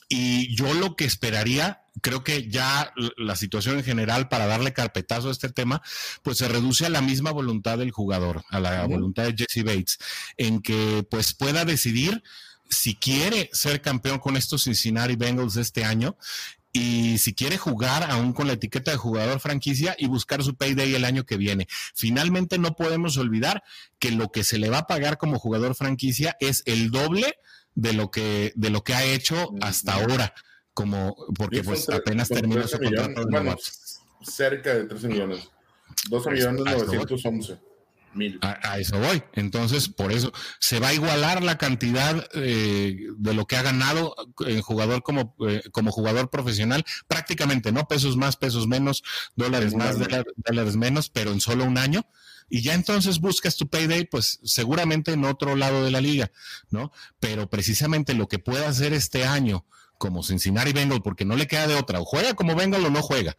Y 0.09 0.55
yo 0.55 0.72
lo 0.75 0.94
que 0.94 1.05
esperaría, 1.05 1.83
creo 2.03 2.22
que 2.22 2.48
ya 2.48 2.92
la 3.16 3.35
situación 3.35 3.79
en 3.79 3.85
general 3.85 4.29
para 4.29 4.46
darle 4.46 4.72
carpetazo 4.72 5.29
a 5.29 5.33
este 5.33 5.48
tema, 5.48 5.83
pues 6.22 6.38
se 6.38 6.48
reduce 6.48 6.87
a 6.87 6.90
la 6.90 7.01
misma 7.01 7.31
voluntad 7.31 7.79
del 7.79 7.90
jugador, 7.90 8.44
a 8.51 8.61
la 8.61 8.87
voluntad 8.87 9.25
de 9.25 9.35
Jesse 9.37 9.64
Bates, 9.64 9.98
en 10.37 10.61
que 10.61 11.07
pues 11.11 11.35
pueda 11.35 11.64
decidir 11.64 12.22
si 12.68 12.94
quiere 12.94 13.51
ser 13.53 13.83
campeón 13.83 14.18
con 14.18 14.37
estos 14.37 14.64
Cincinnati 14.64 15.16
Bengals 15.16 15.57
este 15.57 15.85
año 15.85 16.16
y 16.72 17.18
si 17.18 17.35
quiere 17.35 17.58
jugar 17.58 18.11
aún 18.11 18.32
con 18.32 18.46
la 18.46 18.54
etiqueta 18.54 18.90
de 18.90 18.96
jugador 18.96 19.40
franquicia 19.40 19.94
y 19.98 20.06
buscar 20.06 20.42
su 20.42 20.56
payday 20.56 20.94
el 20.94 21.04
año 21.04 21.24
que 21.24 21.37
viene. 21.37 21.68
Finalmente 21.94 22.58
no 22.58 22.74
podemos 22.74 23.18
olvidar 23.18 23.62
que 23.98 24.11
lo 24.11 24.30
que 24.30 24.42
se 24.42 24.58
le 24.58 24.70
va 24.70 24.78
a 24.78 24.87
pagar 24.87 25.18
como 25.18 25.38
jugador 25.38 25.74
franquicia 25.74 26.37
es 26.40 26.62
el 26.64 26.90
doble 26.90 27.38
de 27.74 27.92
lo 27.92 28.11
que 28.11 28.52
de 28.56 28.70
lo 28.70 28.85
que 28.85 28.94
ha 28.94 29.04
hecho 29.04 29.52
hasta 29.61 29.94
ahora, 29.94 30.35
como 30.74 31.16
porque 31.37 31.62
pues 31.62 31.88
apenas 31.88 32.28
terminó 32.28 32.66
su 32.66 32.78
contrato 32.78 33.22
cerca 34.22 34.74
de 34.74 34.85
13 34.85 35.08
millones. 35.08 35.51
12 36.09 36.30
millones 36.30 36.64
911. 36.64 37.72
Mil. 38.14 38.38
A, 38.42 38.78
eso 38.78 38.98
voy. 38.98 39.22
Entonces, 39.34 39.88
por 39.88 40.12
eso 40.12 40.32
se 40.60 40.80
va 40.80 40.88
a 40.88 40.94
igualar 40.94 41.42
la 41.42 41.58
cantidad 41.58 42.28
eh, 42.34 42.96
de 43.16 43.34
lo 43.34 43.46
que 43.46 43.56
ha 43.56 43.62
ganado 43.62 44.14
en 44.46 44.60
jugador 44.60 45.02
como, 45.02 45.34
eh, 45.48 45.62
como 45.72 45.92
jugador 45.92 46.30
profesional, 46.30 46.84
prácticamente, 47.08 47.72
¿no? 47.72 47.88
Pesos 47.88 48.16
más, 48.16 48.36
pesos 48.36 48.66
menos, 48.66 49.02
dólares 49.36 49.74
más, 49.74 49.96
dólares 49.98 50.76
menos, 50.76 51.08
pero 51.08 51.32
en 51.32 51.40
solo 51.40 51.64
un 51.64 51.78
año 51.78 52.06
y 52.48 52.60
ya 52.60 52.74
entonces 52.74 53.18
buscas 53.18 53.56
tu 53.56 53.66
payday, 53.66 54.04
pues 54.04 54.38
seguramente 54.44 55.12
en 55.12 55.24
otro 55.24 55.56
lado 55.56 55.84
de 55.84 55.90
la 55.90 56.02
liga, 56.02 56.30
¿no? 56.68 56.92
Pero 57.18 57.48
precisamente 57.48 58.12
lo 58.12 58.28
que 58.28 58.38
pueda 58.38 58.68
hacer 58.68 58.92
este 58.92 59.24
año 59.24 59.64
como 59.96 60.22
Cincinnati 60.22 60.72
Bengals, 60.72 61.00
porque 61.02 61.24
no 61.24 61.36
le 61.36 61.46
queda 61.46 61.66
de 61.66 61.76
otra, 61.76 62.00
o 62.00 62.04
juega 62.04 62.34
como 62.34 62.54
Bengal 62.54 62.84
o 62.84 62.90
no 62.90 63.00
juega. 63.00 63.36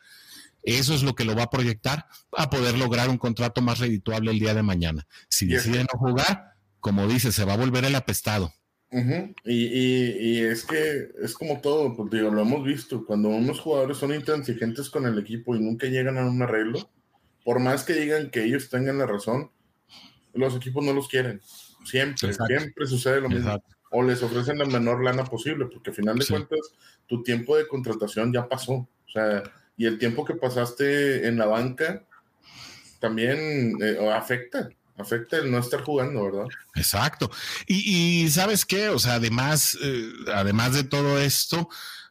Eso 0.64 0.94
es 0.94 1.04
lo 1.04 1.14
que 1.14 1.26
lo 1.26 1.36
va 1.36 1.44
a 1.44 1.50
proyectar 1.50 2.08
a 2.38 2.50
poder 2.50 2.78
lograr 2.78 3.10
un 3.10 3.18
contrato 3.18 3.62
más 3.62 3.80
redituable 3.80 4.32
el 4.32 4.40
día 4.40 4.54
de 4.54 4.64
mañana. 4.64 5.06
Si 5.30 5.46
decide 5.46 5.84
no 5.84 6.00
jugar, 6.00 6.54
como 6.80 7.08
dice, 7.08 7.32
se 7.32 7.46
va 7.46 7.54
a 7.54 7.58
volver 7.58 7.86
el 7.86 7.96
apestado. 7.96 8.54
y, 9.44 10.40
es 10.40 10.64
que 10.66 11.10
es 11.22 11.34
como 11.34 11.60
todo, 11.60 11.96
pues, 11.96 12.12
digo, 12.12 12.30
lo 12.30 12.42
hemos 12.42 12.64
visto, 12.64 13.06
cuando 13.06 13.30
unos 13.30 13.60
jugadores 13.60 13.98
son 13.98 14.14
intransigentes 14.14 14.90
con 14.90 15.06
el 15.06 15.20
equipo 15.20 15.56
y 15.56 15.60
nunca 15.60 15.88
llegan 15.88 16.18
a 16.18 16.26
un 16.26 16.42
arreglo, 16.42 16.90
por 17.44 17.60
más 17.60 17.84
que 17.84 17.94
digan 17.94 18.30
que 18.30 18.44
ellos 18.46 18.70
tengan 18.70 18.98
la 19.00 19.06
razón, 19.06 19.52
los 20.34 20.56
equipos 20.56 20.84
no 20.84 20.94
los 20.94 21.08
quieren. 21.08 21.42
Siempre, 21.86 22.34
siempre 22.34 22.88
sucede 22.88 23.22
lo 23.22 23.30
mismo. 23.30 23.62
O 23.92 24.02
les 24.02 24.24
ofrecen 24.24 24.58
la 24.58 24.66
menor 24.66 25.04
lana 25.04 25.26
posible, 25.26 25.66
porque 25.66 25.90
al 25.90 25.96
final 25.96 26.18
de 26.18 26.26
cuentas 26.26 26.60
tu 27.06 27.22
tiempo 27.22 27.58
de 27.58 27.68
contratación 27.68 28.34
ya 28.34 28.48
pasó. 28.48 28.74
O 28.74 29.12
sea, 29.12 29.44
y 29.78 29.86
el 29.86 29.98
tiempo 29.98 30.26
que 30.26 30.36
pasaste 30.36 31.28
en 31.28 31.38
la 31.38 31.46
banca 31.46 32.04
también 33.00 33.76
eh, 33.82 34.10
afecta 34.14 34.70
afecta 34.98 35.38
el 35.38 35.52
no 35.52 35.58
estar 35.58 35.82
jugando, 35.82 36.24
¿verdad? 36.24 36.46
Exacto. 36.76 37.32
Y, 37.68 38.30
sabes 38.30 38.66
qué, 38.66 38.90
o 38.90 39.00
sea, 39.00 39.16
además, 39.16 39.78
eh, 39.82 40.12
además 40.34 40.74
de 40.74 40.84
todo 40.84 41.20
esto, 41.20 41.70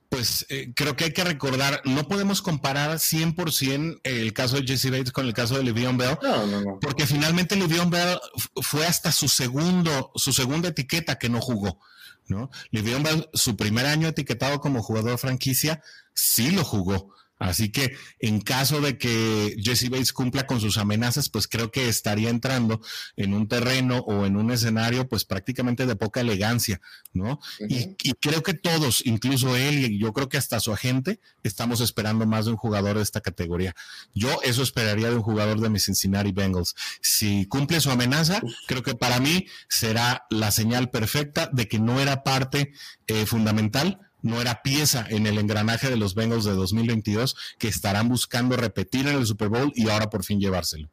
pues 0.08 0.44
eh, 0.50 0.72
creo 0.74 0.94
que 0.94 1.04
hay 1.04 1.12
que 1.12 1.24
recordar, 1.24 1.80
no 1.84 2.06
podemos 2.06 2.42
comparar 2.42 2.90
100% 2.98 4.00
el 4.04 4.32
caso 4.32 4.56
de 4.56 4.66
Jesse 4.66 4.90
Bates 4.90 5.12
con 5.12 5.26
el 5.26 5.32
caso 5.32 5.56
de 5.56 5.62
Le'Veon 5.62 5.96
Bell, 5.96 6.18
no, 6.22 6.46
no, 6.46 6.60
no. 6.60 6.78
porque 6.80 7.06
finalmente 7.06 7.56
Le'Veon 7.56 7.88
Bell 7.88 8.18
fue 8.60 8.86
hasta 8.86 9.10
su 9.10 9.28
segundo, 9.28 10.12
su 10.16 10.32
segunda 10.32 10.68
etiqueta 10.68 11.18
que 11.18 11.30
no 11.30 11.40
jugó, 11.40 11.80
¿no? 12.26 12.50
Le'Veon 12.72 13.02
Bell, 13.02 13.28
su 13.32 13.56
primer 13.56 13.86
año 13.86 14.08
etiquetado 14.08 14.60
como 14.60 14.82
jugador 14.82 15.16
franquicia, 15.18 15.82
sí 16.12 16.50
lo 16.50 16.64
jugó. 16.64 17.14
Así 17.42 17.70
que 17.70 17.96
en 18.20 18.40
caso 18.40 18.80
de 18.80 18.98
que 18.98 19.56
Jesse 19.60 19.90
Bates 19.90 20.12
cumpla 20.12 20.46
con 20.46 20.60
sus 20.60 20.78
amenazas, 20.78 21.28
pues 21.28 21.48
creo 21.48 21.72
que 21.72 21.88
estaría 21.88 22.30
entrando 22.30 22.80
en 23.16 23.34
un 23.34 23.48
terreno 23.48 23.98
o 23.98 24.26
en 24.26 24.36
un 24.36 24.52
escenario 24.52 25.08
pues 25.08 25.24
prácticamente 25.24 25.84
de 25.84 25.96
poca 25.96 26.20
elegancia, 26.20 26.80
¿no? 27.12 27.40
y, 27.68 27.96
creo 28.20 28.44
que 28.44 28.54
todos, 28.54 29.02
incluso 29.04 29.56
él 29.56 29.78
y 29.78 29.98
yo 29.98 30.12
creo 30.12 30.28
que 30.28 30.36
hasta 30.36 30.60
su 30.60 30.72
agente, 30.72 31.18
estamos 31.42 31.80
esperando 31.80 32.26
más 32.26 32.44
de 32.44 32.52
un 32.52 32.56
jugador 32.56 32.96
de 32.96 33.02
esta 33.02 33.20
categoría. 33.20 33.74
Yo 34.14 34.40
eso 34.44 34.62
esperaría 34.62 35.10
de 35.10 35.16
un 35.16 35.22
jugador 35.22 35.60
de 35.60 35.68
mis 35.68 35.84
Cincinnati 35.84 36.30
Bengals. 36.30 36.76
Si 37.00 37.46
cumple 37.46 37.80
su 37.80 37.90
amenaza, 37.90 38.40
creo 38.68 38.84
que 38.84 38.94
para 38.94 39.18
mí 39.18 39.46
será 39.68 40.26
la 40.30 40.52
señal 40.52 40.90
perfecta 40.90 41.50
de 41.52 41.66
que 41.66 41.80
no 41.80 41.98
era 41.98 42.22
parte 42.22 42.72
eh, 43.08 43.26
fundamental 43.26 44.11
no 44.22 44.40
era 44.40 44.62
pieza 44.62 45.06
en 45.08 45.26
el 45.26 45.38
engranaje 45.38 45.90
de 45.90 45.96
los 45.96 46.14
Bengals 46.14 46.44
de 46.44 46.52
2022 46.52 47.36
que 47.58 47.68
estarán 47.68 48.08
buscando 48.08 48.56
repetir 48.56 49.06
en 49.06 49.16
el 49.16 49.26
Super 49.26 49.48
Bowl 49.48 49.72
y 49.74 49.88
ahora 49.88 50.08
por 50.08 50.24
fin 50.24 50.40
llevárselo. 50.40 50.88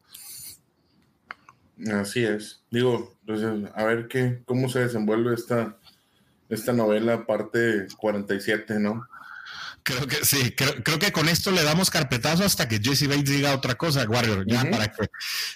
Así 1.92 2.24
es. 2.24 2.62
Digo, 2.70 3.16
pues, 3.26 3.40
a 3.42 3.84
ver 3.84 4.08
qué, 4.08 4.42
cómo 4.44 4.68
se 4.68 4.80
desenvuelve 4.80 5.34
esta, 5.34 5.78
esta 6.48 6.72
novela, 6.72 7.26
parte 7.26 7.86
47, 7.96 8.78
¿no? 8.78 9.06
Creo 9.82 10.06
que 10.06 10.24
sí, 10.24 10.54
creo, 10.54 10.98
que 10.98 11.10
con 11.10 11.28
esto 11.28 11.50
le 11.50 11.62
damos 11.62 11.90
carpetazo 11.90 12.44
hasta 12.44 12.68
que 12.68 12.80
Jesse 12.80 13.08
Bates 13.08 13.30
diga 13.30 13.54
otra 13.54 13.76
cosa, 13.76 14.04
Warrior, 14.06 14.44
ya 14.46 14.68
para 14.70 14.88
que, 14.92 15.10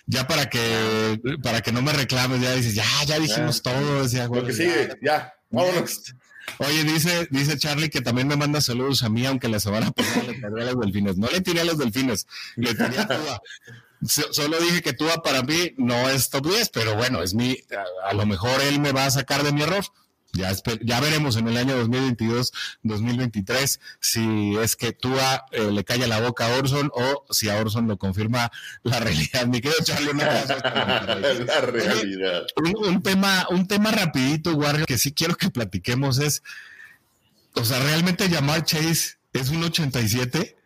ya 0.07 0.27
para 0.27 0.49
que, 0.49 1.20
para 1.43 1.61
que 1.61 1.72
no 1.72 1.83
me 1.83 1.93
reclames, 1.93 2.41
ya 2.41 2.55
dices, 2.55 2.75
ya, 2.75 2.85
ya 3.07 3.18
dijimos 3.18 3.61
todo, 3.62 4.03
decía 4.03 4.27
Lo 4.27 4.47
que 4.47 4.55
sigue, 4.55 4.97
ya, 5.03 5.35
vámonos. 5.51 6.14
Oye, 6.59 6.84
dice, 6.84 7.26
dice 7.30 7.59
Charlie 7.59 7.90
que 7.90 8.01
también 8.01 8.28
me 8.28 8.36
manda 8.36 8.61
saludos 8.61 9.03
a 9.03 9.09
mí, 9.09 9.26
aunque 9.26 9.49
la 9.49 9.61
semana 9.61 9.90
pasada 9.90 10.24
le 10.24 10.34
tiré 10.34 10.62
a 10.62 10.64
los 10.72 10.80
delfines. 10.80 11.16
No 11.16 11.28
le 11.28 11.40
tiré 11.40 11.61
a 11.61 11.64
los 11.64 11.78
delfines, 11.78 12.26
le 12.57 12.74
tiré 12.74 12.99
a 12.99 13.07
Tua. 13.07 13.40
Solo 14.07 14.59
dije 14.61 14.82
que 14.82 14.92
Tua 14.92 15.22
para 15.22 15.42
mí 15.42 15.74
no 15.78 16.09
es 16.11 16.28
top 16.30 16.47
10, 16.49 16.68
pero 16.70 16.95
bueno, 16.97 17.22
es 17.22 17.34
mi, 17.34 17.57
a, 18.05 18.12
lo 18.12 18.26
mejor 18.26 18.61
él 18.62 18.80
me 18.80 18.92
va 18.92 19.07
a 19.07 19.11
sacar 19.11 19.42
de 19.42 19.53
mi 19.53 19.62
error. 19.62 19.84
Ya, 20.35 20.53
ya 20.82 21.01
veremos 21.01 21.37
en 21.37 21.49
el 21.49 21.57
año 21.57 21.82
2022-2023 21.85 23.80
si 24.01 24.57
es 24.57 24.76
que 24.76 24.93
Tua 24.93 25.47
eh, 25.53 25.70
le 25.70 25.85
calla 25.85 26.07
la 26.07 26.20
boca 26.20 26.47
a 26.47 26.59
Orson 26.59 26.91
o 26.93 27.24
si 27.30 27.49
a 27.49 27.57
Orson 27.57 27.89
lo 27.89 27.97
confirma 27.97 28.51
la 28.82 29.01
realidad. 29.05 29.47
Me 29.47 29.61
quiero 29.61 29.76
echarle 29.80 30.11
una 30.11 30.24
La 31.45 31.61
realidad. 31.61 32.47
Un, 32.57 33.03
tema, 33.03 33.47
un 33.51 33.66
tema 33.66 33.91
rapidito, 33.91 34.55
Warrior, 34.55 34.87
que 34.87 34.99
sí 34.99 35.12
quiero 35.12 35.37
que 35.37 35.51
platiquemos 35.51 36.18
es, 36.18 36.43
o 37.55 37.64
sea, 37.64 37.80
realmente 37.80 38.28
llamar 38.28 38.64
Chase 38.64 39.18
es 39.32 39.51
un 39.51 39.62
87 39.62 40.57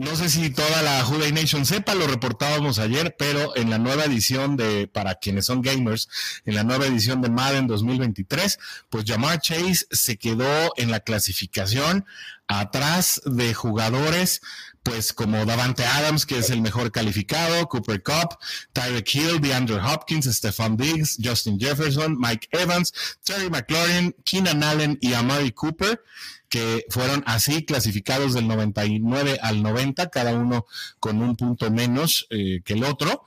no 0.00 0.16
sé 0.16 0.30
si 0.30 0.48
toda 0.48 0.80
la 0.80 1.04
Juday 1.04 1.30
Nation 1.30 1.66
sepa, 1.66 1.94
lo 1.94 2.06
reportábamos 2.06 2.78
ayer, 2.78 3.14
pero 3.18 3.54
en 3.54 3.68
la 3.68 3.76
nueva 3.76 4.04
edición 4.04 4.56
de, 4.56 4.86
para 4.86 5.16
quienes 5.16 5.44
son 5.44 5.60
gamers, 5.60 6.08
en 6.46 6.54
la 6.54 6.64
nueva 6.64 6.86
edición 6.86 7.20
de 7.20 7.28
Madden 7.28 7.66
2023, 7.66 8.58
pues 8.88 9.04
Jamar 9.06 9.40
Chase 9.42 9.86
se 9.90 10.16
quedó 10.16 10.72
en 10.78 10.90
la 10.90 11.00
clasificación 11.00 12.06
atrás 12.48 13.20
de 13.26 13.52
jugadores 13.52 14.40
pues 14.82 15.12
como 15.12 15.44
Davante 15.44 15.84
Adams, 15.84 16.24
que 16.24 16.38
es 16.38 16.48
el 16.48 16.62
mejor 16.62 16.90
calificado, 16.90 17.68
Cooper 17.68 18.02
Cup, 18.02 18.38
Tyreek 18.72 19.14
Hill, 19.14 19.40
DeAndre 19.42 19.76
Hopkins, 19.76 20.24
Stefan 20.24 20.78
Diggs, 20.78 21.18
Justin 21.22 21.60
Jefferson, 21.60 22.18
Mike 22.18 22.48
Evans, 22.52 22.94
Terry 23.22 23.50
McLaurin, 23.50 24.16
Keenan 24.24 24.62
Allen 24.62 24.98
y 25.02 25.12
Amari 25.12 25.52
Cooper 25.52 26.02
que 26.50 26.84
fueron 26.90 27.22
así 27.26 27.64
clasificados 27.64 28.34
del 28.34 28.48
99 28.48 29.38
al 29.40 29.62
90, 29.62 30.10
cada 30.10 30.34
uno 30.34 30.66
con 30.98 31.22
un 31.22 31.36
punto 31.36 31.70
menos 31.70 32.26
eh, 32.28 32.60
que 32.64 32.74
el 32.74 32.84
otro. 32.84 33.24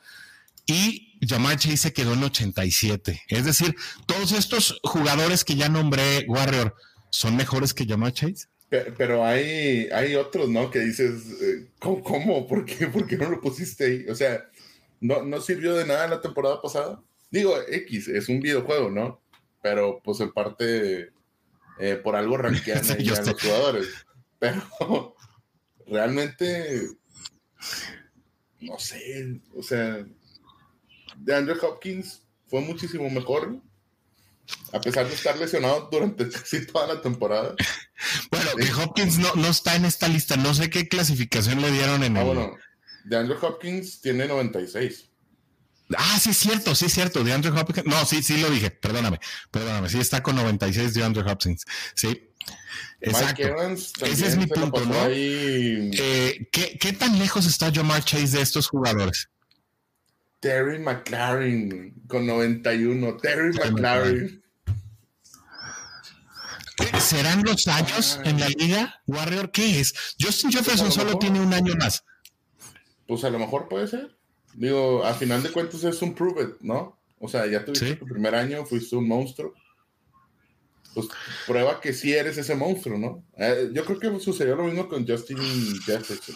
Y 0.67 1.17
Jamar 1.25 1.57
Chase 1.57 1.77
se 1.77 1.93
quedó 1.93 2.13
en 2.13 2.23
87. 2.23 3.23
Es 3.29 3.45
decir, 3.45 3.75
todos 4.05 4.33
estos 4.33 4.79
jugadores 4.83 5.43
que 5.45 5.55
ya 5.55 5.69
nombré, 5.69 6.25
Warrior, 6.27 6.75
¿son 7.09 7.35
mejores 7.35 7.73
que 7.73 7.85
Jamar 7.85 8.11
Chase? 8.11 8.47
Pero 8.69 9.23
hay, 9.23 9.87
hay 9.93 10.15
otros, 10.15 10.49
¿no? 10.49 10.69
Que 10.69 10.79
dices, 10.79 11.23
eh, 11.41 11.67
¿cómo? 11.79 12.45
¿Por 12.45 12.65
qué? 12.65 12.87
¿Por 12.93 13.07
qué 13.07 13.17
no 13.17 13.29
lo 13.29 13.39
pusiste 13.39 13.85
ahí? 13.85 14.05
O 14.09 14.15
sea, 14.15 14.43
¿no, 14.99 15.23
no 15.23 15.39
sirvió 15.39 15.75
de 15.75 15.85
nada 15.85 16.07
la 16.07 16.21
temporada 16.21 16.61
pasada? 16.61 17.01
Digo, 17.31 17.55
X, 17.69 18.09
es 18.09 18.27
un 18.27 18.41
videojuego, 18.41 18.89
¿no? 18.89 19.21
Pero 19.61 20.01
pues 20.03 20.19
en 20.19 20.31
parte 20.33 21.11
eh, 21.79 21.95
por 21.95 22.15
algo 22.15 22.37
rankean 22.37 22.83
a 22.91 22.95
los 22.95 23.41
jugadores. 23.41 23.87
Pero 24.39 24.61
realmente, 25.87 26.87
no 28.59 28.77
sé, 28.79 29.41
o 29.55 29.63
sea, 29.63 30.05
de 31.17 31.35
Andrew 31.35 31.57
Hopkins 31.61 32.23
fue 32.47 32.61
muchísimo 32.61 33.09
mejor, 33.09 33.59
a 34.71 34.81
pesar 34.81 35.07
de 35.07 35.13
estar 35.13 35.37
lesionado 35.37 35.89
durante 35.91 36.29
casi 36.31 36.65
toda 36.65 36.95
la 36.95 37.01
temporada. 37.01 37.55
Bueno, 38.29 38.51
que 38.57 38.73
Hopkins 38.73 39.17
no, 39.19 39.33
no, 39.35 39.47
está 39.47 39.75
en 39.75 39.85
esta 39.85 40.07
lista, 40.07 40.35
no 40.35 40.53
sé 40.53 40.69
qué 40.69 40.87
clasificación 40.87 41.61
le 41.61 41.71
dieron 41.71 42.03
en 42.03 42.17
ah, 42.17 42.23
Bueno, 42.23 42.57
de 43.05 43.17
Andrew 43.17 43.37
Hopkins 43.41 44.01
tiene 44.01 44.27
96. 44.27 45.09
Ah, 45.97 46.19
sí, 46.19 46.31
es 46.31 46.37
cierto, 46.37 46.75
sí, 46.75 46.85
es 46.85 46.93
cierto. 46.93 47.23
De 47.23 47.33
Andrew 47.33 47.57
Hopkins. 47.57 47.85
No, 47.85 48.05
sí, 48.05 48.23
sí 48.23 48.37
lo 48.37 48.49
dije. 48.49 48.71
Perdóname, 48.71 49.19
perdóname. 49.51 49.89
Sí, 49.89 49.99
está 49.99 50.21
con 50.23 50.35
96 50.35 50.93
de 50.93 51.03
Andrew 51.03 51.27
Hopkins. 51.29 51.65
Sí. 51.95 52.29
Exacto. 53.01 53.43
Ese 54.05 54.27
es 54.27 54.37
mi 54.37 54.47
punto, 54.47 54.85
¿no? 54.85 54.95
Eh, 55.09 56.47
¿qué, 56.51 56.77
¿qué, 56.79 56.93
tan 56.93 57.19
lejos 57.19 57.45
está 57.45 57.71
Jamar 57.71 58.03
Chase 58.03 58.37
de 58.37 58.41
estos 58.41 58.67
jugadores? 58.67 59.29
Terry 60.39 60.79
McLaren 60.79 61.93
con 62.07 62.25
91. 62.25 63.17
Terry 63.17 63.53
McLaren. 63.53 64.43
¿Serán 66.99 67.43
los 67.43 67.67
años 67.67 68.19
en 68.23 68.39
la 68.39 68.49
liga? 68.49 69.01
Warrior, 69.07 69.51
¿qué 69.51 69.79
es? 69.79 69.93
Justin 70.19 70.51
Jefferson 70.51 70.87
pues 70.87 70.95
solo 70.95 71.17
tiene 71.19 71.39
un 71.39 71.53
año 71.53 71.75
más. 71.75 72.03
Pues 73.07 73.23
a 73.23 73.29
lo 73.29 73.39
mejor 73.39 73.67
puede 73.67 73.87
ser. 73.87 74.17
Digo, 74.53 75.03
a 75.03 75.13
final 75.13 75.41
de 75.41 75.51
cuentas 75.51 75.83
es 75.83 76.01
un 76.01 76.13
prove 76.13 76.43
it, 76.43 76.49
¿no? 76.61 76.97
O 77.19 77.27
sea, 77.27 77.45
ya 77.47 77.63
tuviste 77.63 77.95
tu 77.95 78.05
primer 78.05 78.35
año, 78.35 78.65
fuiste 78.65 78.95
un 78.95 79.07
monstruo. 79.07 79.53
Pues 80.93 81.07
prueba 81.47 81.81
que 81.81 81.93
sí 81.93 82.13
eres 82.13 82.37
ese 82.37 82.55
monstruo, 82.55 82.97
¿no? 82.97 83.23
Eh, 83.37 83.71
yo 83.73 83.83
creo 83.85 83.99
que 83.99 84.19
sucedió 84.19 84.55
lo 84.55 84.65
mismo 84.65 84.87
con 84.87 85.07
Justin 85.07 85.37
Jefferson. 85.81 86.35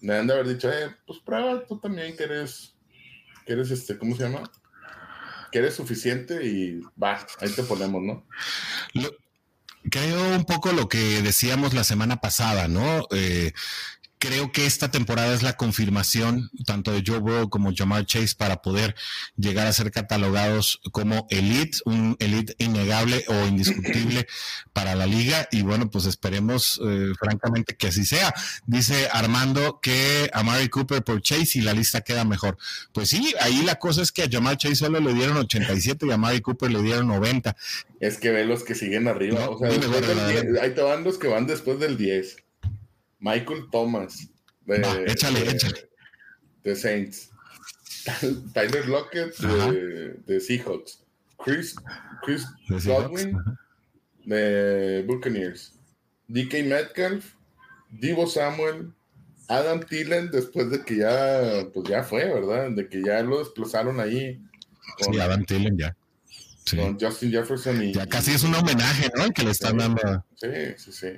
Me 0.00 0.14
han 0.14 0.26
de 0.26 0.32
haber 0.34 0.48
dicho, 0.48 0.70
eh, 0.70 0.94
pues 1.06 1.20
prueba 1.20 1.64
tú 1.66 1.78
también 1.78 2.16
que 2.16 2.24
eres 2.24 2.76
que 3.46 3.52
eres 3.52 3.70
este, 3.70 3.96
¿cómo 3.96 4.16
se 4.16 4.24
llama? 4.24 4.50
Que 5.52 5.60
eres 5.60 5.74
suficiente 5.74 6.44
y 6.44 6.80
va, 7.02 7.24
ahí 7.40 7.50
te 7.50 7.62
ponemos, 7.62 8.02
¿no? 8.02 8.26
creo 9.88 10.36
un 10.36 10.44
poco 10.44 10.72
lo 10.72 10.88
que 10.88 11.22
decíamos 11.22 11.72
la 11.72 11.84
semana 11.84 12.16
pasada, 12.16 12.66
¿no? 12.66 13.06
Eh, 13.12 13.52
creo 14.18 14.52
que 14.52 14.66
esta 14.66 14.90
temporada 14.90 15.34
es 15.34 15.42
la 15.42 15.56
confirmación 15.56 16.50
tanto 16.64 16.92
de 16.92 17.02
Joe 17.06 17.18
Burrow 17.18 17.48
como 17.50 17.74
Jamar 17.74 18.06
Chase 18.06 18.34
para 18.36 18.62
poder 18.62 18.94
llegar 19.36 19.66
a 19.66 19.72
ser 19.72 19.90
catalogados 19.90 20.80
como 20.92 21.26
elite, 21.30 21.78
un 21.84 22.16
elite 22.18 22.54
innegable 22.58 23.24
o 23.28 23.46
indiscutible 23.46 24.26
para 24.72 24.94
la 24.94 25.06
liga 25.06 25.48
y 25.50 25.62
bueno, 25.62 25.90
pues 25.90 26.06
esperemos 26.06 26.80
eh, 26.84 27.12
francamente 27.18 27.76
que 27.76 27.88
así 27.88 28.04
sea. 28.04 28.34
Dice 28.66 29.08
Armando 29.12 29.80
que 29.80 30.30
a 30.32 30.42
Mary 30.42 30.68
Cooper 30.68 31.02
por 31.02 31.20
Chase 31.20 31.58
y 31.58 31.62
la 31.62 31.74
lista 31.74 32.00
queda 32.00 32.24
mejor. 32.24 32.56
Pues 32.92 33.10
sí, 33.10 33.34
ahí 33.40 33.62
la 33.62 33.76
cosa 33.76 34.02
es 34.02 34.12
que 34.12 34.22
a 34.22 34.28
Jamar 34.30 34.56
Chase 34.56 34.76
solo 34.76 35.00
le 35.00 35.14
dieron 35.14 35.36
87 35.36 36.06
y 36.06 36.12
a 36.12 36.16
Mary 36.16 36.40
Cooper 36.40 36.70
le 36.70 36.82
dieron 36.82 37.08
90. 37.08 37.56
Es 38.00 38.18
que 38.18 38.30
ve 38.30 38.44
los 38.44 38.64
que 38.64 38.74
siguen 38.74 39.08
arriba, 39.08 39.48
o 39.48 39.58
sea, 39.58 39.68
ahí 39.68 40.74
te 40.74 40.82
van 40.82 41.04
los 41.04 41.18
que 41.18 41.28
van 41.28 41.46
después 41.46 41.78
del 41.78 41.96
10. 41.96 42.45
Michael 43.26 43.68
Thomas. 43.72 44.28
De, 44.66 44.76
échale, 45.06 45.48
échale. 45.48 45.88
De 46.62 46.74
Saints. 46.74 47.30
Tyler 48.54 48.86
Lockett 48.86 49.36
de, 49.40 50.20
de, 50.26 50.40
Seahawks. 50.40 51.00
Chris, 51.44 51.74
Chris 52.22 52.44
Godwin 52.68 53.36
de 54.24 55.04
Buccaneers. 55.08 55.72
DK 56.28 56.66
Metcalf. 56.66 57.34
Divo 57.90 58.26
Samuel. 58.28 58.92
Adam 59.48 59.80
Thielen 59.80 60.30
después 60.30 60.70
de 60.70 60.84
que 60.84 60.96
ya, 60.98 61.68
pues 61.72 61.88
ya 61.88 62.02
fue, 62.02 62.24
¿verdad? 62.24 62.70
De 62.70 62.88
que 62.88 63.02
ya 63.02 63.22
lo 63.22 63.38
desplazaron 63.38 64.00
ahí. 64.00 64.40
sí, 65.00 65.20
Adam 65.20 65.44
Thielen 65.44 65.76
ya. 65.78 65.96
Con 66.70 66.98
Justin 66.98 67.30
Jefferson 67.30 67.82
y. 67.82 67.92
Ya 67.92 68.06
casi 68.06 68.32
es 68.32 68.42
un 68.42 68.54
homenaje, 68.54 69.08
¿no? 69.16 69.24
El 69.24 69.32
que 69.32 69.44
le 69.44 69.50
están 69.52 69.78
dando. 69.78 70.24
Sí, 70.34 70.48
sí, 70.78 70.92
sí. 70.92 71.08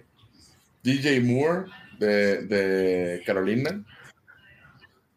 DJ 0.82 1.20
Moore 1.20 1.70
de, 1.98 3.22
Carolina. 3.26 3.84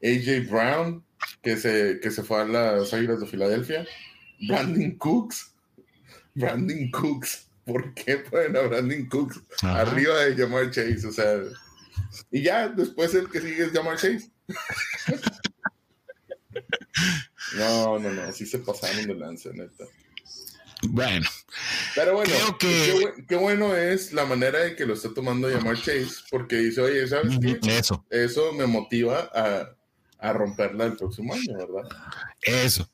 AJ 0.03 0.49
Brown, 0.49 1.03
que 1.41 1.57
se, 1.57 1.99
que 2.01 2.11
se 2.11 2.23
fue 2.23 2.41
a 2.41 2.45
las 2.45 2.93
Águilas 2.93 3.19
de 3.19 3.27
Filadelfia. 3.27 3.85
Brandon 4.47 4.91
Cooks. 4.97 5.53
Brandon 6.33 6.89
Cooks. 6.91 7.47
¿Por 7.65 7.93
qué 7.93 8.17
ponen 8.17 8.57
a 8.57 8.61
Brandon 8.61 9.05
Cooks 9.05 9.39
arriba 9.61 10.25
de 10.25 10.35
Jamar 10.35 10.71
Chase? 10.71 11.07
O 11.07 11.11
sea, 11.11 11.41
y 12.31 12.41
ya 12.41 12.69
después 12.69 13.13
el 13.13 13.29
que 13.29 13.41
sigue 13.41 13.65
es 13.65 13.71
Jamar 13.71 13.97
Chase. 13.97 14.31
no, 17.57 17.99
no, 17.99 18.11
no, 18.11 18.21
así 18.23 18.45
se 18.45 18.59
pasaron 18.59 19.05
de 19.05 19.15
lance, 19.15 19.51
neta. 19.53 19.85
Bueno. 20.89 21.27
Pero 21.95 22.13
bueno, 22.15 22.33
qué, 22.59 23.35
bueno 23.35 23.75
es 23.75 24.13
la 24.13 24.25
manera 24.25 24.59
de 24.59 24.75
que 24.75 24.85
lo 24.85 24.93
está 24.93 25.13
tomando 25.13 25.49
llamar 25.49 25.77
Chase, 25.77 26.23
porque 26.29 26.57
dice, 26.57 26.81
oye, 26.81 27.07
¿sabes 27.07 27.37
qué? 27.39 27.77
Eso. 27.77 28.05
Eso 28.09 28.53
me 28.53 28.65
motiva 28.65 29.29
a, 29.33 29.75
a 30.19 30.33
romperla 30.33 30.85
el 30.85 30.97
próximo 30.97 31.33
año, 31.33 31.57
¿verdad? 31.57 31.89
Eso. 32.41 32.89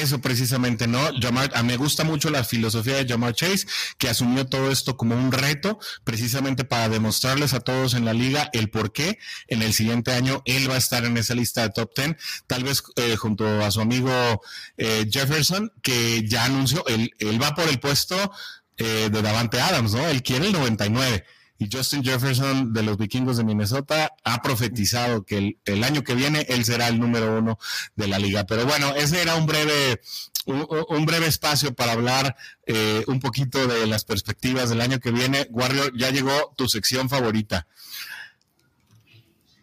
Eso 0.00 0.20
precisamente, 0.20 0.86
¿no? 0.86 1.00
a 1.00 1.62
mí 1.62 1.68
me 1.68 1.76
gusta 1.76 2.04
mucho 2.04 2.30
la 2.30 2.44
filosofía 2.44 2.96
de 2.96 3.06
Jamar 3.06 3.34
Chase, 3.34 3.66
que 3.98 4.08
asumió 4.08 4.46
todo 4.46 4.70
esto 4.70 4.96
como 4.96 5.14
un 5.14 5.32
reto, 5.32 5.78
precisamente 6.04 6.64
para 6.64 6.88
demostrarles 6.88 7.52
a 7.54 7.60
todos 7.60 7.94
en 7.94 8.04
la 8.04 8.12
liga 8.12 8.48
el 8.52 8.70
por 8.70 8.92
qué 8.92 9.18
en 9.48 9.62
el 9.62 9.72
siguiente 9.72 10.12
año 10.12 10.42
él 10.46 10.70
va 10.70 10.74
a 10.74 10.78
estar 10.78 11.04
en 11.04 11.16
esa 11.16 11.34
lista 11.34 11.62
de 11.62 11.70
top 11.70 11.90
10, 11.96 12.16
tal 12.46 12.64
vez 12.64 12.82
eh, 12.96 13.16
junto 13.16 13.46
a 13.62 13.70
su 13.70 13.80
amigo 13.80 14.42
eh, 14.76 15.08
Jefferson, 15.10 15.72
que 15.82 16.26
ya 16.26 16.44
anunció, 16.44 16.84
él, 16.86 17.10
él 17.18 17.42
va 17.42 17.54
por 17.54 17.68
el 17.68 17.78
puesto 17.78 18.32
eh, 18.78 19.10
de 19.12 19.22
Davante 19.22 19.60
Adams, 19.60 19.92
¿no? 19.92 20.08
Él 20.08 20.22
quiere 20.22 20.46
el 20.46 20.52
99 20.52 21.24
y 21.62 21.68
Justin 21.72 22.02
Jefferson 22.02 22.72
de 22.72 22.82
los 22.82 22.98
vikingos 22.98 23.36
de 23.36 23.44
Minnesota 23.44 24.12
ha 24.24 24.42
profetizado 24.42 25.24
que 25.24 25.56
el, 25.64 25.84
año 25.84 26.02
que 26.02 26.14
viene 26.14 26.44
él 26.48 26.64
será 26.64 26.88
el 26.88 26.98
número 26.98 27.38
uno 27.38 27.58
de 27.94 28.08
la 28.08 28.18
liga. 28.18 28.44
Pero 28.44 28.66
bueno, 28.66 28.94
ese 28.96 29.22
era 29.22 29.36
un 29.36 29.46
breve, 29.46 30.00
un, 30.46 31.06
breve 31.06 31.26
espacio 31.26 31.72
para 31.74 31.92
hablar 31.92 32.34
eh, 32.66 33.04
un 33.06 33.20
poquito 33.20 33.66
de 33.66 33.86
las 33.86 34.04
perspectivas 34.04 34.70
del 34.70 34.80
año 34.80 34.98
que 34.98 35.12
viene. 35.12 35.46
Warrior, 35.50 35.92
ya 35.96 36.10
llegó 36.10 36.52
tu 36.56 36.68
sección 36.68 37.08
favorita. 37.08 37.66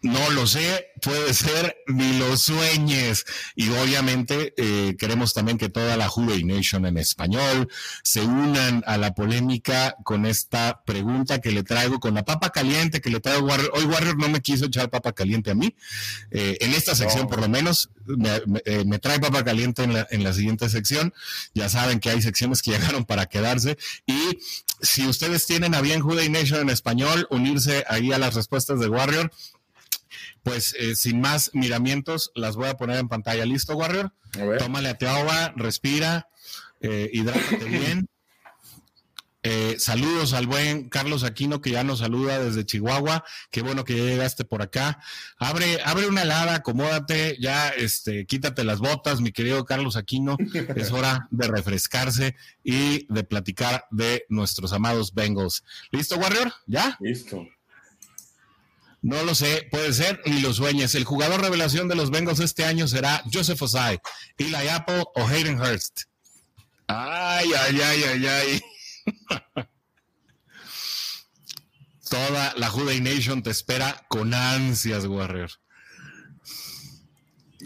No 0.02 0.30
lo 0.30 0.46
sé, 0.46 0.92
puede 1.02 1.34
ser 1.34 1.76
ni 1.86 2.18
lo 2.18 2.34
sueñes. 2.38 3.26
Y 3.54 3.68
obviamente 3.68 4.54
eh, 4.56 4.96
queremos 4.98 5.34
también 5.34 5.58
que 5.58 5.68
toda 5.68 5.98
la 5.98 6.08
Juve 6.08 6.42
Nation 6.42 6.86
en 6.86 6.96
español 6.96 7.68
se 8.02 8.22
unan 8.22 8.82
a 8.86 8.96
la 8.96 9.14
polémica 9.14 9.96
con 10.02 10.24
esta 10.24 10.82
pregunta 10.86 11.40
que 11.40 11.50
le 11.50 11.64
traigo, 11.64 12.00
con 12.00 12.14
la 12.14 12.24
papa 12.24 12.48
caliente 12.48 13.02
que 13.02 13.10
le 13.10 13.20
traigo 13.20 13.46
Warrior. 13.46 13.72
Hoy 13.74 13.84
Warrior 13.84 14.16
no 14.16 14.30
me 14.30 14.40
quiso 14.40 14.66
echar 14.66 14.88
papa 14.88 15.12
caliente 15.12 15.50
a 15.50 15.54
mí. 15.54 15.74
Eh, 16.30 16.56
en 16.60 16.72
esta 16.72 16.94
sección, 16.94 17.28
por 17.28 17.40
lo 17.40 17.48
menos, 17.50 17.90
eh, 18.64 18.84
me, 18.86 18.98
trae 18.98 19.20
papa 19.20 19.44
caliente 19.44 19.82
en 19.82 19.92
la, 19.92 20.06
en 20.10 20.24
la 20.24 20.32
siguiente 20.32 20.68
sección. 20.70 21.12
Ya 21.54 21.68
saben 21.68 22.00
que 22.00 22.08
hay 22.08 22.22
secciones 22.22 22.62
que 22.62 22.70
llegaron 22.78 23.04
para 23.04 23.26
quedarse. 23.26 23.76
Y 24.06 24.38
si 24.80 25.06
ustedes 25.06 25.44
tienen 25.46 25.74
a 25.74 25.82
bien 25.82 26.00
Jude 26.00 26.28
Nation 26.30 26.60
en 26.60 26.70
español, 26.70 27.26
unirse 27.30 27.84
ahí 27.88 28.12
a 28.12 28.18
las 28.18 28.34
respuestas 28.34 28.80
de 28.80 28.88
Warrior 28.88 29.30
pues 30.42 30.74
eh, 30.78 30.94
sin 30.96 31.20
más 31.20 31.50
miramientos, 31.54 32.32
las 32.34 32.56
voy 32.56 32.68
a 32.68 32.76
poner 32.76 32.98
en 32.98 33.08
pantalla. 33.08 33.44
¿Listo, 33.44 33.76
Warrior? 33.76 34.12
Tómale 34.58 34.90
a 34.90 34.98
tu 34.98 35.06
agua, 35.06 35.52
respira, 35.56 36.28
eh, 36.80 37.10
hidrátate 37.12 37.64
bien. 37.64 38.08
Eh, 39.42 39.76
saludos 39.78 40.34
al 40.34 40.46
buen 40.46 40.90
Carlos 40.90 41.24
Aquino 41.24 41.62
que 41.62 41.70
ya 41.70 41.82
nos 41.82 42.00
saluda 42.00 42.38
desde 42.44 42.66
Chihuahua. 42.66 43.24
Qué 43.50 43.62
bueno 43.62 43.84
que 43.84 43.96
ya 43.96 44.04
llegaste 44.04 44.44
por 44.44 44.60
acá. 44.60 45.00
Abre, 45.38 45.80
abre 45.82 46.08
una 46.08 46.22
helada, 46.22 46.56
acomódate, 46.56 47.38
ya 47.40 47.70
este, 47.70 48.26
quítate 48.26 48.64
las 48.64 48.80
botas, 48.80 49.22
mi 49.22 49.32
querido 49.32 49.64
Carlos 49.64 49.96
Aquino. 49.96 50.36
es 50.76 50.92
hora 50.92 51.26
de 51.30 51.48
refrescarse 51.48 52.36
y 52.62 53.06
de 53.12 53.24
platicar 53.24 53.86
de 53.90 54.26
nuestros 54.28 54.74
amados 54.74 55.14
Bengals. 55.14 55.64
¿Listo, 55.90 56.16
Warrior? 56.16 56.52
¿Ya? 56.66 56.98
Listo. 57.00 57.46
No 59.02 59.22
lo 59.24 59.34
sé, 59.34 59.66
puede 59.70 59.92
ser, 59.94 60.20
ni 60.26 60.40
lo 60.40 60.52
sueñes. 60.52 60.94
El 60.94 61.04
jugador 61.04 61.40
revelación 61.40 61.88
de 61.88 61.94
los 61.94 62.10
Bengals 62.10 62.40
este 62.40 62.64
año 62.64 62.86
será 62.86 63.22
Joseph 63.32 63.62
Osai, 63.62 63.98
Eli 64.36 64.68
Apple 64.68 65.04
o 65.14 65.26
Hayden 65.26 65.60
Hurst. 65.60 66.02
Ay, 66.86 67.50
ay, 67.56 67.80
ay, 67.80 68.02
ay, 68.04 68.26
ay. 68.26 68.62
Toda 72.10 72.54
la 72.56 72.68
Juday 72.68 73.00
Nation 73.00 73.42
te 73.42 73.50
espera 73.50 74.04
con 74.08 74.34
ansias, 74.34 75.06
Warrior. 75.06 75.50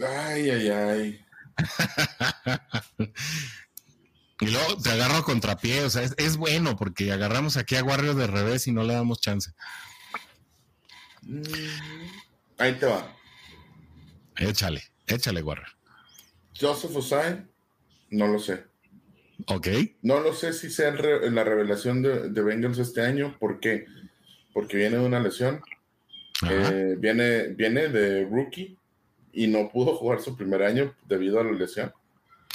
Ay, 0.07 0.49
ay, 0.51 0.69
ay. 0.69 1.25
y 4.39 4.45
luego 4.45 4.77
te 4.77 4.91
agarro 4.91 5.23
contrapié, 5.23 5.83
o 5.83 5.89
sea, 5.89 6.03
es, 6.03 6.13
es, 6.17 6.37
bueno 6.37 6.75
porque 6.75 7.11
agarramos 7.11 7.57
aquí 7.57 7.75
a 7.75 7.83
Warrior 7.83 8.15
de 8.15 8.27
revés 8.27 8.67
y 8.67 8.71
no 8.71 8.83
le 8.83 8.93
damos 8.93 9.19
chance. 9.19 9.51
Mm, 11.25 11.41
ahí 12.57 12.73
te 12.73 12.85
va. 12.85 13.15
Échale, 14.37 14.81
échale, 15.07 15.41
guarra. 15.41 15.67
Joseph 16.59 16.95
Osai, 16.95 17.45
no 18.11 18.27
lo 18.27 18.39
sé. 18.39 18.63
Ok. 19.47 19.67
No 20.01 20.19
lo 20.19 20.33
sé 20.33 20.53
si 20.53 20.69
sea 20.69 20.91
la 20.91 21.43
revelación 21.43 22.01
de, 22.01 22.29
de, 22.29 22.41
Bengals 22.41 22.77
este 22.77 23.01
año. 23.01 23.35
¿Por 23.39 23.59
qué? 23.59 23.85
Porque 24.53 24.77
viene 24.77 24.97
de 24.97 25.05
una 25.05 25.19
lesión. 25.19 25.61
Eh, 26.49 26.95
viene, 26.97 27.47
viene 27.49 27.87
de 27.89 28.25
rookie 28.25 28.77
y 29.31 29.47
no 29.47 29.69
pudo 29.69 29.95
jugar 29.95 30.21
su 30.21 30.35
primer 30.35 30.63
año 30.63 30.95
debido 31.07 31.39
a 31.39 31.43
la 31.43 31.51
lesión. 31.51 31.93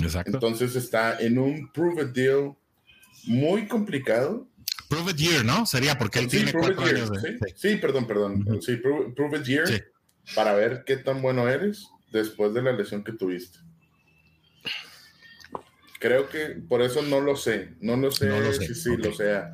Exacto. 0.02 0.32
Entonces 0.32 0.76
está 0.76 1.18
en 1.20 1.38
un 1.38 1.70
prove 1.72 2.06
deal 2.06 2.56
muy 3.24 3.68
complicado 3.68 4.46
Prove 4.90 5.12
It 5.12 5.18
Year, 5.18 5.44
¿no? 5.44 5.66
Sería 5.66 5.96
porque 5.96 6.18
él 6.18 6.26
tiene 6.26 6.52
cuatro 6.52 6.82
años 6.82 7.12
de... 7.12 7.38
sí, 7.54 7.76
perdón, 7.76 8.08
perdón. 8.08 8.60
Sí, 8.60 8.76
prove, 8.76 9.38
It 9.38 9.44
Year 9.44 9.92
para 10.34 10.52
ver 10.52 10.82
qué 10.84 10.96
tan 10.96 11.22
bueno 11.22 11.48
eres 11.48 11.86
después 12.10 12.52
de 12.54 12.62
la 12.62 12.72
lesión 12.72 13.04
que 13.04 13.12
tuviste. 13.12 13.60
Creo 16.00 16.28
que 16.28 16.60
por 16.68 16.82
eso 16.82 17.02
no 17.02 17.20
lo 17.20 17.36
sé. 17.36 17.76
No 17.80 17.96
lo 17.96 18.10
sé, 18.10 18.26
no 18.26 18.40
lo 18.40 18.52
sé. 18.52 18.66
si 18.66 18.74
sí 18.74 18.96
lo 18.96 19.14
sea, 19.14 19.52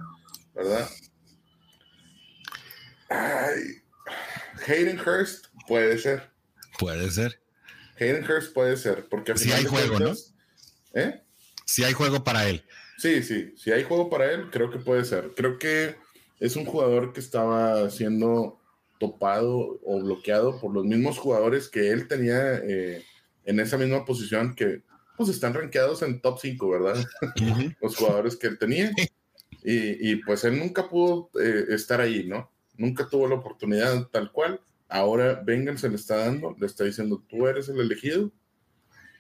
¿verdad? 0.55 0.89
Ay, 3.11 3.83
Hayden 4.67 4.99
Hurst 4.99 5.49
puede 5.69 5.99
ser. 5.99 6.31
Puede 6.79 7.11
ser. 7.11 7.43
Hayden 8.01 8.25
Hurst 8.25 8.55
puede 8.55 8.79
ser, 8.79 9.07
porque 9.11 9.37
si 9.37 9.53
hay 9.53 9.67
juego, 9.67 10.01
¿no? 10.01 10.15
¿Eh? 10.95 11.23
Si 11.67 11.85
hay 11.85 11.93
juego 11.93 12.25
para 12.25 12.49
él. 12.49 12.65
Sí, 12.99 13.23
sí, 13.23 13.53
si 13.57 13.73
hay 13.73 13.85
juego 13.85 14.09
para 14.09 14.33
él, 14.33 14.51
creo 14.51 14.71
que 14.71 14.79
puede 14.79 15.05
ser. 15.05 15.33
Creo 15.37 15.59
que 15.59 15.97
es 16.41 16.57
un 16.57 16.65
jugador 16.65 17.13
que 17.13 17.21
estaba 17.21 17.91
siendo 17.91 18.59
topado 18.99 19.79
o 19.85 20.01
bloqueado 20.01 20.59
por 20.61 20.73
los 20.73 20.85
mismos 20.85 21.19
jugadores 21.19 21.69
que 21.69 21.91
él 21.91 22.09
tenía 22.09 22.57
eh, 22.57 23.05
en 23.45 23.61
esa 23.61 23.77
misma 23.77 24.05
posición 24.05 24.55
que 24.55 24.83
pues 25.17 25.29
están 25.31 25.55
rankeados 25.55 26.03
en 26.03 26.21
top 26.21 26.39
5, 26.41 26.69
¿verdad? 26.69 27.05
Los 27.81 27.97
jugadores 27.97 28.37
que 28.37 28.49
él 28.49 28.59
tenía. 28.59 28.93
Y, 29.63 30.11
y 30.11 30.17
pues 30.17 30.45
él 30.45 30.59
nunca 30.59 30.89
pudo 30.89 31.31
eh, 31.41 31.67
estar 31.71 32.01
ahí, 32.01 32.25
¿no? 32.27 32.51
Nunca 32.77 33.09
tuvo 33.09 33.27
la 33.27 33.37
oportunidad 33.37 34.09
tal 34.09 34.31
cual. 34.31 34.61
Ahora 34.89 35.43
Vengan 35.45 35.79
se 35.79 35.89
le 35.89 35.97
está 35.97 36.17
dando, 36.17 36.55
le 36.59 36.67
está 36.67 36.85
diciendo, 36.85 37.23
tú 37.29 37.47
eres 37.47 37.69
el 37.69 37.81
elegido. 37.81 38.31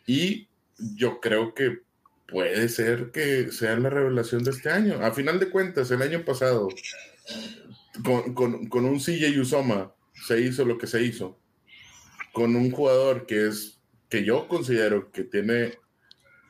Y 0.07 0.49
yo 0.79 1.21
creo 1.21 1.55
que 1.55 1.81
puede 2.29 2.69
ser 2.69 3.11
que 3.13 3.51
sea 3.53 3.77
la 3.77 3.91
revelación 3.91 4.45
de 4.45 4.51
este 4.51 4.71
año. 4.71 5.05
A 5.05 5.13
final 5.13 5.39
de 5.39 5.51
cuentas, 5.51 5.91
el 5.91 6.03
año 6.03 6.25
pasado, 6.25 6.69
con, 8.05 8.35
con, 8.35 8.67
con 8.67 8.85
un 8.85 8.99
CJ 8.99 9.41
Usoma, 9.41 9.95
se 10.27 10.41
hizo 10.41 10.65
lo 10.65 10.79
que 10.79 10.87
se 10.87 11.03
hizo. 11.03 11.39
Con 12.33 12.57
un 12.57 12.71
jugador 12.71 13.27
que 13.27 13.47
es, 13.47 13.79
que 14.09 14.25
yo 14.25 14.49
considero 14.49 15.11
que 15.11 15.25
tiene 15.25 15.79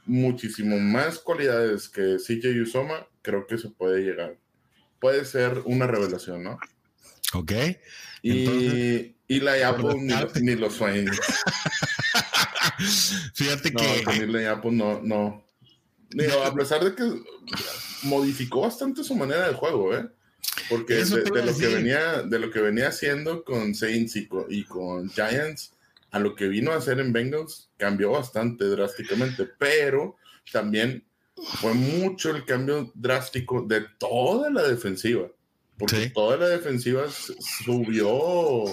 muchísimo 0.05 0.79
más 0.79 1.19
cualidades 1.19 1.89
que 1.89 2.17
CJ 2.17 2.61
Usoma, 2.63 3.07
creo 3.23 3.47
que 3.47 3.59
se 3.59 3.69
puede 3.69 4.03
llegar. 4.03 4.39
Puede 5.01 5.25
ser 5.25 5.63
una 5.65 5.87
revelación, 5.87 6.43
¿no? 6.43 6.59
Ok. 7.35 7.53
Y, 8.23 9.15
y 9.29 9.41
la 9.41 9.69
Apple 9.69 9.95
ni, 10.01 10.15
ni, 10.43 10.57
los 10.57 10.75
sueños. 10.75 11.17
Fíjate 13.35 13.73
que. 13.73 14.27
Ni 14.27 14.33
la 14.33 14.53
Apple 14.53 14.73
no, 14.73 15.01
no. 15.03 15.46
Digo, 16.11 16.43
a 16.43 16.55
pesar 16.55 16.85
de 16.85 16.95
que 16.95 17.23
modificó 18.03 18.63
bastante 18.63 19.03
su 19.05 19.15
manera 19.15 19.49
de 19.49 19.55
juego, 19.55 19.95
¿eh? 19.95 20.09
Porque 20.69 20.95
de, 20.95 21.23
de, 21.23 21.45
lo 21.45 21.57
que 21.57 21.67
venía, 21.67 22.23
de 22.23 22.39
lo 22.39 22.51
que 22.51 22.61
venía 22.61 22.89
haciendo 22.89 23.45
con 23.45 23.75
Saints 23.75 24.17
y 24.17 24.27
con, 24.27 24.47
y 24.49 24.65
con 24.65 25.11
Giants 25.11 25.73
a 26.11 26.19
lo 26.19 26.35
que 26.35 26.49
vino 26.49 26.73
a 26.73 26.77
hacer 26.77 26.99
en 27.01 27.13
Bengals 27.13 27.69
cambió 27.77 28.13
bastante 28.13 28.65
drásticamente, 28.65 29.47
pero 29.59 30.17
también 30.51 31.05
fue 31.61 31.75
mucho 31.75 32.31
el 32.31 32.45
cambio 32.45 32.91
drástico 32.95 33.63
de 33.63 33.85
toda 33.99 34.51
la 34.51 34.63
defensiva, 34.63 35.29
porque 35.79 36.11
toda 36.11 36.37
la 36.39 36.49
defensiva 36.49 37.07
subió 37.11 38.65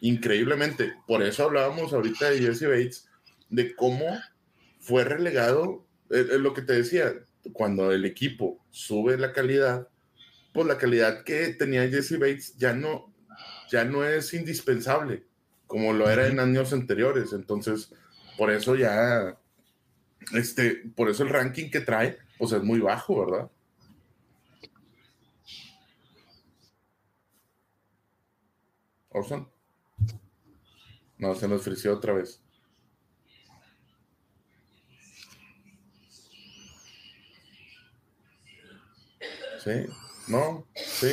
increíblemente. 0.00 0.92
Por 1.06 1.22
eso 1.22 1.44
hablábamos 1.44 1.92
ahorita 1.92 2.30
de 2.30 2.40
Jesse 2.40 2.68
Bates, 2.68 3.08
de 3.48 3.74
cómo 3.74 4.06
fue 4.80 5.04
relegado, 5.04 5.86
es 6.20 6.40
lo 6.40 6.54
que 6.54 6.62
te 6.62 6.74
decía, 6.74 7.14
cuando 7.52 7.92
el 7.92 8.04
equipo 8.04 8.64
sube 8.70 9.16
la 9.18 9.32
calidad, 9.32 9.88
pues 10.52 10.66
la 10.66 10.78
calidad 10.78 11.24
que 11.24 11.48
tenía 11.48 11.88
Jesse 11.88 12.18
Bates 12.18 12.56
ya 12.56 12.72
no, 12.72 13.12
ya 13.70 13.84
no 13.84 14.04
es 14.04 14.32
indispensable 14.34 15.24
como 15.74 15.92
lo 15.92 16.08
era 16.08 16.28
en 16.28 16.38
años 16.38 16.72
anteriores. 16.72 17.32
Entonces, 17.32 17.92
por 18.38 18.52
eso 18.52 18.76
ya, 18.76 19.36
este, 20.32 20.76
por 20.94 21.10
eso 21.10 21.24
el 21.24 21.30
ranking 21.30 21.68
que 21.68 21.80
trae, 21.80 22.18
pues 22.38 22.52
es 22.52 22.62
muy 22.62 22.78
bajo, 22.78 23.26
¿verdad? 23.26 23.50
Orson. 29.08 29.48
No, 31.18 31.34
se 31.34 31.48
nos 31.48 31.62
frició 31.62 31.94
otra 31.94 32.12
vez. 32.12 32.43
Sí, 39.64 39.86
no, 40.28 40.66
sí. 40.76 41.12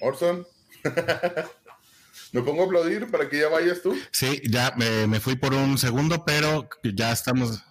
Orson. 0.00 0.44
¿Me 2.32 2.42
pongo 2.42 2.62
a 2.62 2.66
aplaudir 2.66 3.10
para 3.10 3.28
que 3.28 3.38
ya 3.38 3.48
vayas 3.48 3.80
tú? 3.82 3.96
Sí, 4.10 4.42
ya 4.50 4.74
me, 4.76 5.20
fui 5.20 5.36
por 5.36 5.54
un 5.54 5.78
segundo, 5.78 6.24
pero 6.24 6.68
ya 6.82 7.12
estamos. 7.12 7.62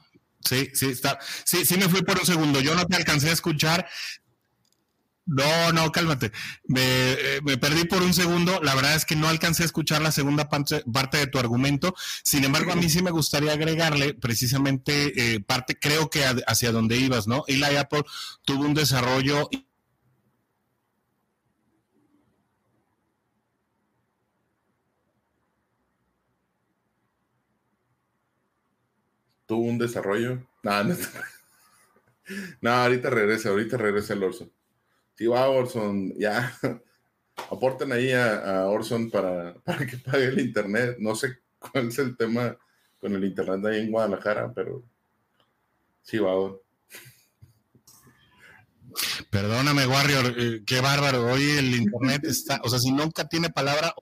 Sí, 0.44 0.70
sí, 0.74 0.90
está. 0.90 1.20
Sí, 1.44 1.66
sí 1.66 1.78
me 1.78 1.90
fui 1.90 2.02
por 2.04 2.18
un 2.18 2.26
segundo. 2.26 2.62
Yo 2.62 2.74
no 2.74 2.86
te 2.86 2.96
alcancé 2.96 3.30
a 3.30 3.34
escuchar. 3.34 3.88
No, 5.28 5.74
no, 5.74 5.92
cálmate. 5.92 6.32
Me, 6.68 6.82
eh, 6.82 7.42
me, 7.44 7.58
perdí 7.58 7.84
por 7.84 8.02
un 8.02 8.14
segundo. 8.14 8.62
La 8.64 8.74
verdad 8.76 8.96
es 8.96 9.06
que 9.06 9.18
no 9.18 9.28
alcancé 9.28 9.64
a 9.64 9.66
escuchar 9.66 10.02
la 10.02 10.12
segunda 10.12 10.48
parte, 10.50 10.84
de 11.18 11.28
tu 11.28 11.38
argumento. 11.38 11.94
Sin 12.24 12.46
embargo, 12.46 12.72
a 12.72 12.76
mí 12.76 12.90
sí 12.90 13.04
me 13.04 13.12
gustaría 13.12 13.52
agregarle 13.52 14.14
precisamente 14.14 15.36
eh, 15.36 15.40
parte, 15.42 15.78
creo 15.78 16.10
que 16.10 16.24
hacia 16.48 16.72
donde 16.72 16.98
ibas, 16.98 17.28
¿no? 17.28 17.44
Eli 17.48 17.76
Apple 17.76 18.04
tuvo 18.46 18.64
un 18.64 18.74
desarrollo 18.74 19.50
tuvo 29.46 29.62
un 29.62 29.78
desarrollo. 29.78 30.46
No, 30.62 30.84
no, 32.62 32.70
ahorita 32.70 33.10
regresa, 33.10 33.50
ahorita 33.50 33.78
regresa 33.78 34.14
el 34.14 34.24
Orson. 34.24 34.52
Sí, 35.18 35.26
va 35.26 35.50
Orson, 35.50 36.14
ya. 36.18 36.54
Aporten 37.52 37.92
ahí 37.92 38.12
a, 38.12 38.68
Orson 38.68 39.10
para, 39.10 39.54
para, 39.66 39.86
que 39.86 39.98
pague 39.98 40.26
el 40.26 40.40
internet. 40.40 40.98
No 41.00 41.16
sé 41.16 41.40
cuál 41.58 41.88
es 41.88 41.98
el 41.98 42.16
tema 42.16 42.56
con 43.00 43.16
el 43.16 43.24
internet 43.24 43.66
ahí 43.66 43.82
en 43.82 43.92
Guadalajara, 43.92 44.54
pero 44.54 44.84
sí, 46.04 46.20
va. 46.20 46.34
Perdóname, 49.32 49.88
Warrior, 49.88 50.36
eh, 50.38 50.64
qué 50.66 50.82
bárbaro. 50.82 51.32
Hoy 51.32 51.44
el 51.58 51.76
internet 51.76 52.24
está, 52.26 52.62
o 52.64 52.70
sea, 52.70 52.78
si 52.78 52.92
nunca 52.92 53.28
tiene 53.28 53.50
palabra, 53.50 53.96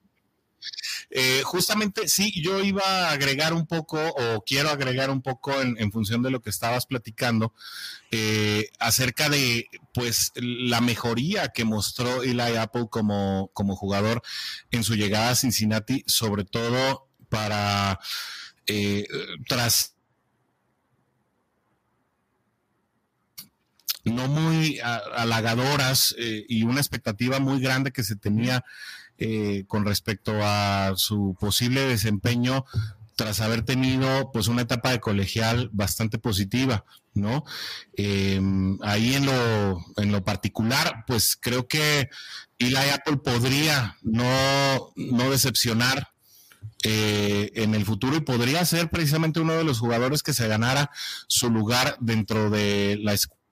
eh, 1.10 1.42
justamente 1.44 2.08
sí, 2.08 2.34
yo 2.42 2.64
iba 2.64 2.84
a 2.84 3.12
agregar 3.12 3.54
un 3.54 3.68
poco 3.68 4.00
o 4.00 4.44
quiero 4.44 4.70
agregar 4.70 5.10
un 5.10 5.22
poco 5.22 5.54
en, 5.62 5.92
función 5.92 6.24
de 6.24 6.32
lo 6.32 6.42
que 6.42 6.50
estabas 6.50 6.86
platicando 6.86 7.54
eh, 8.12 8.70
acerca 8.80 9.30
de 9.30 9.68
pues 9.94 10.32
la 10.36 10.82
mejoría 10.82 11.50
que 11.50 11.64
mostró 11.66 12.24
Eli 12.24 12.58
Apple 12.58 12.88
como, 12.90 13.50
como 13.54 13.76
jugador 13.76 14.22
en 14.72 14.84
su 14.84 14.96
llegada 14.96 15.32
a 15.32 15.36
Cincinnati, 15.36 16.04
sobre 16.08 16.44
todo 16.44 17.08
para 17.30 18.00
eh, 18.68 19.08
tras 19.48 19.94
no 24.04 24.28
muy 24.28 24.80
halagadoras 24.80 26.16
y 26.18 26.62
una 26.62 26.80
expectativa 26.80 27.40
muy 27.40 27.60
grande 27.60 27.92
que 27.92 28.04
se 28.04 28.16
tenía 28.16 28.64
eh, 29.18 29.66
con 29.68 29.86
respecto 29.86 30.34
a 30.42 30.94
su 30.96 31.36
posible 31.40 31.82
desempeño 31.82 32.66
tras 33.16 33.40
haber 33.40 33.64
tenido 33.64 34.32
pues 34.32 34.48
una 34.48 34.64
etapa 34.64 34.92
de 34.92 35.00
colegial 35.00 35.70
bastante 35.72 36.18
positiva, 36.18 36.84
¿no? 37.14 37.46
Em, 37.96 38.78
ahí 38.82 39.16
en 39.16 39.26
lo, 39.26 39.86
en 39.98 40.12
lo 40.12 40.24
particular, 40.24 41.06
pues 41.08 41.38
creo 41.40 41.68
que 41.68 42.10
Eli 42.60 42.76
Apple 42.76 43.18
podría 43.18 43.98
no, 44.02 44.92
no 44.96 45.32
decepcionar 45.32 46.10
eh, 46.84 47.52
en 47.56 47.74
el 47.74 47.86
futuro 47.86 48.18
y 48.18 48.22
podría 48.22 48.64
ser 48.66 48.90
precisamente 48.90 49.40
uno 49.40 49.54
de 49.54 49.64
los 49.64 49.80
jugadores 49.80 50.22
que 50.22 50.34
se 50.34 50.48
ganara 50.48 50.92
su 51.28 51.50
lugar 51.50 51.98
dentro 52.00 52.50
de 52.50 53.00
la 53.02 53.14
escuela 53.14 53.45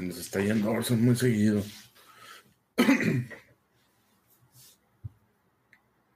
Nos 0.00 0.18
está 0.18 0.40
yendo 0.40 0.70
Orson 0.70 1.02
muy 1.02 1.16
seguido. 1.16 1.62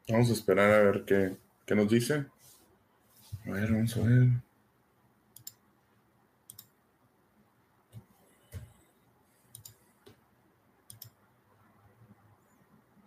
Vamos 0.09 0.30
a 0.30 0.33
esperar 0.33 0.70
a 0.70 0.83
ver 0.83 1.05
qué, 1.05 1.37
qué 1.66 1.74
nos 1.74 1.89
dice. 1.89 2.26
A 3.47 3.51
ver, 3.51 3.72
vamos 3.72 3.97
a 3.97 4.01
ver. 4.01 4.28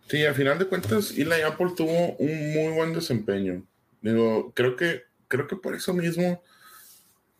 Sí, 0.08 0.24
a 0.24 0.34
final 0.34 0.58
de 0.58 0.66
cuentas, 0.66 1.12
Eli 1.16 1.42
Apple 1.42 1.72
tuvo 1.76 2.16
un 2.16 2.52
muy 2.52 2.72
buen 2.74 2.92
desempeño. 2.92 3.64
Digo, 4.02 4.52
creo 4.54 4.76
que, 4.76 5.02
creo 5.28 5.46
que 5.46 5.56
por 5.56 5.74
eso 5.74 5.92
mismo, 5.94 6.42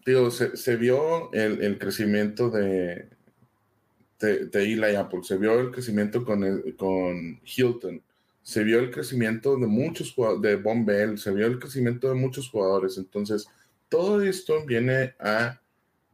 digo, 0.05 0.31
se, 0.31 0.57
se 0.57 0.77
vio 0.77 1.33
el, 1.33 1.63
el, 1.63 1.79
crecimiento 1.79 2.51
de, 2.51 3.09
de, 4.19 4.47
de 4.47 4.63
Eli 4.63 4.97
Apple, 4.97 5.21
se 5.23 5.37
vio 5.37 5.59
el 5.61 5.71
crecimiento 5.71 6.25
con, 6.25 6.43
con 6.77 7.41
Hilton, 7.45 8.03
se 8.43 8.65
vio 8.65 8.79
el 8.79 8.91
crecimiento 8.91 9.57
de 9.57 9.67
muchos 9.67 10.13
jugadores, 10.13 10.43
de 10.43 10.57
Von 10.57 10.85
Bell, 10.85 11.19
se 11.19 11.33
vio 11.33 11.47
el 11.47 11.59
crecimiento 11.59 12.09
de 12.09 12.15
muchos 12.15 12.49
jugadores. 12.49 12.97
Entonces, 12.97 13.49
todo 13.89 14.23
esto 14.23 14.65
viene 14.65 15.15
a 15.19 15.61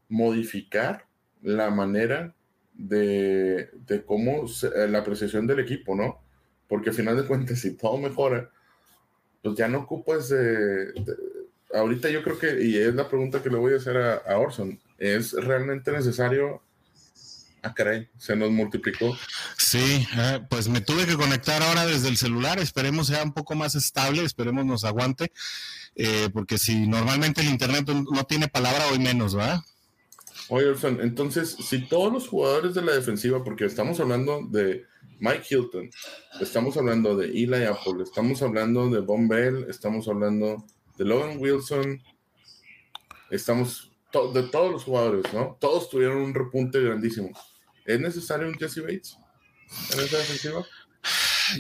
modificar 0.08 1.06
la 1.42 1.70
manera 1.70 2.34
de, 2.72 3.70
de 3.86 4.02
cómo 4.04 4.46
la 4.88 4.98
apreciación 4.98 5.46
del 5.46 5.60
equipo, 5.60 5.94
¿no? 5.94 6.22
Porque 6.68 6.90
al 6.90 6.96
final 6.96 7.16
de 7.16 7.26
cuentas, 7.26 7.60
si 7.60 7.76
todo 7.76 7.98
mejora, 7.98 8.50
pues 9.42 9.56
ya 9.56 9.68
no 9.68 9.80
ocupas 9.80 10.28
de, 10.28 10.92
ahorita 11.74 12.10
yo 12.10 12.22
creo 12.22 12.38
que, 12.38 12.64
y 12.64 12.76
es 12.76 12.94
la 12.94 13.08
pregunta 13.08 13.42
que 13.42 13.50
le 13.50 13.56
voy 13.56 13.72
a 13.72 13.76
hacer 13.76 13.96
a, 13.96 14.38
Orson, 14.38 14.78
¿es 14.98 15.32
realmente 15.32 15.90
necesario? 15.92 16.62
Ah, 17.62 17.72
caray, 17.72 18.08
se 18.18 18.34
nos 18.34 18.50
multiplicó. 18.50 19.16
Sí, 19.56 20.06
eh, 20.16 20.40
pues 20.50 20.68
me 20.68 20.80
tuve 20.80 21.06
que 21.06 21.14
conectar 21.16 21.62
ahora 21.62 21.86
desde 21.86 22.08
el 22.08 22.16
celular, 22.16 22.58
esperemos 22.58 23.06
sea 23.06 23.22
un 23.22 23.32
poco 23.32 23.54
más 23.54 23.76
estable, 23.76 24.24
esperemos 24.24 24.66
nos 24.66 24.84
aguante, 24.84 25.32
eh, 25.94 26.28
porque 26.32 26.58
si 26.58 26.88
normalmente 26.88 27.40
el 27.40 27.48
internet 27.48 27.86
no 27.86 28.24
tiene 28.24 28.48
palabra, 28.48 28.88
hoy 28.90 28.98
menos, 28.98 29.36
¿verdad? 29.36 29.60
Oye, 30.48 30.66
Orson, 30.66 31.00
entonces, 31.02 31.56
si 31.60 31.86
todos 31.86 32.12
los 32.12 32.26
jugadores 32.26 32.74
de 32.74 32.82
la 32.82 32.92
defensiva, 32.92 33.44
porque 33.44 33.64
estamos 33.64 34.00
hablando 34.00 34.40
de 34.50 34.84
Mike 35.20 35.46
Hilton, 35.48 35.88
estamos 36.40 36.76
hablando 36.76 37.16
de 37.16 37.26
Eli 37.26 37.64
Apple, 37.64 38.02
estamos 38.02 38.42
hablando 38.42 38.90
de 38.90 39.00
Von 39.00 39.28
Bell, 39.28 39.66
estamos 39.70 40.08
hablando 40.08 40.66
de 40.98 41.04
Logan 41.04 41.36
Wilson, 41.38 42.02
estamos 43.30 43.92
de 44.34 44.42
todos 44.42 44.72
los 44.72 44.84
jugadores, 44.84 45.32
¿no? 45.32 45.56
Todos 45.60 45.88
tuvieron 45.88 46.18
un 46.18 46.34
repunte 46.34 46.80
grandísimo. 46.80 47.30
¿Es 47.84 48.00
necesario 48.00 48.48
un 48.48 48.54
Jesse 48.54 48.82
Bates 48.82 49.16
en 49.92 50.00
esa 50.00 50.18
defensiva? 50.18 50.66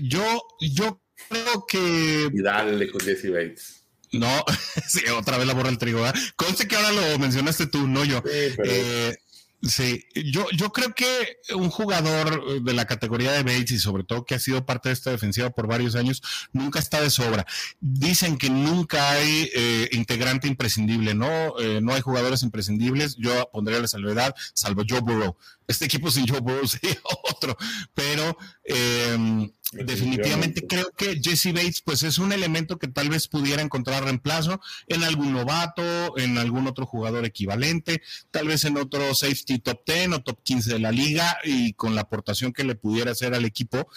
Yo, 0.02 0.42
yo 0.60 1.00
creo 1.28 1.66
que. 1.66 2.30
Y 2.32 2.42
dale 2.42 2.90
con 2.90 3.00
Jesse 3.00 3.30
Bates. 3.30 3.84
No, 4.12 4.44
sí, 4.88 5.00
otra 5.08 5.38
vez 5.38 5.46
la 5.46 5.54
borra 5.54 5.70
el 5.70 5.78
trigo. 5.78 6.06
¿eh? 6.06 6.12
Conste 6.36 6.68
que 6.68 6.76
ahora 6.76 6.92
lo 6.92 7.18
mencionaste 7.18 7.66
tú, 7.66 7.88
no 7.88 8.04
yo. 8.04 8.22
Sí, 8.24 8.54
pero... 8.56 8.70
Eh, 8.70 9.18
Sí, 9.62 10.04
yo, 10.14 10.44
yo 10.50 10.72
creo 10.72 10.92
que 10.92 11.06
un 11.54 11.70
jugador 11.70 12.62
de 12.62 12.72
la 12.72 12.84
categoría 12.84 13.30
de 13.30 13.44
Bates 13.44 13.70
y 13.70 13.78
sobre 13.78 14.02
todo 14.02 14.24
que 14.24 14.34
ha 14.34 14.40
sido 14.40 14.66
parte 14.66 14.88
de 14.88 14.94
esta 14.94 15.10
defensiva 15.10 15.50
por 15.50 15.68
varios 15.68 15.94
años, 15.94 16.20
nunca 16.52 16.80
está 16.80 17.00
de 17.00 17.10
sobra. 17.10 17.46
Dicen 17.80 18.38
que 18.38 18.50
nunca 18.50 19.12
hay 19.12 19.50
eh, 19.54 19.88
integrante 19.92 20.48
imprescindible, 20.48 21.14
¿no? 21.14 21.58
Eh, 21.60 21.80
no 21.80 21.92
hay 21.94 22.00
jugadores 22.00 22.42
imprescindibles. 22.42 23.14
Yo 23.16 23.48
pondría 23.52 23.78
la 23.78 23.86
salvedad, 23.86 24.34
salvo 24.52 24.82
Joe 24.88 25.00
Burrow. 25.00 25.36
Este 25.68 25.84
equipo 25.84 26.10
sin 26.10 26.26
Joe 26.26 26.40
Burrow 26.40 26.66
sería 26.66 26.98
otro, 27.30 27.56
pero 27.94 28.36
eh, 28.64 29.48
Definitivamente 29.72 30.66
creo 30.66 30.90
que 30.94 31.18
Jesse 31.22 31.52
Bates 31.52 31.80
pues 31.80 32.02
es 32.02 32.18
un 32.18 32.32
elemento 32.32 32.78
que 32.78 32.88
tal 32.88 33.08
vez 33.08 33.26
pudiera 33.26 33.62
encontrar 33.62 34.04
reemplazo 34.04 34.60
en 34.86 35.02
algún 35.02 35.32
novato, 35.32 36.18
en 36.18 36.36
algún 36.36 36.66
otro 36.66 36.84
jugador 36.84 37.24
equivalente, 37.24 38.02
tal 38.30 38.48
vez 38.48 38.64
en 38.64 38.76
otro 38.76 39.14
safety 39.14 39.60
top 39.60 39.80
10 39.86 40.12
o 40.12 40.18
top 40.20 40.42
15 40.42 40.74
de 40.74 40.78
la 40.78 40.92
liga 40.92 41.38
y 41.42 41.72
con 41.72 41.94
la 41.94 42.02
aportación 42.02 42.52
que 42.52 42.64
le 42.64 42.74
pudiera 42.74 43.12
hacer 43.12 43.34
al 43.34 43.46
equipo. 43.46 43.88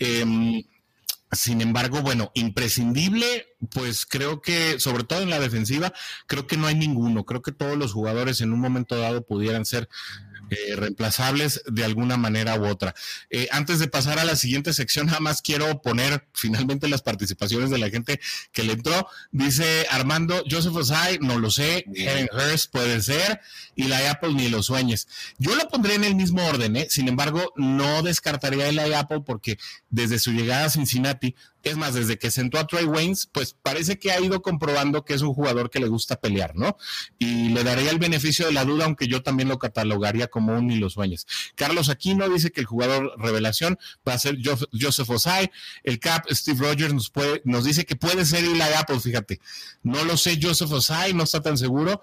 Em, 0.00 0.64
sin 1.32 1.60
embargo, 1.60 2.02
bueno, 2.02 2.32
imprescindible, 2.34 3.54
pues 3.70 4.04
creo 4.04 4.40
que, 4.40 4.80
sobre 4.80 5.04
todo 5.04 5.22
en 5.22 5.30
la 5.30 5.38
defensiva, 5.38 5.92
creo 6.26 6.48
que 6.48 6.56
no 6.56 6.66
hay 6.66 6.74
ninguno. 6.74 7.24
Creo 7.24 7.40
que 7.40 7.52
todos 7.52 7.78
los 7.78 7.92
jugadores 7.92 8.40
en 8.40 8.52
un 8.52 8.58
momento 8.58 8.98
dado 8.98 9.24
pudieran 9.24 9.64
ser 9.64 9.88
eh, 10.50 10.76
reemplazables 10.76 11.62
de 11.66 11.84
alguna 11.84 12.16
manera 12.16 12.58
u 12.58 12.66
otra. 12.66 12.94
Eh, 13.30 13.48
antes 13.52 13.78
de 13.78 13.88
pasar 13.88 14.18
a 14.18 14.24
la 14.24 14.36
siguiente 14.36 14.72
sección, 14.72 15.06
nada 15.06 15.20
más 15.20 15.42
quiero 15.42 15.80
poner 15.82 16.26
finalmente 16.34 16.88
las 16.88 17.02
participaciones 17.02 17.70
de 17.70 17.78
la 17.78 17.90
gente 17.90 18.20
que 18.52 18.64
le 18.64 18.72
entró. 18.72 19.06
Dice 19.30 19.86
Armando, 19.90 20.42
Joseph 20.50 20.74
Osai, 20.74 21.18
no 21.20 21.38
lo 21.38 21.50
sé, 21.50 21.84
Helen 21.94 22.28
Hurst 22.32 22.70
puede 22.70 23.00
ser, 23.00 23.40
y 23.76 23.84
la 23.84 24.10
Apple 24.10 24.34
ni 24.34 24.48
lo 24.48 24.62
sueñes. 24.62 25.08
Yo 25.38 25.54
lo 25.54 25.68
pondré 25.68 25.94
en 25.94 26.04
el 26.04 26.14
mismo 26.14 26.44
orden, 26.44 26.76
¿eh? 26.76 26.86
sin 26.90 27.08
embargo, 27.08 27.52
no 27.56 28.02
descartaría 28.02 28.70
la 28.72 28.98
Apple 28.98 29.20
porque 29.24 29.58
desde 29.88 30.18
su 30.18 30.32
llegada 30.32 30.66
a 30.66 30.70
Cincinnati 30.70 31.34
es 31.62 31.76
más, 31.76 31.94
desde 31.94 32.18
que 32.18 32.30
sentó 32.30 32.58
a 32.58 32.66
Troy 32.66 32.84
Waynes, 32.84 33.26
pues 33.26 33.54
parece 33.62 33.98
que 33.98 34.12
ha 34.12 34.20
ido 34.20 34.42
comprobando 34.42 35.04
que 35.04 35.14
es 35.14 35.22
un 35.22 35.34
jugador 35.34 35.70
que 35.70 35.80
le 35.80 35.88
gusta 35.88 36.20
pelear, 36.20 36.56
¿no? 36.56 36.76
Y 37.18 37.50
le 37.50 37.64
daría 37.64 37.90
el 37.90 37.98
beneficio 37.98 38.46
de 38.46 38.52
la 38.52 38.64
duda, 38.64 38.84
aunque 38.84 39.08
yo 39.08 39.22
también 39.22 39.48
lo 39.48 39.58
catalogaría 39.58 40.28
como 40.28 40.54
un 40.54 40.68
ni 40.68 40.76
los 40.76 40.94
sueños. 40.94 41.26
Carlos 41.54 41.88
Aquino 41.88 42.28
dice 42.28 42.50
que 42.50 42.60
el 42.60 42.66
jugador 42.66 43.12
revelación 43.18 43.78
va 44.06 44.14
a 44.14 44.18
ser 44.18 44.38
Joseph 44.72 45.10
Osai. 45.10 45.50
El 45.84 45.98
Cap 45.98 46.26
Steve 46.30 46.58
Rogers 46.60 46.94
nos, 46.94 47.10
puede, 47.10 47.42
nos 47.44 47.64
dice 47.64 47.84
que 47.84 47.96
puede 47.96 48.24
ser 48.24 48.44
Eli 48.44 48.60
Apple, 48.60 49.00
fíjate. 49.00 49.40
No 49.82 50.04
lo 50.04 50.16
sé, 50.16 50.38
Joseph 50.40 50.72
Osai, 50.72 51.14
no 51.14 51.24
está 51.24 51.40
tan 51.40 51.58
seguro. 51.58 52.02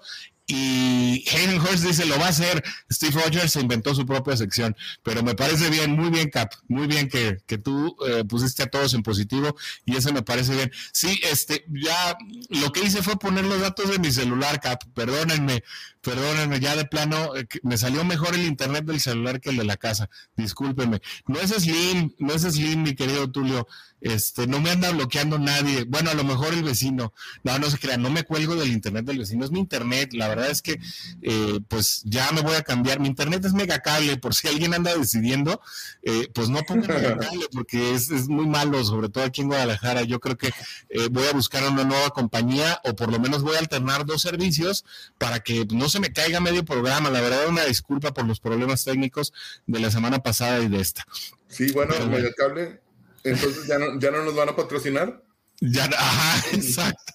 Y 0.50 1.26
Hayden 1.30 1.60
Hurst 1.60 1.84
dice, 1.84 2.06
lo 2.06 2.18
va 2.18 2.26
a 2.26 2.30
hacer. 2.30 2.64
Steve 2.90 3.20
Rogers 3.20 3.52
se 3.52 3.60
inventó 3.60 3.94
su 3.94 4.06
propia 4.06 4.34
sección. 4.34 4.74
Pero 5.02 5.22
me 5.22 5.34
parece 5.34 5.68
bien, 5.68 5.92
muy 5.92 6.08
bien, 6.08 6.30
Cap. 6.30 6.50
Muy 6.68 6.86
bien 6.86 7.08
que, 7.08 7.36
que 7.46 7.58
tú 7.58 7.94
eh, 8.08 8.24
pusiste 8.24 8.62
a 8.62 8.66
todos 8.66 8.94
en 8.94 9.02
positivo 9.02 9.54
y 9.84 9.96
eso 9.96 10.10
me 10.10 10.22
parece 10.22 10.54
bien. 10.54 10.72
Sí, 10.92 11.20
este, 11.30 11.66
ya 11.68 12.16
lo 12.48 12.72
que 12.72 12.80
hice 12.82 13.02
fue 13.02 13.18
poner 13.18 13.44
los 13.44 13.60
datos 13.60 13.90
de 13.90 13.98
mi 13.98 14.10
celular, 14.10 14.58
Cap. 14.58 14.82
Perdónenme, 14.94 15.62
perdónenme, 16.00 16.60
ya 16.60 16.76
de 16.76 16.86
plano, 16.86 17.36
eh, 17.36 17.46
me 17.62 17.76
salió 17.76 18.02
mejor 18.04 18.34
el 18.34 18.46
internet 18.46 18.86
del 18.86 19.00
celular 19.00 19.42
que 19.42 19.50
el 19.50 19.58
de 19.58 19.64
la 19.64 19.76
casa. 19.76 20.08
Discúlpenme. 20.34 21.02
No 21.26 21.38
es 21.40 21.50
Slim, 21.50 22.14
no 22.18 22.32
es 22.32 22.42
Slim, 22.42 22.84
mi 22.84 22.94
querido 22.94 23.30
Tulio. 23.30 23.68
Este, 24.00 24.46
no 24.46 24.60
me 24.60 24.70
anda 24.70 24.90
bloqueando 24.92 25.38
nadie. 25.38 25.84
Bueno, 25.84 26.10
a 26.10 26.14
lo 26.14 26.24
mejor 26.24 26.54
el 26.54 26.62
vecino. 26.62 27.12
No, 27.42 27.58
no 27.58 27.68
se 27.68 27.78
crea, 27.78 27.96
no 27.96 28.10
me 28.10 28.22
cuelgo 28.22 28.54
del 28.54 28.68
internet 28.70 29.04
del 29.04 29.18
vecino. 29.18 29.44
Es 29.44 29.50
mi 29.50 29.58
internet. 29.58 30.12
La 30.12 30.28
verdad 30.28 30.37
es 30.46 30.62
que, 30.62 30.78
eh, 31.22 31.60
pues 31.68 32.02
ya 32.04 32.30
me 32.32 32.42
voy 32.42 32.56
a 32.56 32.62
cambiar. 32.62 33.00
Mi 33.00 33.08
internet 33.08 33.44
es 33.44 33.52
megacable, 33.52 34.16
por 34.16 34.34
si 34.34 34.48
alguien 34.48 34.74
anda 34.74 34.94
decidiendo, 34.96 35.60
eh, 36.02 36.28
pues 36.34 36.48
no 36.48 36.62
pongan 36.62 36.88
megacable 36.88 37.46
porque 37.52 37.94
es, 37.94 38.10
muy 38.28 38.46
malo, 38.46 38.82
sobre 38.84 39.08
todo 39.08 39.24
aquí 39.24 39.40
en 39.40 39.48
Guadalajara. 39.48 40.02
Yo 40.02 40.20
creo 40.20 40.36
que 40.36 40.48
eh, 40.88 41.08
voy 41.10 41.26
a 41.26 41.32
buscar 41.32 41.66
una 41.70 41.84
nueva 41.84 42.10
compañía 42.10 42.80
o 42.84 42.94
por 42.94 43.10
lo 43.10 43.18
menos 43.18 43.42
voy 43.42 43.56
a 43.56 43.60
alternar 43.60 44.06
dos 44.06 44.22
servicios 44.22 44.84
para 45.18 45.40
que 45.40 45.66
no 45.72 45.88
se 45.88 46.00
me 46.00 46.12
caiga 46.12 46.40
medio 46.40 46.64
programa. 46.64 47.10
La 47.10 47.20
verdad, 47.20 47.48
una 47.48 47.64
disculpa 47.64 48.12
por 48.12 48.26
los 48.26 48.40
problemas 48.40 48.84
técnicos 48.84 49.32
de 49.66 49.80
la 49.80 49.90
semana 49.90 50.22
pasada 50.22 50.60
y 50.60 50.68
de 50.68 50.80
esta. 50.80 51.06
Sí, 51.48 51.72
bueno, 51.72 51.94
megacable 52.06 52.80
entonces 53.24 53.66
ya 53.66 53.78
no, 53.78 53.98
ya 53.98 54.10
no 54.10 54.24
nos 54.24 54.34
van 54.34 54.48
a 54.48 54.56
patrocinar. 54.56 55.22
Ya, 55.60 55.84
ajá, 55.84 56.48
exacto. 56.52 57.14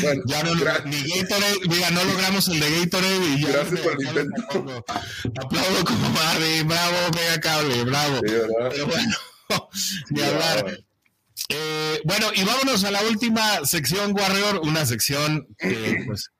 Bueno, 0.00 0.22
ya 0.26 0.42
no, 0.42 0.54
ni 0.84 1.02
Gatorade, 1.08 1.56
mira, 1.68 1.90
no 1.90 2.04
logramos 2.04 2.48
el 2.48 2.60
de 2.60 2.80
Gatorade 2.80 3.26
y 3.26 3.40
ya 3.40 3.48
Gracias 3.48 3.80
por 3.80 3.92
el 3.92 4.06
intento. 4.06 4.84
Aplaudo, 5.42 5.84
como 5.84 6.10
madre, 6.10 6.62
bravo, 6.62 6.96
mega 7.14 7.40
cable, 7.40 7.84
bravo. 7.84 8.20
Pero 8.22 8.86
bueno, 8.86 9.16
ni 10.10 10.22
hablar. 10.22 10.80
Eh, 11.48 12.00
bueno, 12.04 12.28
y 12.34 12.44
vámonos 12.44 12.84
a 12.84 12.90
la 12.90 13.02
última 13.02 13.64
sección, 13.64 14.12
Warrior, 14.12 14.60
una 14.62 14.86
sección 14.86 15.46
que 15.58 16.04
pues 16.06 16.30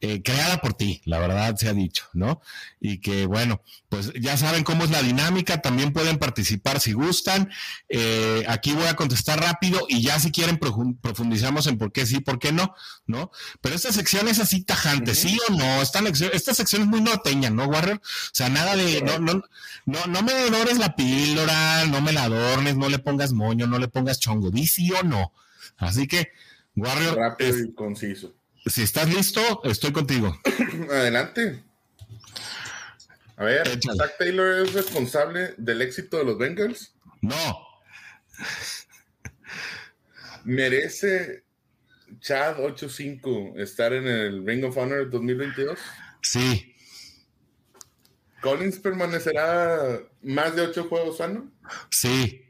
eh, 0.00 0.22
creada 0.22 0.58
por 0.58 0.74
ti, 0.74 1.02
la 1.06 1.18
verdad 1.18 1.56
se 1.56 1.68
ha 1.68 1.72
dicho, 1.72 2.04
¿no? 2.12 2.40
Y 2.80 2.98
que 2.98 3.26
bueno, 3.26 3.62
pues 3.88 4.12
ya 4.14 4.36
saben 4.36 4.62
cómo 4.62 4.84
es 4.84 4.90
la 4.90 5.02
dinámica, 5.02 5.60
también 5.60 5.92
pueden 5.92 6.18
participar 6.18 6.78
si 6.78 6.92
gustan. 6.92 7.50
Eh, 7.88 8.44
aquí 8.46 8.72
voy 8.74 8.86
a 8.86 8.94
contestar 8.94 9.40
rápido 9.40 9.86
y 9.88 10.00
ya 10.00 10.20
si 10.20 10.30
quieren 10.30 10.58
profundizamos 10.58 11.66
en 11.66 11.78
por 11.78 11.90
qué 11.90 12.06
sí, 12.06 12.20
por 12.20 12.38
qué 12.38 12.52
no, 12.52 12.74
¿no? 13.06 13.32
Pero 13.60 13.74
esta 13.74 13.92
sección 13.92 14.28
es 14.28 14.38
así 14.38 14.62
tajante, 14.62 15.16
¿sí 15.16 15.36
o 15.48 15.52
no? 15.54 15.82
Esta, 15.82 15.98
esta 16.32 16.54
sección 16.54 16.82
es 16.82 16.88
muy 16.88 17.00
norteña, 17.00 17.50
¿no, 17.50 17.64
Warrior? 17.64 17.96
O 17.96 18.30
sea, 18.32 18.48
nada 18.48 18.76
de, 18.76 19.02
no, 19.02 19.18
no, 19.18 19.42
no, 19.84 20.06
no 20.06 20.22
me 20.22 20.32
adores 20.32 20.78
la 20.78 20.94
píldora, 20.94 21.86
no 21.86 22.00
me 22.00 22.12
la 22.12 22.24
adornes, 22.24 22.76
no 22.76 22.88
le 22.88 23.00
pongas 23.00 23.32
moño, 23.32 23.66
no 23.66 23.80
le 23.80 23.88
pongas 23.88 24.20
chongo, 24.20 24.52
di 24.52 24.68
sí 24.68 24.92
o 24.92 25.02
no. 25.02 25.32
Así 25.76 26.06
que, 26.06 26.30
Warrior. 26.76 27.16
Rápido 27.16 27.58
y 27.58 27.72
conciso. 27.72 28.37
Si 28.66 28.82
estás 28.82 29.12
listo, 29.12 29.62
estoy 29.64 29.92
contigo. 29.92 30.36
Adelante. 30.90 31.62
A 33.36 33.44
ver, 33.44 33.68
¿Zach 33.80 34.18
Taylor 34.18 34.66
es 34.66 34.72
responsable 34.72 35.54
del 35.56 35.80
éxito 35.80 36.18
de 36.18 36.24
los 36.24 36.38
Bengals? 36.38 36.92
No. 37.22 37.68
¿Merece 40.44 41.44
Chad 42.20 42.58
85 42.58 43.54
estar 43.58 43.92
en 43.92 44.06
el 44.06 44.46
Ring 44.46 44.64
of 44.64 44.76
Honor 44.76 45.08
2022? 45.08 45.78
Sí. 46.22 46.74
¿Collins 48.40 48.78
permanecerá 48.78 50.00
más 50.22 50.54
de 50.54 50.62
ocho 50.62 50.84
juegos 50.84 51.18
sano? 51.18 51.50
Sí. 51.90 52.44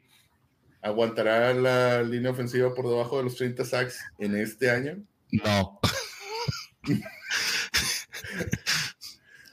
¿Aguantará 0.80 1.52
la 1.54 2.02
línea 2.02 2.30
ofensiva 2.30 2.74
por 2.74 2.88
debajo 2.88 3.18
de 3.18 3.24
los 3.24 3.36
30 3.36 3.64
sacks 3.64 3.98
en 4.18 4.36
este 4.36 4.70
año? 4.70 5.02
No. 5.30 5.80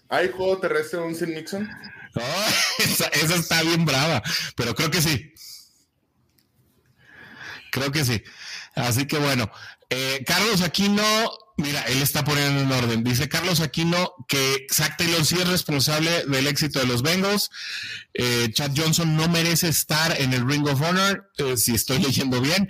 ¿Hay 0.10 0.30
juego 0.30 0.60
terrestre 0.60 1.00
un 1.00 1.16
Sin 1.16 1.34
Nixon? 1.34 1.70
esa, 2.80 3.08
está 3.36 3.62
bien 3.64 3.86
brava, 3.86 4.22
pero 4.56 4.74
creo 4.74 4.90
que 4.90 5.02
sí. 5.02 5.34
Creo 7.72 7.92
que 7.92 8.06
sí. 8.06 8.24
Así 8.76 9.06
que 9.06 9.18
bueno, 9.18 9.52
Eh, 9.90 10.24
Carlos 10.26 10.62
Aquino, 10.62 11.04
mira, 11.58 11.82
él 11.84 12.02
está 12.02 12.24
poniendo 12.24 12.62
en 12.62 12.72
orden. 12.72 13.04
Dice 13.04 13.30
Carlos 13.30 13.60
Aquino 13.60 14.14
que 14.28 14.68
Zach 14.72 14.98
Taylor 14.98 15.26
sí 15.26 15.36
es 15.40 15.48
responsable 15.48 16.26
del 16.26 16.48
éxito 16.48 16.80
de 16.80 16.88
los 16.88 17.02
Bengals. 17.02 17.50
Eh, 18.14 18.50
Chad 18.54 18.72
Johnson 18.76 19.16
no 19.16 19.28
merece 19.30 19.68
estar 19.70 20.20
en 20.20 20.34
el 20.34 20.48
Ring 20.48 20.68
of 20.68 20.82
Honor, 20.82 21.32
eh, 21.38 21.58
si 21.58 21.76
estoy 21.76 22.00
leyendo 22.00 22.42
bien. 22.42 22.70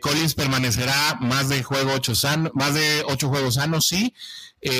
Collins 0.00 0.34
permanecerá 0.34 1.18
más 1.20 1.48
de 1.48 1.62
juego 1.62 1.92
ocho 1.92 2.12
más 2.54 2.74
de 2.74 3.04
ocho 3.06 3.28
juegos 3.28 3.54
sanos, 3.54 3.86
sí. 3.86 4.12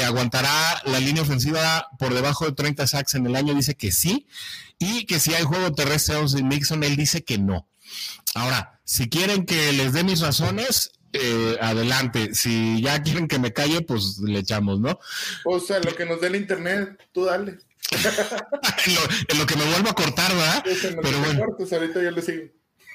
aguantará 0.04 0.82
la 0.86 0.98
línea 0.98 1.22
ofensiva 1.22 1.86
por 2.00 2.12
debajo 2.12 2.46
de 2.46 2.52
30 2.52 2.84
sacks 2.88 3.14
en 3.14 3.24
el 3.24 3.36
año, 3.36 3.54
dice 3.54 3.76
que 3.76 3.92
sí. 3.92 4.26
Y 4.80 5.06
que 5.06 5.20
si 5.20 5.34
hay 5.34 5.44
juego 5.44 5.72
terrestre 5.72 6.16
en 6.18 6.48
Mixon, 6.48 6.82
él 6.82 6.96
dice 6.96 7.22
que 7.22 7.38
no. 7.38 7.68
Ahora, 8.34 8.80
si 8.84 9.08
quieren 9.08 9.46
que 9.46 9.72
les 9.72 9.92
dé 9.92 10.02
mis 10.02 10.20
razones, 10.20 10.90
eh, 11.12 11.56
adelante. 11.60 12.34
Si 12.34 12.82
ya 12.82 13.02
quieren 13.02 13.28
que 13.28 13.38
me 13.38 13.52
calle, 13.52 13.82
pues 13.82 14.18
le 14.18 14.40
echamos, 14.40 14.80
¿no? 14.80 14.98
O 15.44 15.60
sea, 15.60 15.78
lo 15.80 15.94
que 15.94 16.06
nos 16.06 16.20
dé 16.20 16.28
el 16.28 16.36
internet, 16.36 16.98
tú 17.12 17.24
dale. 17.24 17.58
en, 17.90 19.38
lo, 19.38 19.46
que 19.46 19.56
me 19.56 19.64
vuelvo 19.64 19.88
a 19.88 19.94
cortar, 19.94 20.30
¿verdad? 20.34 20.64
Pero 21.02 21.18
bueno. 21.20 21.44
ahorita 21.58 22.02
yo 22.02 22.10
le 22.10 22.22
sigo. 22.22 22.42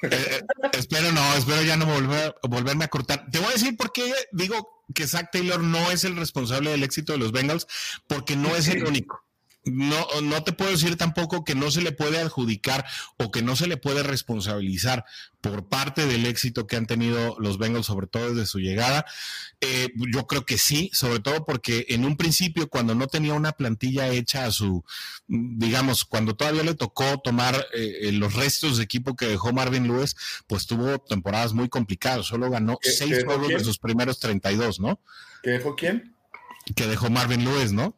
Eh, 0.02 0.10
eh, 0.10 0.42
espero 0.78 1.10
no, 1.12 1.34
espero 1.34 1.62
ya 1.62 1.76
no 1.76 1.86
volver, 1.86 2.34
volverme 2.42 2.84
a 2.84 2.88
cortar. 2.88 3.26
Te 3.30 3.38
voy 3.38 3.48
a 3.48 3.52
decir 3.52 3.76
por 3.76 3.92
qué 3.92 4.12
digo 4.32 4.84
que 4.94 5.06
Zach 5.06 5.30
Taylor 5.32 5.60
no 5.60 5.90
es 5.90 6.04
el 6.04 6.16
responsable 6.16 6.70
del 6.70 6.82
éxito 6.82 7.12
de 7.12 7.18
los 7.18 7.32
Bengals, 7.32 7.66
porque 8.06 8.36
no 8.36 8.54
es 8.54 8.68
el 8.68 8.84
único 8.84 9.24
no, 9.64 10.06
no 10.22 10.44
te 10.44 10.52
puedo 10.52 10.70
decir 10.70 10.96
tampoco 10.96 11.44
que 11.44 11.54
no 11.54 11.70
se 11.70 11.82
le 11.82 11.92
puede 11.92 12.20
adjudicar 12.20 12.84
o 13.18 13.30
que 13.30 13.42
no 13.42 13.56
se 13.56 13.66
le 13.66 13.76
puede 13.76 14.02
responsabilizar 14.02 15.04
por 15.40 15.68
parte 15.68 16.06
del 16.06 16.26
éxito 16.26 16.66
que 16.66 16.76
han 16.76 16.86
tenido 16.86 17.36
los 17.38 17.58
Bengals, 17.58 17.86
sobre 17.86 18.06
todo 18.06 18.30
desde 18.30 18.46
su 18.46 18.60
llegada. 18.60 19.04
Eh, 19.60 19.90
yo 19.94 20.26
creo 20.26 20.46
que 20.46 20.58
sí, 20.58 20.90
sobre 20.92 21.20
todo 21.20 21.44
porque 21.44 21.86
en 21.90 22.04
un 22.04 22.16
principio, 22.16 22.68
cuando 22.68 22.94
no 22.94 23.06
tenía 23.08 23.34
una 23.34 23.52
plantilla 23.52 24.08
hecha 24.08 24.46
a 24.46 24.50
su, 24.50 24.84
digamos, 25.26 26.04
cuando 26.04 26.34
todavía 26.34 26.62
le 26.62 26.74
tocó 26.74 27.18
tomar 27.18 27.66
eh, 27.74 28.10
los 28.12 28.34
restos 28.34 28.78
de 28.78 28.84
equipo 28.84 29.16
que 29.16 29.26
dejó 29.26 29.52
Marvin 29.52 29.86
Lewis, 29.86 30.16
pues 30.46 30.66
tuvo 30.66 30.98
temporadas 30.98 31.52
muy 31.52 31.68
complicadas. 31.68 32.26
Solo 32.26 32.50
ganó 32.50 32.78
seis 32.82 33.24
juegos 33.24 33.48
de 33.48 33.60
sus 33.60 33.78
primeros 33.78 34.20
32, 34.20 34.80
¿no? 34.80 35.00
¿Qué 35.42 35.50
dejó 35.50 35.74
quién? 35.76 36.16
Que 36.74 36.86
dejó 36.86 37.10
Marvin 37.10 37.44
Lewis, 37.44 37.72
¿no? 37.72 37.96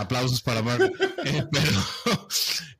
Aplausos 0.00 0.42
para 0.42 0.62
Mark. 0.62 0.92
Eh, 1.24 1.44
pero 1.50 2.28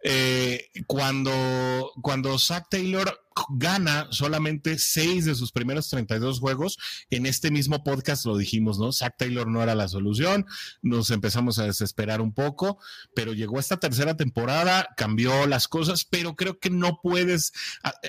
eh, 0.05 0.71
cuando, 0.87 1.93
cuando 2.01 2.39
Zach 2.39 2.66
Taylor 2.71 3.21
gana 3.51 4.07
solamente 4.11 4.79
seis 4.79 5.25
de 5.25 5.35
sus 5.35 5.53
primeros 5.53 5.89
32 5.91 6.41
juegos, 6.41 6.79
en 7.11 7.27
este 7.27 7.51
mismo 7.51 7.83
podcast 7.83 8.25
lo 8.25 8.37
dijimos, 8.37 8.79
¿no? 8.79 8.93
Zach 8.93 9.14
Taylor 9.19 9.49
no 9.49 9.62
era 9.62 9.75
la 9.75 9.89
solución, 9.89 10.47
nos 10.83 11.11
empezamos 11.11 11.59
a 11.59 11.64
desesperar 11.64 12.21
un 12.21 12.33
poco, 12.33 12.79
pero 13.14 13.33
llegó 13.33 13.59
esta 13.59 13.79
tercera 13.79 14.16
temporada, 14.16 14.89
cambió 14.97 15.47
las 15.47 15.69
cosas, 15.69 16.05
pero 16.05 16.37
creo 16.37 16.59
que 16.59 16.71
no 16.71 17.01
puedes 17.03 17.53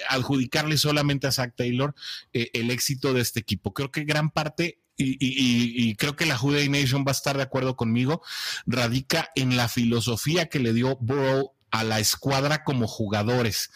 adjudicarle 0.09 0.77
solamente 0.77 1.27
a 1.27 1.31
Zach 1.31 1.53
Taylor 1.55 1.95
eh, 2.33 2.49
el 2.53 2.71
éxito 2.71 3.13
de 3.13 3.21
este 3.21 3.39
equipo. 3.39 3.73
Creo 3.73 3.91
que 3.91 4.03
gran 4.03 4.29
parte 4.29 4.79
y, 4.99 5.95
creo 5.95 6.15
que 6.15 6.25
la 6.25 6.37
Juday 6.37 6.69
Nation 6.69 7.03
va 7.05 7.11
a 7.11 7.13
estar 7.13 7.37
de 7.37 7.43
acuerdo 7.43 7.75
conmigo, 7.75 8.21
radica 8.65 9.29
en 9.35 9.55
la 9.55 9.69
filosofía 9.69 10.47
que 10.47 10.59
le 10.59 10.73
dio 10.73 10.97
Burrow 10.99 11.53
a 11.71 11.83
la 11.83 11.99
escuadra 11.99 12.63
como 12.63 12.87
jugadores. 12.87 13.69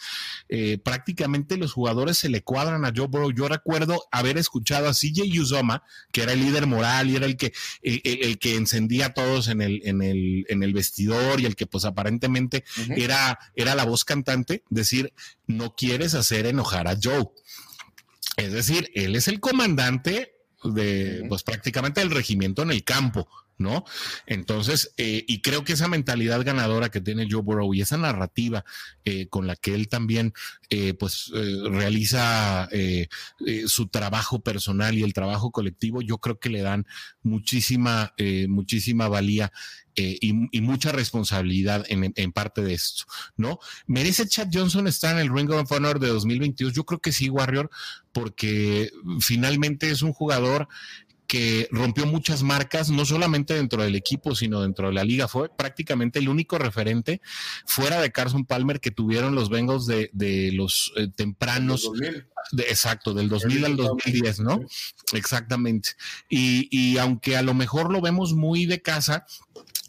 Eh, 0.48 0.78
prácticamente 0.78 1.56
los 1.56 1.72
jugadores 1.72 2.18
se 2.18 2.28
le 2.28 2.42
cuadran 2.42 2.84
a 2.84 2.92
Joe 2.94 3.06
Burrow. 3.06 3.30
Yo 3.30 3.48
recuerdo 3.48 4.06
haber 4.10 4.36
escuchado 4.38 4.88
a 4.88 4.94
CJ 4.94 5.22
Uzoma, 5.40 5.84
que 6.12 6.22
era 6.22 6.32
el 6.32 6.40
líder 6.40 6.66
moral 6.66 7.10
y 7.10 7.16
era 7.16 7.26
el 7.26 7.36
que, 7.36 7.52
el, 7.82 8.38
que 8.38 8.56
encendía 8.56 9.06
a 9.06 9.14
todos 9.14 9.48
en 9.48 9.60
el, 9.60 9.80
en, 9.84 10.02
el, 10.02 10.44
en 10.48 10.62
el 10.62 10.72
vestidor 10.72 11.40
y 11.40 11.46
el 11.46 11.56
que 11.56 11.66
pues 11.66 11.84
aparentemente 11.84 12.64
era, 12.96 13.38
era 13.54 13.74
la 13.74 13.84
voz 13.84 14.04
cantante, 14.04 14.64
decir, 14.70 15.12
no 15.46 15.74
quieres 15.74 16.14
hacer 16.14 16.46
enojar 16.46 16.88
a 16.88 16.96
Joe. 17.00 17.28
Es 18.36 18.52
decir, 18.52 18.90
él 18.94 19.14
es 19.14 19.28
el 19.28 19.38
comandante 19.38 20.33
de, 20.64 21.24
pues 21.28 21.42
prácticamente 21.42 22.00
el 22.00 22.10
regimiento 22.10 22.62
en 22.62 22.70
el 22.70 22.84
campo, 22.84 23.28
¿no? 23.58 23.84
Entonces, 24.26 24.92
eh, 24.96 25.24
y 25.26 25.40
creo 25.40 25.64
que 25.64 25.74
esa 25.74 25.88
mentalidad 25.88 26.44
ganadora 26.44 26.90
que 26.90 27.00
tiene 27.00 27.28
Joe 27.30 27.42
Burrow 27.42 27.72
y 27.74 27.80
esa 27.80 27.96
narrativa 27.96 28.64
eh, 29.04 29.28
con 29.28 29.46
la 29.46 29.56
que 29.56 29.74
él 29.74 29.88
también, 29.88 30.32
eh, 30.70 30.94
pues, 30.94 31.30
realiza 31.32 32.68
su 33.66 33.88
trabajo 33.88 34.40
personal 34.40 34.96
y 34.96 35.02
el 35.02 35.12
trabajo 35.12 35.50
colectivo, 35.50 36.02
yo 36.02 36.18
creo 36.18 36.38
que 36.38 36.48
le 36.48 36.62
dan 36.62 36.86
muchísima, 37.22 38.12
muchísima 38.48 39.08
valía 39.08 39.52
y, 39.94 40.32
mucha 40.60 40.92
responsabilidad 40.92 41.84
en, 41.88 42.12
en, 42.16 42.32
parte 42.32 42.62
de 42.62 42.74
esto, 42.74 43.04
¿no? 43.36 43.58
¿Merece 43.86 44.26
Chad 44.26 44.48
Johnson 44.52 44.88
estar 44.88 45.14
en 45.14 45.20
el 45.20 45.34
Ring 45.34 45.50
of 45.50 45.70
Honor 45.70 46.00
de 46.00 46.08
2022? 46.08 46.72
Yo 46.72 46.84
creo 46.84 47.00
que 47.00 47.12
sí, 47.12 47.28
Warrior, 47.28 47.70
porque 48.12 48.90
finalmente 49.20 49.90
es 49.90 50.02
un 50.02 50.12
jugador 50.12 50.68
que 51.26 51.68
rompió 51.70 52.06
muchas 52.06 52.42
marcas, 52.42 52.90
no 52.90 53.04
solamente 53.04 53.54
dentro 53.54 53.82
del 53.82 53.94
equipo, 53.94 54.34
sino 54.34 54.62
dentro 54.62 54.88
de 54.88 54.94
la 54.94 55.04
liga. 55.04 55.28
Fue 55.28 55.48
prácticamente 55.48 56.18
el 56.18 56.28
único 56.28 56.58
referente 56.58 57.20
fuera 57.66 58.00
de 58.00 58.12
Carson 58.12 58.44
Palmer 58.44 58.80
que 58.80 58.90
tuvieron 58.90 59.34
los 59.34 59.48
Bengals 59.48 59.86
de, 59.86 60.10
de 60.12 60.52
los 60.52 60.92
eh, 60.96 61.08
tempranos. 61.14 61.90
De, 62.52 62.62
exacto, 62.64 63.14
del 63.14 63.28
2000 63.28 63.64
al 63.64 63.76
2010, 63.76 64.40
¿no? 64.40 64.60
Exactamente. 65.12 65.90
Y, 66.28 66.68
y 66.70 66.98
aunque 66.98 67.36
a 67.36 67.42
lo 67.42 67.54
mejor 67.54 67.90
lo 67.90 68.02
vemos 68.02 68.34
muy 68.34 68.66
de 68.66 68.82
casa, 68.82 69.26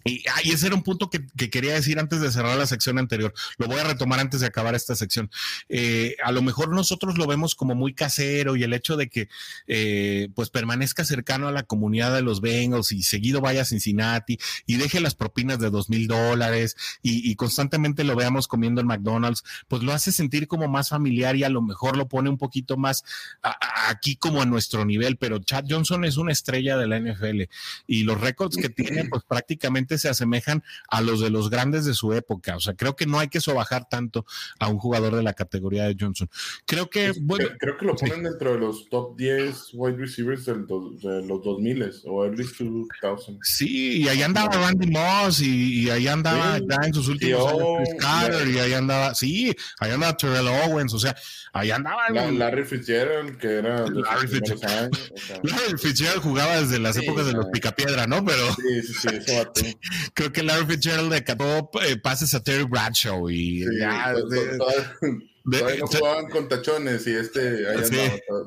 y, 0.08 0.24
ese 0.52 0.68
era 0.68 0.76
un 0.76 0.84
punto 0.84 1.10
que, 1.10 1.26
quería 1.50 1.74
decir 1.74 1.98
antes 1.98 2.22
de 2.22 2.32
cerrar 2.32 2.56
la 2.58 2.68
sección 2.68 3.00
anterior. 3.00 3.34
Lo 3.58 3.66
voy 3.66 3.80
a 3.80 3.84
retomar 3.84 4.20
antes 4.20 4.42
de 4.42 4.46
acabar 4.46 4.76
esta 4.76 4.96
sección. 4.96 5.32
Eh, 5.68 6.16
a 6.24 6.32
lo 6.32 6.44
mejor 6.44 6.70
nosotros 6.70 7.18
lo 7.18 7.26
vemos 7.26 7.56
como 7.56 7.74
muy 7.74 7.96
casero 7.96 8.56
y 8.56 8.62
el 8.62 8.74
hecho 8.74 8.98
de 8.98 9.10
que 9.10 9.30
eh, 9.66 10.30
pues 10.36 10.52
permanezca 10.52 11.04
cercano 11.06 11.48
a 11.48 11.52
la 11.52 11.64
comunidad 11.64 12.14
de 12.14 12.22
los 12.22 12.40
Bengals 12.40 12.92
y 12.92 13.02
seguido 13.02 13.42
vaya 13.42 13.64
a 13.64 13.66
Cincinnati 13.66 14.38
y 14.68 14.76
deje 14.76 15.00
las 15.00 15.16
propinas 15.16 15.58
de 15.58 15.72
dos 15.72 15.90
mil 15.90 16.08
dólares 16.08 16.78
y, 17.02 17.36
constantemente 17.36 18.04
lo 18.04 18.16
veamos 18.16 18.48
comiendo 18.48 18.82
en 18.82 18.88
McDonald's, 18.88 19.44
pues 19.68 19.82
lo 19.82 19.92
hace 19.92 20.12
sentir 20.12 20.48
como 20.48 20.68
más 20.68 20.90
familiar 20.90 21.36
y 21.36 21.44
a 21.44 21.50
lo 21.50 21.62
mejor 21.64 21.98
lo 21.98 22.08
pone 22.08 22.30
un 22.30 22.38
poquito 22.38 22.78
más 22.78 23.04
aquí 23.42 24.16
como 24.16 24.42
a 24.42 24.46
nuestro 24.46 24.86
nivel. 24.86 25.18
Pero 25.18 25.40
Chad 25.40 25.66
Johnson 25.68 26.06
es 26.06 26.18
una 26.18 26.32
estrella 26.32 26.78
de 26.78 26.88
la 26.88 27.00
NFL 27.00 27.42
y 27.88 28.04
los 28.04 28.22
récords 28.22 28.56
que 28.56 28.70
tiene 28.70 29.06
pues 29.06 29.24
prácticamente 29.24 29.95
se 29.98 30.10
asemejan 30.10 30.64
a 30.90 31.02
los 31.02 31.22
de 31.22 31.30
los 31.30 31.50
grandes 31.50 31.86
de 31.86 31.94
su 31.94 32.14
época. 32.14 32.56
O 32.56 32.60
sea, 32.60 32.74
creo 32.74 32.96
que 32.96 33.06
no 33.06 33.20
hay 33.20 33.28
que 33.28 33.42
sobajar 33.42 33.88
tanto 33.90 34.26
a 34.60 34.68
un 34.68 34.78
jugador 34.78 35.16
de 35.16 35.24
la 35.24 35.34
categoría 35.34 35.86
de 35.86 35.96
Johnson. 36.00 36.30
Creo 36.66 36.90
que, 36.90 37.14
bueno. 37.20 37.50
Creo 37.60 37.78
que 37.78 37.86
lo 37.86 37.96
ponen 37.96 38.24
dentro 38.24 38.54
de 38.54 38.60
los 38.60 38.90
top 38.90 39.18
10 39.18 39.70
wide 39.74 39.98
receivers 39.98 40.46
de 40.46 40.56
los 40.56 41.44
2000 41.44 41.92
o 42.06 42.26
early 42.26 42.44
2000. 42.44 43.40
Sí, 43.42 44.04
y 44.04 44.08
ahí 44.08 44.22
andaba 44.22 44.50
Randy 44.50 44.88
Moss 44.88 45.42
y, 45.42 45.90
ahí 45.90 46.08
andaba 46.08 46.58
ya 46.60 46.78
en 46.86 46.94
sus 46.94 47.08
últimos 47.08 47.54
años 47.54 47.90
Carter 48.00 48.48
y 48.48 48.60
ahí 48.60 48.74
andaba, 48.74 49.14
sí, 49.16 49.56
ahí 49.80 49.92
andaba 49.92 50.16
Terrell 50.16 50.48
Owens, 50.48 50.94
o 50.94 51.00
sea, 51.00 51.16
ahí 51.54 51.72
andaba. 51.72 52.10
Larry 52.10 52.66
Fitzgerald, 52.66 53.38
que 53.38 53.48
era. 53.48 53.86
Larry 53.88 54.28
Fitzgerald. 54.28 54.96
Larry 55.44 55.78
Fitzgerald 55.78 56.22
jugaba 56.22 56.62
desde 56.62 56.80
las 56.80 56.98
épocas 56.98 57.26
de 57.26 57.34
los 57.34 57.46
Picapiedra, 57.48 58.08
¿no? 58.08 58.24
Pero. 58.24 58.54
Sí, 58.54 58.82
sí, 58.82 58.94
sí, 58.94 59.08
eso 59.12 59.54
creo 60.14 60.32
que 60.32 60.44
Larry 60.44 60.66
Fitzgerald 60.66 61.12
le 61.12 61.18
acabó 61.18 61.70
eh, 61.84 61.98
pases 61.98 62.34
a 62.34 62.44
Terry 62.44 62.64
Bradshaw 62.64 63.30
y 63.30 63.66
ya, 63.80 64.14
no 65.46 65.88
jugaban 65.88 66.30
con 66.30 66.48
tachones 66.48 67.06
y 67.08 67.12
este 67.12 67.66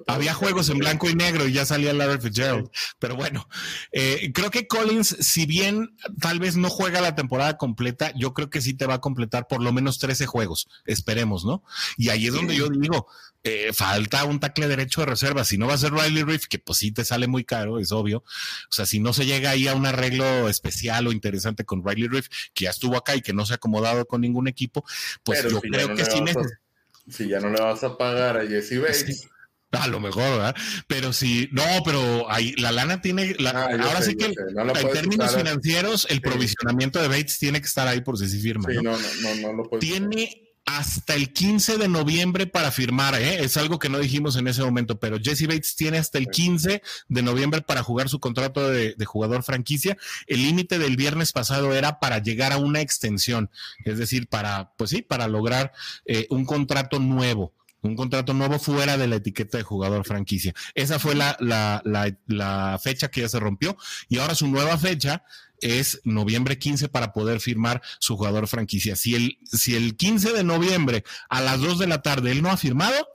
había 0.07 0.35
juegos 0.35 0.69
en 0.69 0.79
blanco 0.79 1.09
y 1.09 1.15
negro 1.15 1.47
y 1.47 1.53
ya 1.53 1.65
salía 1.65 1.93
Larry 1.93 2.21
Fitzgerald. 2.21 2.71
Pero 2.99 3.17
bueno, 3.17 3.49
eh, 3.93 4.33
creo 4.35 4.51
que 4.51 4.67
Collins, 4.67 5.17
si 5.21 5.47
bien 5.47 5.97
tal 6.21 6.41
vez 6.41 6.57
no 6.57 6.69
juega 6.71 7.01
la 7.01 7.15
temporada 7.15 7.57
completa, 7.57 8.13
yo 8.17 8.35
creo 8.35 8.51
que 8.51 8.61
sí 8.61 8.75
te 8.75 8.87
va 8.87 8.95
a 8.95 9.01
completar 9.01 9.47
por 9.47 9.63
lo 9.63 9.73
menos 9.73 9.99
13 9.99 10.27
juegos. 10.27 10.69
Esperemos, 10.87 11.45
¿no? 11.45 11.63
Y 11.97 12.09
ahí 12.09 12.27
es 12.27 12.35
donde 12.35 12.57
yo 12.57 12.69
digo, 12.69 13.07
eh, 13.45 13.73
falta 13.73 14.25
un 14.25 14.41
tackle 14.41 14.67
derecho 14.67 15.01
de 15.01 15.07
reserva. 15.07 15.45
Si 15.45 15.59
no 15.59 15.67
va 15.67 15.75
a 15.75 15.79
ser 15.79 15.93
Riley 15.93 16.25
Reef, 16.25 16.47
que 16.49 16.59
pues 16.59 16.79
sí 16.79 16.91
te 16.91 17.05
sale 17.05 17.29
muy 17.29 17.45
caro, 17.45 17.79
es 17.79 17.93
obvio. 17.93 18.19
O 18.19 18.73
sea, 18.73 18.85
si 18.87 18.99
no 18.99 19.13
se 19.13 19.27
llega 19.27 19.51
ahí 19.51 19.69
a 19.69 19.75
un 19.75 19.87
arreglo 19.87 20.49
especial 20.49 21.07
o 21.07 21.13
interesante 21.13 21.65
con 21.65 21.87
Riley 21.87 22.09
Reef, 22.09 22.29
que 22.53 22.65
ya 22.65 22.71
estuvo 22.71 22.97
acá 22.97 23.15
y 23.15 23.23
que 23.23 23.33
no 23.33 23.47
se 23.47 23.55
ha 23.55 23.57
acomodado 23.57 24.07
con 24.07 24.21
ningún 24.21 24.49
equipo, 24.49 24.85
pues 25.23 25.45
yo 25.49 25.61
creo 25.61 25.95
que 25.95 26.05
sí 26.05 26.21
necesita 26.21 26.68
si 27.09 27.29
ya 27.29 27.41
no 27.41 27.51
le 27.51 27.61
vas 27.61 27.83
a 27.85 27.97
pagar 27.97 28.37
a 28.37 28.47
Jesse 28.47 28.81
Bates. 28.81 29.29
A 29.71 29.87
lo 29.87 30.01
mejor, 30.01 30.23
¿verdad? 30.23 30.57
Pero 30.87 31.13
si, 31.13 31.51
no, 31.53 31.63
pero 31.85 32.31
ahí 32.31 32.55
la 32.57 32.73
lana 32.73 33.03
tiene, 33.03 33.37
ah, 33.45 33.69
ahora 33.83 34.01
sí 34.01 34.17
que 34.17 34.27
en 34.27 34.91
términos 34.93 35.37
financieros, 35.37 36.07
el 36.09 36.23
provisionamiento 36.23 37.01
de 37.03 37.09
Bates 37.09 37.39
tiene 37.39 37.61
que 37.61 37.67
estar 37.67 37.87
ahí 37.87 38.01
por 38.01 38.17
si 38.17 38.29
sí 38.29 38.41
firma. 38.41 38.71
Sí, 38.71 38.77
no, 38.77 38.93
no, 38.93 39.35
no, 39.43 39.53
no 39.53 39.65
lo 39.65 39.79
Tiene 39.79 40.48
hasta 40.77 41.15
el 41.15 41.33
15 41.33 41.79
de 41.79 41.89
noviembre 41.89 42.47
para 42.47 42.71
firmar, 42.71 43.15
¿eh? 43.15 43.43
es 43.43 43.57
algo 43.57 43.79
que 43.79 43.89
no 43.89 43.99
dijimos 43.99 44.37
en 44.37 44.49
ese 44.49 44.63
momento, 44.63 45.01
pero 45.01 45.17
Jesse 45.19 45.47
Bates 45.47 45.77
tiene 45.77 45.97
hasta 45.97 46.19
el 46.19 46.29
15 46.29 46.83
de 47.09 47.23
noviembre 47.23 47.63
para 47.63 47.83
jugar 47.83 48.11
su 48.11 48.21
contrato 48.21 48.69
de, 48.69 48.95
jugador 49.07 49.43
franquicia. 49.43 49.97
El 50.27 50.43
límite 50.43 50.79
del 50.79 50.97
viernes 50.97 51.33
pasado 51.33 51.73
era 51.73 52.01
para 52.01 52.19
llegar 52.19 52.53
a 52.53 52.59
una 52.59 52.83
extensión, 52.83 53.51
es 53.87 53.97
decir, 53.97 54.29
para, 54.29 54.73
pues 54.77 54.91
sí, 54.91 55.01
para 55.01 55.27
lograr 55.27 55.73
eh, 56.05 56.27
un 56.29 56.45
contrato 56.45 56.99
nuevo 56.99 57.55
un 57.81 57.95
contrato 57.95 58.35
nuevo 58.35 58.59
fuera 58.59 58.97
de 58.97 59.07
la 59.07 59.17
etiqueta 59.17 59.57
de 59.57 59.63
jugador 59.63 60.05
franquicia. 60.05 60.53
Esa 60.75 60.99
fue 60.99 61.15
la, 61.15 61.37
la, 61.39 61.81
la, 62.27 62.79
fecha 62.83 63.09
que 63.09 63.21
ya 63.21 63.29
se 63.29 63.39
rompió 63.39 63.77
y 64.09 64.19
ahora 64.19 64.35
su 64.35 64.49
nueva 64.49 64.77
fecha 64.79 65.23
es 65.61 66.01
noviembre 66.05 66.59
15 66.59 66.89
para 66.89 67.13
poder 67.13 67.41
firmar 67.41 67.83
su 67.99 68.17
jugador 68.17 68.49
franquicia. 68.49 68.97
Si 68.97 69.15
el, 69.15 69.39
si 69.45 69.75
el 69.75 69.97
15 69.97 70.33
de 70.33 70.45
noviembre 70.45 71.05
a 71.29 71.41
las 71.41 71.61
2 71.61 71.79
de 71.79 71.87
la 71.87 72.03
tarde 72.03 72.33
él 72.33 72.43
no 72.43 72.51
ha 72.51 72.57
firmado, 72.57 73.07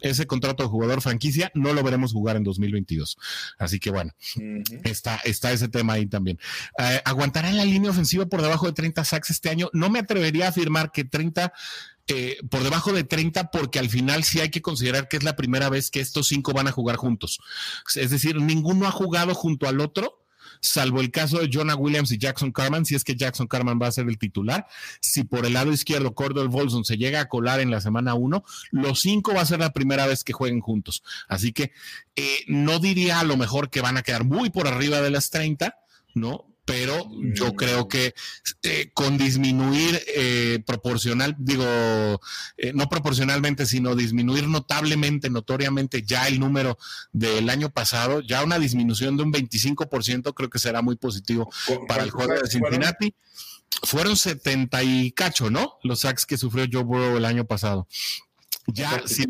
ese 0.00 0.26
contrato 0.26 0.62
de 0.62 0.68
jugador 0.68 1.00
franquicia 1.02 1.50
no 1.54 1.72
lo 1.72 1.82
veremos 1.82 2.12
jugar 2.12 2.36
en 2.36 2.44
2022. 2.44 3.18
Así 3.58 3.80
que 3.80 3.90
bueno, 3.90 4.14
está, 4.84 5.16
está 5.24 5.52
ese 5.52 5.68
tema 5.68 5.94
ahí 5.94 6.06
también. 6.06 6.38
Eh, 6.78 7.00
¿Aguantará 7.04 7.48
en 7.48 7.56
la 7.56 7.64
línea 7.64 7.90
ofensiva 7.90 8.26
por 8.26 8.42
debajo 8.42 8.66
de 8.66 8.72
30 8.72 9.04
sacks 9.04 9.30
este 9.30 9.50
año? 9.50 9.70
No 9.72 9.90
me 9.90 9.98
atrevería 9.98 10.46
a 10.46 10.50
afirmar 10.50 10.92
que 10.92 11.04
30 11.04 11.52
eh, 12.10 12.38
por 12.48 12.62
debajo 12.62 12.92
de 12.92 13.04
30 13.04 13.50
porque 13.50 13.78
al 13.78 13.90
final 13.90 14.24
sí 14.24 14.40
hay 14.40 14.50
que 14.50 14.62
considerar 14.62 15.08
que 15.08 15.18
es 15.18 15.24
la 15.24 15.36
primera 15.36 15.68
vez 15.68 15.90
que 15.90 16.00
estos 16.00 16.28
cinco 16.28 16.52
van 16.52 16.68
a 16.68 16.72
jugar 16.72 16.96
juntos. 16.96 17.40
Es 17.94 18.10
decir, 18.10 18.36
ninguno 18.36 18.86
ha 18.86 18.90
jugado 18.90 19.34
junto 19.34 19.68
al 19.68 19.80
otro 19.80 20.24
salvo 20.60 21.00
el 21.00 21.10
caso 21.10 21.38
de 21.38 21.48
Jonah 21.52 21.74
Williams 21.74 22.12
y 22.12 22.18
Jackson 22.18 22.52
Carman, 22.52 22.84
si 22.84 22.94
es 22.94 23.04
que 23.04 23.16
Jackson 23.16 23.46
Carman 23.46 23.78
va 23.80 23.86
a 23.86 23.92
ser 23.92 24.08
el 24.08 24.18
titular. 24.18 24.66
Si 25.00 25.24
por 25.24 25.46
el 25.46 25.54
lado 25.54 25.72
izquierdo 25.72 26.14
Cordell 26.14 26.48
Volson 26.48 26.84
se 26.84 26.96
llega 26.96 27.20
a 27.20 27.28
colar 27.28 27.60
en 27.60 27.70
la 27.70 27.80
semana 27.80 28.14
1, 28.14 28.44
los 28.72 29.00
cinco 29.00 29.34
va 29.34 29.42
a 29.42 29.46
ser 29.46 29.60
la 29.60 29.72
primera 29.72 30.06
vez 30.06 30.24
que 30.24 30.32
jueguen 30.32 30.60
juntos. 30.60 31.02
Así 31.28 31.52
que 31.52 31.72
eh, 32.16 32.40
no 32.46 32.78
diría 32.78 33.20
a 33.20 33.24
lo 33.24 33.36
mejor 33.36 33.70
que 33.70 33.80
van 33.80 33.96
a 33.96 34.02
quedar 34.02 34.24
muy 34.24 34.50
por 34.50 34.68
arriba 34.68 35.00
de 35.00 35.10
las 35.10 35.30
30, 35.30 35.76
¿no? 36.14 36.46
Pero 36.68 37.10
yo 37.32 37.54
creo 37.54 37.88
que 37.88 38.14
eh, 38.62 38.90
con 38.92 39.16
disminuir 39.16 40.02
eh, 40.14 40.62
proporcional, 40.66 41.34
digo, 41.38 41.64
eh, 42.58 42.72
no 42.74 42.90
proporcionalmente, 42.90 43.64
sino 43.64 43.96
disminuir 43.96 44.46
notablemente, 44.46 45.30
notoriamente 45.30 46.02
ya 46.02 46.28
el 46.28 46.38
número 46.38 46.76
del 47.10 47.48
año 47.48 47.70
pasado, 47.70 48.20
ya 48.20 48.44
una 48.44 48.58
disminución 48.58 49.16
de 49.16 49.22
un 49.22 49.32
25% 49.32 50.34
creo 50.34 50.50
que 50.50 50.58
será 50.58 50.82
muy 50.82 50.96
positivo 50.96 51.50
para 51.88 52.02
el 52.02 52.10
juego 52.10 52.34
de 52.34 52.46
Cincinnati. 52.46 53.14
Fueron 53.84 54.14
70 54.14 54.82
y 54.82 55.12
cacho, 55.12 55.48
¿no? 55.48 55.78
Los 55.82 56.00
sacks 56.00 56.26
que 56.26 56.36
sufrió 56.36 56.66
Joe 56.70 56.84
Burrow 56.84 57.16
el 57.16 57.24
año 57.24 57.46
pasado. 57.46 57.88
Ya, 58.66 59.02
si, 59.06 59.24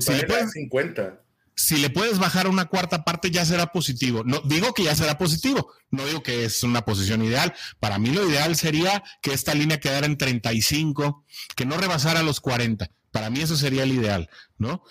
si 0.00 0.12
50 0.52 1.20
si 1.60 1.76
le 1.76 1.90
puedes 1.90 2.18
bajar 2.18 2.48
una 2.48 2.64
cuarta 2.64 3.04
parte 3.04 3.30
ya 3.30 3.44
será 3.44 3.66
positivo. 3.66 4.22
No 4.24 4.40
digo 4.40 4.72
que 4.72 4.84
ya 4.84 4.96
será 4.96 5.18
positivo, 5.18 5.70
no 5.90 6.06
digo 6.06 6.22
que 6.22 6.46
es 6.46 6.62
una 6.62 6.86
posición 6.86 7.22
ideal. 7.22 7.54
Para 7.80 7.98
mí 7.98 8.10
lo 8.10 8.28
ideal 8.28 8.56
sería 8.56 9.04
que 9.20 9.34
esta 9.34 9.54
línea 9.54 9.78
quedara 9.78 10.06
en 10.06 10.16
35, 10.16 11.26
que 11.54 11.66
no 11.66 11.76
rebasara 11.76 12.22
los 12.22 12.40
40. 12.40 12.90
Para 13.10 13.28
mí 13.28 13.40
eso 13.40 13.58
sería 13.58 13.82
el 13.82 13.92
ideal, 13.92 14.30
¿no? 14.56 14.82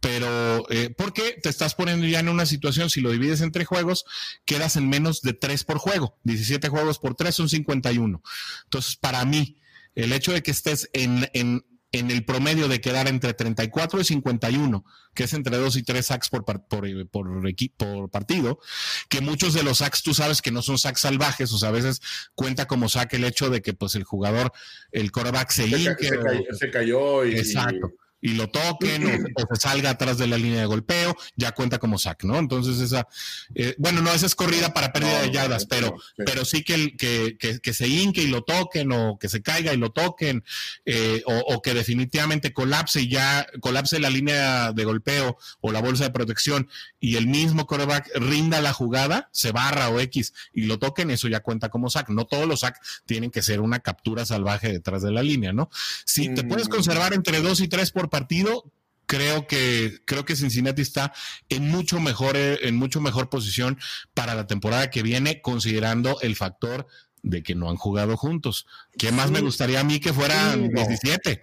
Pero, 0.00 0.68
eh, 0.70 0.92
porque 0.96 1.38
te 1.40 1.50
estás 1.50 1.76
poniendo 1.76 2.04
ya 2.04 2.18
en 2.18 2.28
una 2.28 2.46
situación, 2.46 2.90
si 2.90 3.00
lo 3.00 3.12
divides 3.12 3.40
entre 3.40 3.64
juegos, 3.64 4.04
quedas 4.44 4.74
en 4.74 4.88
menos 4.88 5.22
de 5.22 5.34
3 5.34 5.62
por 5.62 5.78
juego. 5.78 6.18
17 6.24 6.68
juegos 6.68 6.98
por 6.98 7.14
3 7.14 7.32
son 7.32 7.48
51. 7.48 8.22
Entonces, 8.64 8.96
para 8.96 9.24
mí, 9.24 9.60
el 9.94 10.12
hecho 10.12 10.32
de 10.32 10.42
que 10.42 10.50
estés 10.50 10.90
en, 10.92 11.30
en 11.32 11.64
en 11.92 12.10
el 12.10 12.24
promedio 12.24 12.68
de 12.68 12.80
quedar 12.80 13.08
entre 13.08 13.32
34 13.32 14.00
y 14.00 14.04
51, 14.04 14.84
que 15.14 15.24
es 15.24 15.32
entre 15.32 15.56
2 15.56 15.76
y 15.76 15.82
3 15.82 16.04
sacks 16.04 16.28
por, 16.28 16.44
por, 16.44 16.66
por, 16.68 18.10
partido, 18.10 18.60
que 19.08 19.20
muchos 19.20 19.54
de 19.54 19.62
los 19.62 19.78
sacks 19.78 20.02
tú 20.02 20.12
sabes 20.12 20.42
que 20.42 20.50
no 20.50 20.60
son 20.60 20.78
sacks 20.78 21.00
salvajes, 21.00 21.52
o 21.52 21.58
sea, 21.58 21.70
a 21.70 21.72
veces 21.72 22.00
cuenta 22.34 22.66
como 22.66 22.88
sack 22.88 23.14
el 23.14 23.24
hecho 23.24 23.48
de 23.48 23.62
que 23.62 23.72
pues 23.72 23.94
el 23.94 24.04
jugador, 24.04 24.52
el 24.92 25.10
coreback 25.10 25.50
se, 25.50 25.68
se, 25.68 26.70
cayó, 26.70 27.24
y, 27.24 27.36
exacto. 27.36 27.92
y 27.94 28.07
lo 28.20 28.48
toquen 28.48 29.32
o, 29.36 29.54
se 29.54 29.60
salga 29.60 29.90
atrás 29.90 30.18
de 30.18 30.26
la 30.26 30.36
línea 30.36 30.60
de 30.60 30.66
golpeo, 30.66 31.16
ya 31.36 31.52
cuenta 31.52 31.78
como 31.78 31.98
sack, 31.98 32.24
¿no? 32.24 32.38
Entonces 32.38 32.80
esa, 32.80 33.06
eh, 33.54 33.74
bueno, 33.78 34.02
no, 34.02 34.12
esa 34.12 34.26
es 34.26 34.34
corrida 34.34 34.74
para 34.74 34.92
pérdida 34.92 35.22
de 35.22 35.30
yardas, 35.30 35.66
pero, 35.66 35.96
pero 36.16 36.44
sí 36.44 36.62
que, 36.62 36.74
el, 36.74 36.96
que, 36.96 37.36
que, 37.38 37.74
se 37.74 37.86
hinque 37.86 38.22
y 38.22 38.26
lo 38.26 38.42
toquen 38.42 38.90
o 38.92 39.18
que 39.18 39.28
se 39.28 39.42
caiga 39.42 39.72
y 39.72 39.76
lo 39.76 39.90
toquen 39.90 40.44
eh, 40.84 41.22
o, 41.26 41.62
que 41.62 41.74
definitivamente 41.74 42.52
colapse 42.52 43.02
y 43.02 43.08
ya 43.08 43.46
colapse 43.60 44.00
la 44.00 44.10
línea 44.10 44.72
de 44.72 44.84
golpeo 44.84 45.38
o 45.60 45.72
la 45.72 45.80
bolsa 45.80 46.04
de 46.04 46.10
protección 46.10 46.68
y 47.00 47.16
el 47.16 47.26
mismo 47.26 47.66
coreback 47.66 48.10
rinda 48.16 48.60
la 48.60 48.72
jugada, 48.72 49.28
se 49.32 49.52
barra 49.52 49.90
o 49.90 50.00
X 50.00 50.32
y 50.52 50.62
lo 50.62 50.78
toquen, 50.78 51.10
eso 51.10 51.28
ya 51.28 51.40
cuenta 51.40 51.68
como 51.68 51.90
sack. 51.90 52.08
No 52.08 52.26
todos 52.26 52.46
los 52.46 52.60
sack 52.60 52.80
tienen 53.06 53.30
que 53.30 53.42
ser 53.42 53.60
una 53.60 53.80
captura 53.80 54.26
salvaje 54.26 54.72
detrás 54.72 55.02
de 55.02 55.12
la 55.12 55.22
línea, 55.22 55.52
¿no? 55.52 55.70
Si 56.04 56.34
te 56.34 56.44
puedes 56.44 56.68
mm. 56.68 56.70
conservar 56.70 57.14
entre 57.14 57.40
dos 57.40 57.60
y 57.60 57.68
tres 57.68 57.90
por 57.90 58.07
partido, 58.10 58.70
creo 59.06 59.46
que 59.46 59.98
creo 60.04 60.24
que 60.24 60.36
Cincinnati 60.36 60.82
está 60.82 61.12
en 61.48 61.68
mucho 61.68 61.98
mejor 61.98 62.36
en 62.36 62.76
mucho 62.76 63.00
mejor 63.00 63.28
posición 63.30 63.78
para 64.14 64.34
la 64.34 64.46
temporada 64.46 64.90
que 64.90 65.02
viene 65.02 65.40
considerando 65.40 66.20
el 66.20 66.36
factor 66.36 66.86
de 67.22 67.42
que 67.42 67.54
no 67.54 67.70
han 67.70 67.76
jugado 67.76 68.16
juntos. 68.16 68.66
¿Qué 68.96 69.10
más 69.10 69.30
me 69.30 69.40
gustaría 69.40 69.80
a 69.80 69.84
mí 69.84 69.98
que 69.98 70.12
fueran 70.12 70.68
17? 70.68 71.42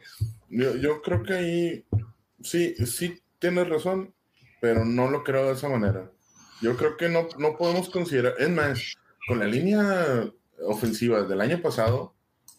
Yo, 0.49 1.01
creo 1.01 1.23
que 1.23 1.33
ahí 1.33 1.85
sí 2.41 2.75
sí 2.85 3.19
tienes 3.39 3.67
razón, 3.67 4.13
pero 4.61 4.85
no 4.85 5.09
lo 5.09 5.23
creo 5.23 5.47
de 5.47 5.53
esa 5.53 5.67
manera. 5.67 6.11
Yo 6.61 6.77
creo 6.77 6.95
que 6.97 7.09
no, 7.09 7.27
no 7.37 7.57
podemos 7.57 7.89
considerar, 7.89 8.35
es 8.39 8.49
más, 8.49 8.95
con 9.27 9.39
la 9.39 9.45
línea 9.45 10.31
ofensiva 10.65 11.23
del 11.23 11.41
año 11.41 11.61
pasado, 11.61 12.13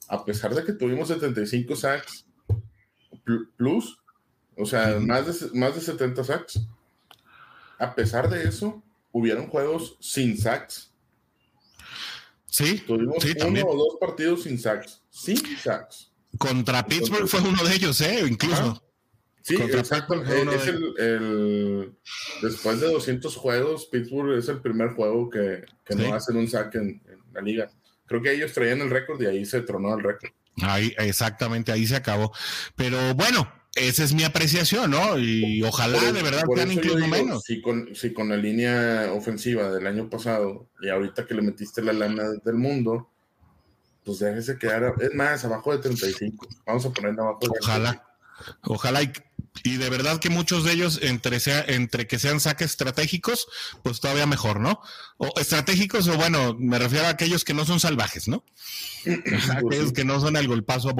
a 0.08 0.24
pesar 0.24 0.54
de 0.54 0.64
que 0.64 0.72
tuvimos 0.72 1.08
75 1.08 1.74
sacks, 1.76 2.25
plus, 3.56 3.98
o 4.56 4.64
sea, 4.64 4.98
más, 5.00 5.26
de, 5.26 5.58
más 5.58 5.74
de 5.74 5.80
70 5.80 6.24
sacks. 6.24 6.60
A 7.78 7.94
pesar 7.94 8.30
de 8.30 8.48
eso, 8.48 8.82
hubieron 9.12 9.48
juegos 9.48 9.96
sin 10.00 10.38
sacks. 10.38 10.92
Sí, 12.46 12.82
tuvimos 12.86 13.22
uno 13.46 13.66
o 13.66 13.76
dos 13.76 13.96
partidos 14.00 14.44
sin 14.44 14.58
sacks. 14.58 15.02
Sin 15.10 15.36
sacks. 15.58 16.10
Contra 16.38 16.86
Pittsburgh 16.86 17.28
fue 17.28 17.40
uno 17.40 17.62
de 17.64 17.74
ellos, 17.74 18.00
¿eh? 18.00 18.24
Incluso. 18.26 18.82
Sí, 19.42 19.54
exacto. 19.54 20.22
Es 20.24 20.66
el, 20.66 21.94
después 22.42 22.80
de 22.80 22.90
200 22.90 23.36
juegos, 23.36 23.86
Pittsburgh 23.86 24.36
es 24.36 24.48
el 24.48 24.60
primer 24.60 24.94
juego 24.94 25.30
que, 25.30 25.64
que 25.84 25.94
no 25.94 26.14
hacen 26.14 26.36
un 26.36 26.48
sack 26.48 26.74
en, 26.74 27.00
en, 27.06 27.22
la 27.32 27.40
liga. 27.42 27.70
Creo 28.06 28.20
que 28.20 28.32
ellos 28.32 28.52
traían 28.52 28.80
el 28.80 28.90
récord 28.90 29.20
y 29.22 29.26
ahí 29.26 29.44
se 29.44 29.60
tronó 29.60 29.94
el 29.94 30.02
récord. 30.02 30.32
Ahí, 30.62 30.94
exactamente, 30.98 31.72
ahí 31.72 31.86
se 31.86 31.96
acabó. 31.96 32.32
Pero 32.74 33.14
bueno, 33.14 33.50
esa 33.74 34.04
es 34.04 34.14
mi 34.14 34.24
apreciación, 34.24 34.90
¿no? 34.90 35.18
Y 35.18 35.62
ojalá 35.62 36.00
de 36.12 36.22
verdad 36.22 36.44
sean 36.54 36.72
incluso 36.72 37.06
menos. 37.06 37.42
Si 37.44 37.60
con, 37.60 37.94
si 37.94 38.12
con 38.12 38.30
la 38.30 38.36
línea 38.36 39.12
ofensiva 39.12 39.70
del 39.70 39.86
año 39.86 40.08
pasado 40.08 40.68
y 40.80 40.88
ahorita 40.88 41.26
que 41.26 41.34
le 41.34 41.42
metiste 41.42 41.82
la 41.82 41.92
lana 41.92 42.24
del 42.42 42.54
mundo, 42.54 43.10
pues 44.02 44.20
déjese 44.20 44.58
quedar, 44.58 44.94
es 45.00 45.14
más, 45.14 45.44
abajo 45.44 45.72
de 45.72 45.78
35. 45.78 46.48
Vamos 46.64 46.86
a 46.86 46.90
poner 46.90 47.20
abajo 47.20 47.40
de 47.42 47.50
Ojalá. 47.60 48.02
Ojalá 48.62 49.02
y 49.02 49.12
y 49.64 49.76
de 49.76 49.90
verdad 49.90 50.18
que 50.18 50.30
muchos 50.30 50.64
de 50.64 50.72
ellos, 50.72 51.00
entre, 51.02 51.40
sea, 51.40 51.64
entre 51.66 52.06
que 52.06 52.18
sean 52.18 52.40
saques 52.40 52.70
estratégicos, 52.70 53.46
pues 53.82 54.00
todavía 54.00 54.26
mejor, 54.26 54.60
¿no? 54.60 54.80
O 55.18 55.32
estratégicos, 55.38 56.08
o 56.08 56.16
bueno, 56.16 56.56
me 56.58 56.78
refiero 56.78 57.06
a 57.06 57.10
aquellos 57.10 57.44
que 57.44 57.54
no 57.54 57.64
son 57.64 57.80
salvajes, 57.80 58.28
¿no? 58.28 58.44
aquellos 59.50 59.92
que 59.92 60.04
no 60.04 60.20
son 60.20 60.36
el 60.36 60.48
golpazo 60.48 60.90
a 60.90 60.94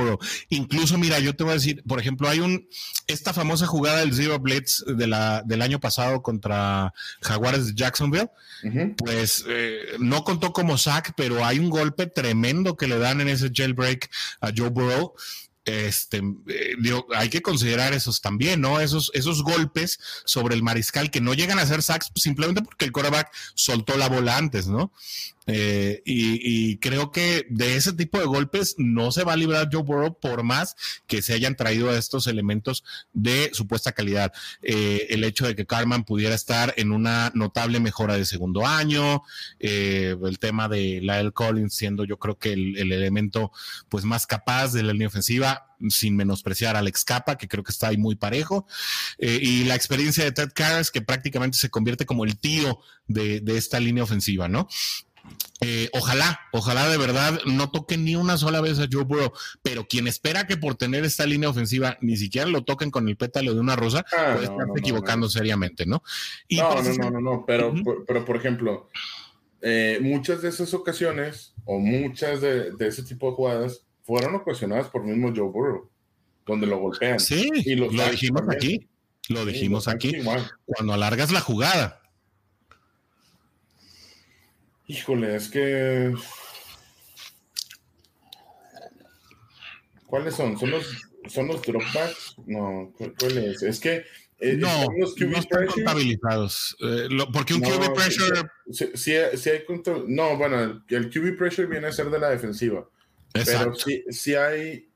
Incluso, 0.49 0.99
mira, 0.99 1.19
yo 1.19 1.35
te 1.35 1.45
voy 1.45 1.53
a 1.53 1.55
decir, 1.55 1.83
por 1.87 2.01
ejemplo, 2.01 2.29
hay 2.29 2.41
un, 2.41 2.69
esta 3.07 3.33
famosa 3.33 3.67
jugada 3.67 3.99
del 3.99 4.15
Zero 4.15 4.39
Blitz 4.39 4.85
de 4.87 5.07
la, 5.07 5.43
del 5.45 5.63
año 5.63 5.81
pasado 5.81 6.23
contra 6.23 6.93
Jaguares 7.21 7.69
de 7.69 7.75
Jacksonville, 7.75 8.31
pues 8.97 9.45
eh, 9.49 9.97
no 9.99 10.25
contó 10.25 10.53
como 10.53 10.79
sack, 10.79 11.15
pero 11.17 11.45
hay 11.45 11.59
un 11.59 11.71
golpe 11.71 12.07
tremendo 12.07 12.77
que 12.77 12.87
le 12.87 12.99
dan 12.99 13.21
en 13.21 13.29
ese 13.29 13.51
jailbreak 13.53 14.11
a 14.41 14.51
Joe 14.57 14.71
Burrow 14.71 15.15
este, 15.67 16.23
eh, 16.47 16.77
hay 17.15 17.29
que 17.29 17.43
considerar 17.43 17.93
esos 17.93 18.21
también, 18.21 18.61
¿no? 18.61 18.81
Esos, 18.81 19.11
esos 19.15 19.43
golpes 19.43 19.99
sobre 20.25 20.55
el 20.55 20.63
mariscal 20.63 21.11
que 21.11 21.21
no 21.21 21.35
llegan 21.35 21.59
a 21.59 21.67
ser 21.67 21.83
sacks 21.83 22.11
simplemente 22.15 22.63
porque 22.63 22.85
el 22.85 22.93
quarterback 22.93 23.31
soltó 23.55 23.97
la 23.97 24.09
bola 24.09 24.37
antes, 24.37 24.69
¿no? 24.69 24.93
Eh, 25.47 26.03
y, 26.05 26.79
creo 26.79 27.11
que 27.13 27.47
de 27.49 27.77
ese 27.77 27.93
tipo 27.93 28.19
de 28.19 28.27
golpes 28.27 28.75
no 28.79 29.13
se 29.13 29.25
va 29.25 29.35
a 29.35 29.37
librar 29.37 29.69
Joe 29.73 29.83
Burrow 29.83 30.19
por 30.19 30.43
más 30.43 30.75
que 31.07 31.23
se 31.23 31.35
hayan 31.35 31.57
traído 31.57 31.95
estos 31.95 32.27
elementos 32.27 32.85
de 33.13 33.51
supuesta 33.53 33.93
calidad. 33.93 34.33
Eh, 34.63 35.07
el 35.11 35.25
hecho 35.25 35.47
de 35.47 35.55
que 35.55 35.67
Carman 35.67 36.05
pudiera 36.05 36.35
estar 36.35 36.75
en 36.77 36.93
una 36.93 37.31
notable 37.35 37.81
mejora 37.81 38.17
de 38.17 38.25
segundo 38.25 38.67
año, 38.67 39.23
eh, 39.61 40.17
el 40.23 40.39
tema 40.39 40.69
de 40.69 41.01
Lyle 41.01 41.33
Collins 41.33 41.75
siendo 41.75 42.05
yo 42.05 42.19
creo 42.19 42.39
que 42.39 42.53
el, 42.53 42.93
elemento 42.93 43.53
pues 43.89 44.05
más 44.05 44.27
capaz 44.27 44.73
de 44.73 44.83
la 44.83 44.93
línea 44.93 45.09
ofensiva, 45.09 45.75
sin 45.89 46.17
menospreciar 46.17 46.75
a 46.77 46.81
Alex 46.81 47.05
Capa, 47.05 47.37
que 47.37 47.49
creo 47.49 47.63
que 47.63 47.73
está 47.73 47.89
ahí 47.89 47.99
muy 47.99 48.17
parejo, 48.17 48.67
y 49.19 49.65
la 49.65 49.75
experiencia 49.75 50.25
de 50.25 50.33
Ted 50.33 50.51
Karras, 50.55 50.91
que 50.91 51.03
prácticamente 51.03 51.59
se 51.59 51.69
convierte 51.69 52.07
como 52.07 52.25
el 52.25 52.39
tío 52.39 52.81
de, 53.07 53.41
de 53.41 53.59
esta 53.59 53.79
línea 53.79 54.05
ofensiva, 54.05 54.49
¿no? 54.49 54.69
Eh, 55.63 55.89
ojalá, 55.95 56.39
ojalá 56.53 56.89
de 56.89 56.99
verdad 56.99 57.41
no 57.47 57.71
toquen 57.71 58.05
ni 58.05 58.15
una 58.15 58.37
sola 58.37 58.61
vez 58.61 58.79
a 58.79 58.87
Joe 58.91 59.05
Burrow, 59.05 59.33
pero 59.63 59.87
quien 59.89 60.07
espera 60.07 60.47
que 60.47 60.59
por 60.59 60.75
tener 60.75 61.05
esta 61.05 61.25
línea 61.25 61.49
ofensiva 61.49 61.97
ni 62.03 62.17
siquiera 62.17 62.47
lo 62.47 62.63
toquen 62.63 62.91
con 62.91 63.09
el 63.09 63.17
pétalo 63.17 63.55
de 63.55 63.61
una 63.61 63.75
rosa, 63.75 64.05
ah, 64.17 64.33
puede 64.35 64.45
estar 64.45 64.67
equivocando 64.77 65.31
seriamente, 65.31 65.87
¿no? 65.87 66.03
no, 66.51 66.83
no, 66.83 66.95
no, 66.95 67.11
no, 67.11 67.21
no, 67.21 67.45
pero, 67.47 67.75
por, 67.83 68.05
pero 68.05 68.25
por 68.25 68.37
ejemplo, 68.37 68.91
eh, 69.63 69.99
muchas 70.03 70.43
de 70.43 70.51
esas 70.51 70.75
ocasiones 70.75 71.55
o 71.65 71.79
muchas 71.79 72.43
de, 72.43 72.73
ese 72.81 73.03
tipo 73.03 73.31
de 73.31 73.37
jugadas 73.37 73.83
fueron 74.05 74.35
ocasionadas 74.35 74.89
por 74.89 75.05
mismo 75.05 75.33
Joe 75.35 75.51
Burrow, 75.51 75.89
donde 76.45 76.67
lo 76.67 76.79
golpean. 76.79 77.19
Sí, 77.19 77.51
y 77.65 77.77
lo 77.77 77.89
dijimos 77.89 78.43
aquí, 78.51 78.87
lo 79.31 79.47
dijimos 79.47 79.89
aquí, 79.89 80.13
cuando 80.67 80.93
alargas 80.93 81.33
la 81.33 81.41
jugada 81.41 82.03
Híjole, 84.87 85.37
es 85.37 85.49
que. 85.49 86.15
¿Cuáles 90.07 90.35
son? 90.35 90.57
¿Son 90.59 90.71
los, 90.71 90.87
son 91.29 91.49
los 91.49 91.63
dropbacks? 91.63 92.37
No, 92.47 92.93
¿cuál 92.97 93.39
es? 93.39 93.63
Es 93.63 93.81
que. 93.81 94.05
Eh, 94.39 94.55
no, 94.57 94.87
los 94.99 95.15
QB 95.15 95.31
no 95.31 95.39
están 95.39 95.67
contabilizados. 95.67 96.77
Eh, 96.81 97.09
porque 97.33 97.55
un 97.55 97.63
QB 97.63 97.95
pressure. 97.95 98.43
Sí, 98.71 98.91
sí, 98.95 99.51
hay 99.51 99.65
No, 100.07 100.37
bueno, 100.37 100.85
el, 100.89 101.11
QB 101.11 101.37
pressure 101.37 101.67
viene 101.67 101.89
a 101.89 101.93
ser 101.93 102.11
de 102.11 102.19
la 102.19 102.31
defensiva. 102.31 102.89
Exacto. 103.35 103.65
Pero 103.65 103.75
sí, 103.75 104.05
sí 104.11 104.35
hay. 104.35 104.89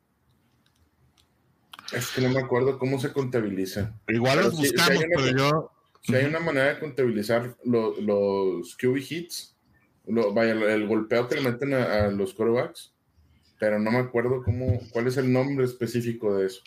Es 1.93 2.09
que 2.09 2.21
no 2.21 2.29
me 2.29 2.41
acuerdo 2.41 2.79
cómo 2.79 3.01
se 3.01 3.13
contabiliza. 3.13 3.99
Igual 4.07 4.39
los 4.39 4.57
buscamos, 4.57 5.05
pero 5.17 5.37
yo. 5.37 5.73
Si 6.03 6.15
hay 6.15 6.27
una 6.27 6.41
manera 6.41 6.75
de 6.75 6.79
contabilizar 6.79 7.57
los 7.65 8.77
QB 8.77 8.97
hits, 8.97 9.57
vaya, 10.07 10.53
el, 10.53 10.87
golpeo 10.87 11.29
que 11.29 11.37
le 11.37 11.43
meten 11.43 11.75
a, 11.75 12.09
los 12.09 12.35
quarterbacks, 12.35 12.93
pero 13.61 13.79
no 13.79 13.91
me 13.91 13.99
acuerdo 13.99 14.43
cómo, 14.43 14.81
cuál 14.91 15.07
es 15.07 15.19
el 15.19 15.31
nombre 15.31 15.67
específico 15.67 16.35
de 16.35 16.47
eso. 16.47 16.63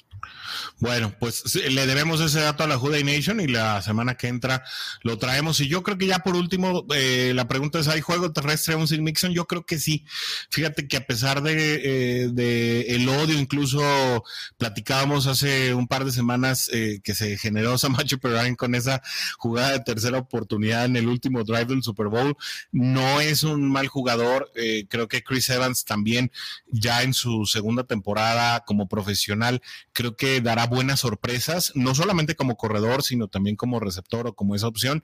Bueno, 0.79 1.13
pues 1.19 1.55
le 1.55 1.87
debemos 1.87 2.21
ese 2.21 2.41
dato 2.41 2.63
a 2.63 2.67
la 2.67 2.77
Juday 2.77 3.03
Nation 3.03 3.39
y 3.39 3.47
la 3.47 3.81
semana 3.81 4.15
que 4.15 4.27
entra 4.27 4.63
lo 5.01 5.17
traemos. 5.17 5.59
Y 5.59 5.67
yo 5.67 5.81
creo 5.81 5.97
que 5.97 6.05
ya 6.05 6.19
por 6.19 6.35
último, 6.35 6.85
eh, 6.93 7.31
la 7.33 7.47
pregunta 7.47 7.79
es, 7.79 7.87
¿hay 7.87 8.01
juego 8.01 8.31
terrestre 8.31 8.75
aún 8.75 8.87
sin 8.87 9.03
Mixon? 9.03 9.33
Yo 9.33 9.45
creo 9.45 9.65
que 9.65 9.79
sí. 9.79 10.05
Fíjate 10.49 10.87
que 10.87 10.97
a 10.97 11.05
pesar 11.05 11.41
de, 11.41 11.81
eh, 11.83 12.85
el 12.89 13.09
odio, 13.09 13.39
incluso 13.39 14.23
platicábamos 14.57 15.27
hace 15.27 15.73
un 15.73 15.87
par 15.87 16.05
de 16.05 16.11
semanas 16.11 16.69
eh, 16.71 16.99
que 17.03 17.15
se 17.15 17.37
generó 17.37 17.77
Samacho 17.79 18.19
Perrine 18.19 18.55
con 18.55 18.75
esa 18.75 19.01
jugada 19.37 19.71
de 19.71 19.79
tercera 19.79 20.19
oportunidad 20.19 20.85
en 20.85 20.97
el 20.97 21.07
último 21.07 21.43
drive 21.43 21.65
del 21.65 21.83
Super 21.83 22.07
Bowl. 22.07 22.35
No 22.71 23.19
es 23.19 23.43
un 23.43 23.71
mal 23.71 23.87
jugador. 23.87 24.51
creo 24.89 25.07
que 25.07 25.23
Chris 25.23 25.49
Evans 25.49 25.85
también 25.85 26.31
ya 26.83 27.01
en 27.01 27.13
su 27.13 27.45
segunda 27.45 27.85
temporada 27.85 28.63
como 28.65 28.87
profesional, 28.87 29.61
creo 29.93 30.15
que 30.15 30.41
dará 30.41 30.67
buenas 30.67 30.99
sorpresas, 30.99 31.71
no 31.73 31.95
solamente 31.95 32.35
como 32.35 32.57
corredor, 32.57 33.01
sino 33.01 33.27
también 33.27 33.55
como 33.55 33.79
receptor 33.79 34.27
o 34.27 34.35
como 34.35 34.53
esa 34.53 34.67
opción. 34.67 35.03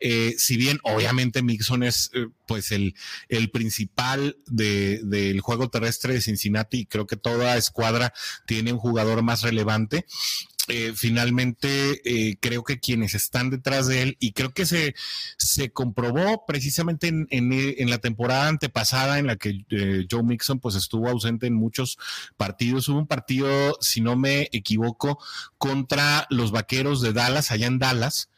Eh, 0.00 0.34
si 0.38 0.56
bien 0.56 0.80
obviamente 0.82 1.42
Mixon 1.42 1.82
es 1.82 2.10
eh, 2.14 2.26
pues 2.46 2.72
el, 2.72 2.94
el 3.28 3.50
principal 3.50 4.38
del 4.46 5.40
juego 5.40 5.68
terrestre 5.68 6.14
de 6.14 6.22
Cincinnati, 6.22 6.86
creo 6.86 7.06
que 7.06 7.16
toda 7.16 7.56
escuadra 7.56 8.12
tiene 8.46 8.72
un 8.72 8.78
jugador 8.78 9.22
más 9.22 9.42
relevante. 9.42 10.06
Eh, 10.68 10.92
finalmente 10.94 12.02
eh, 12.04 12.36
creo 12.40 12.62
que 12.62 12.78
quienes 12.78 13.14
están 13.14 13.48
detrás 13.48 13.86
de 13.86 14.02
él, 14.02 14.16
y 14.20 14.32
creo 14.32 14.52
que 14.52 14.66
se, 14.66 14.94
se 15.38 15.70
comprobó 15.70 16.44
precisamente 16.46 17.08
en, 17.08 17.26
en, 17.30 17.90
la 17.90 17.98
temporada 17.98 18.48
antepasada 18.48 19.18
en 19.18 19.28
la 19.28 19.36
que 19.36 19.64
eh, 19.70 20.06
Joe 20.10 20.22
Mixon 20.22 20.60
pues 20.60 20.74
estuvo 20.74 21.08
ausente 21.08 21.46
en 21.46 21.54
muchos 21.54 21.98
partidos. 22.36 22.88
Hubo 22.88 22.98
un 22.98 23.06
partido, 23.06 23.78
si 23.80 24.02
no 24.02 24.16
me 24.16 24.48
equivoco, 24.52 25.18
contra 25.56 26.26
los 26.28 26.50
vaqueros 26.50 27.00
de 27.00 27.14
Dallas, 27.14 27.50
allá 27.50 27.66
en 27.66 27.78
Dallas, 27.78 28.28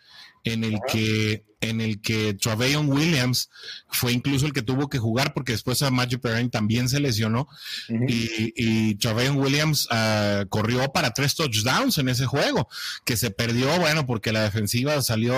en 0.45 0.64
el 0.64 0.78
que 0.91 1.45
en 1.61 1.80
el 1.80 2.01
que 2.01 2.34
Traveon 2.34 2.91
Williams 2.91 3.51
fue 3.88 4.12
incluso 4.12 4.47
el 4.47 4.53
que 4.53 4.62
tuvo 4.62 4.88
que 4.88 4.99
jugar 4.99 5.34
porque 5.34 5.53
después 5.53 5.82
a 5.82 5.91
Magic 5.91 6.20
Perrine 6.20 6.49
también 6.49 6.88
se 6.88 7.01
lesionó 7.01 7.49
y, 7.88 8.53
y 8.57 8.95
Traveon 8.95 9.36
Williams 9.36 9.86
uh, 9.91 10.49
corrió 10.49 10.91
para 10.93 11.12
tres 11.12 11.34
touchdowns 11.34 11.99
en 11.99 12.09
ese 12.09 12.24
juego 12.24 12.68
que 13.05 13.16
se 13.16 13.30
perdió 13.30 13.78
bueno 13.78 14.07
porque 14.07 14.32
la 14.32 14.43
defensiva 14.43 15.03
salió 15.03 15.34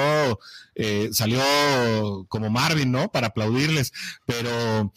eh, 0.76 1.08
salió 1.12 1.42
como 2.28 2.50
Marvin 2.50 2.92
no 2.92 3.10
para 3.10 3.28
aplaudirles 3.28 3.92
pero 4.24 4.92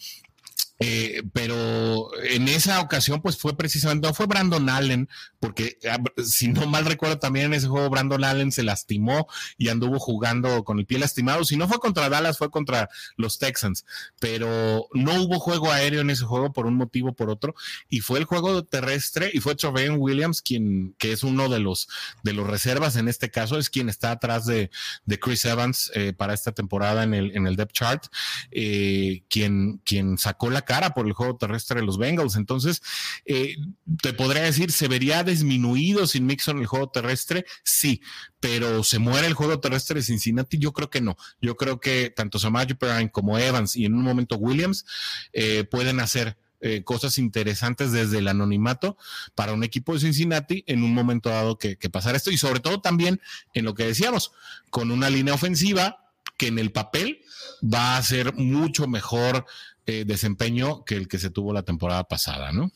eh, 0.79 1.23
pero 1.31 2.09
en 2.23 2.47
esa 2.47 2.81
ocasión, 2.81 3.21
pues 3.21 3.37
fue 3.37 3.55
precisamente, 3.55 4.07
no 4.07 4.13
fue 4.13 4.25
Brandon 4.25 4.69
Allen, 4.69 5.07
porque 5.39 5.77
ah, 5.89 5.99
si 6.23 6.49
no 6.49 6.67
mal 6.67 6.85
recuerdo, 6.85 7.17
también 7.17 7.47
en 7.47 7.53
ese 7.53 7.67
juego 7.67 7.89
Brandon 7.89 8.23
Allen 8.23 8.51
se 8.51 8.63
lastimó 8.63 9.27
y 9.57 9.69
anduvo 9.69 9.99
jugando 9.99 10.63
con 10.63 10.79
el 10.79 10.85
pie 10.85 10.99
lastimado. 10.99 11.45
Si 11.45 11.55
no 11.55 11.67
fue 11.67 11.79
contra 11.79 12.09
Dallas, 12.09 12.37
fue 12.37 12.51
contra 12.51 12.89
los 13.15 13.39
Texans, 13.39 13.85
pero 14.19 14.87
no 14.93 15.21
hubo 15.21 15.39
juego 15.39 15.71
aéreo 15.71 16.01
en 16.01 16.09
ese 16.09 16.25
juego 16.25 16.51
por 16.51 16.65
un 16.65 16.75
motivo 16.75 17.09
o 17.09 17.13
por 17.13 17.29
otro, 17.29 17.55
y 17.89 18.01
fue 18.01 18.19
el 18.19 18.25
juego 18.25 18.63
terrestre, 18.65 19.31
y 19.33 19.39
fue 19.39 19.55
Trevelyan 19.55 19.97
Williams, 19.97 20.41
quien, 20.41 20.95
que 20.97 21.13
es 21.13 21.23
uno 21.23 21.47
de 21.47 21.59
los, 21.59 21.87
de 22.23 22.33
los 22.33 22.47
reservas 22.47 22.97
en 22.97 23.07
este 23.07 23.31
caso, 23.31 23.57
es 23.57 23.69
quien 23.69 23.87
está 23.87 24.11
atrás 24.11 24.45
de, 24.45 24.69
de 25.05 25.19
Chris 25.19 25.45
Evans 25.45 25.91
eh, 25.93 26.13
para 26.13 26.33
esta 26.33 26.51
temporada 26.51 27.03
en 27.03 27.13
el, 27.13 27.35
en 27.35 27.47
el 27.47 27.55
depth 27.55 27.73
chart, 27.73 28.05
eh, 28.51 29.23
quien, 29.29 29.81
quien 29.85 30.17
sacó 30.17 30.49
la 30.49 30.64
cara 30.65 30.93
por 30.93 31.07
el 31.07 31.13
juego 31.13 31.37
terrestre 31.37 31.79
de 31.79 31.85
los 31.85 31.97
Bengals. 31.97 32.35
Entonces, 32.35 32.81
eh, 33.25 33.55
te 34.01 34.13
podría 34.13 34.43
decir, 34.43 34.71
¿se 34.71 34.87
vería 34.87 35.23
disminuido 35.23 36.07
sin 36.07 36.25
Mixon 36.25 36.59
el 36.59 36.65
juego 36.65 36.89
terrestre? 36.89 37.45
Sí, 37.63 38.01
pero 38.39 38.83
¿se 38.83 38.99
muere 38.99 39.27
el 39.27 39.33
juego 39.33 39.59
terrestre 39.59 39.99
de 39.99 40.05
Cincinnati? 40.05 40.57
Yo 40.57 40.73
creo 40.73 40.89
que 40.89 41.01
no. 41.01 41.15
Yo 41.41 41.55
creo 41.55 41.79
que 41.79 42.11
tanto 42.15 42.39
Samaje 42.39 42.75
Perrine 42.75 43.11
como 43.11 43.37
Evans 43.37 43.75
y 43.75 43.85
en 43.85 43.93
un 43.93 44.03
momento 44.03 44.35
Williams 44.35 44.85
eh, 45.33 45.63
pueden 45.63 45.99
hacer 45.99 46.37
eh, 46.61 46.83
cosas 46.83 47.17
interesantes 47.17 47.91
desde 47.91 48.19
el 48.19 48.27
anonimato 48.27 48.97
para 49.35 49.53
un 49.53 49.63
equipo 49.63 49.93
de 49.93 49.99
Cincinnati 49.99 50.63
en 50.67 50.83
un 50.83 50.93
momento 50.93 51.29
dado 51.29 51.57
que, 51.59 51.77
que 51.77 51.89
pasar 51.89 52.15
esto 52.15 52.31
y 52.31 52.37
sobre 52.37 52.59
todo 52.59 52.81
también 52.81 53.21
en 53.53 53.65
lo 53.65 53.75
que 53.75 53.85
decíamos, 53.85 54.31
con 54.69 54.89
una 54.89 55.09
línea 55.09 55.33
ofensiva 55.33 56.05
que 56.37 56.47
en 56.47 56.57
el 56.57 56.71
papel 56.71 57.21
va 57.61 57.97
a 57.97 58.03
ser 58.03 58.33
mucho 58.33 58.87
mejor 58.87 59.45
eh, 59.85 60.03
desempeño 60.05 60.83
que 60.83 60.95
el 60.95 61.07
que 61.07 61.19
se 61.19 61.29
tuvo 61.29 61.53
la 61.53 61.63
temporada 61.63 62.03
pasada, 62.03 62.51
¿no? 62.51 62.71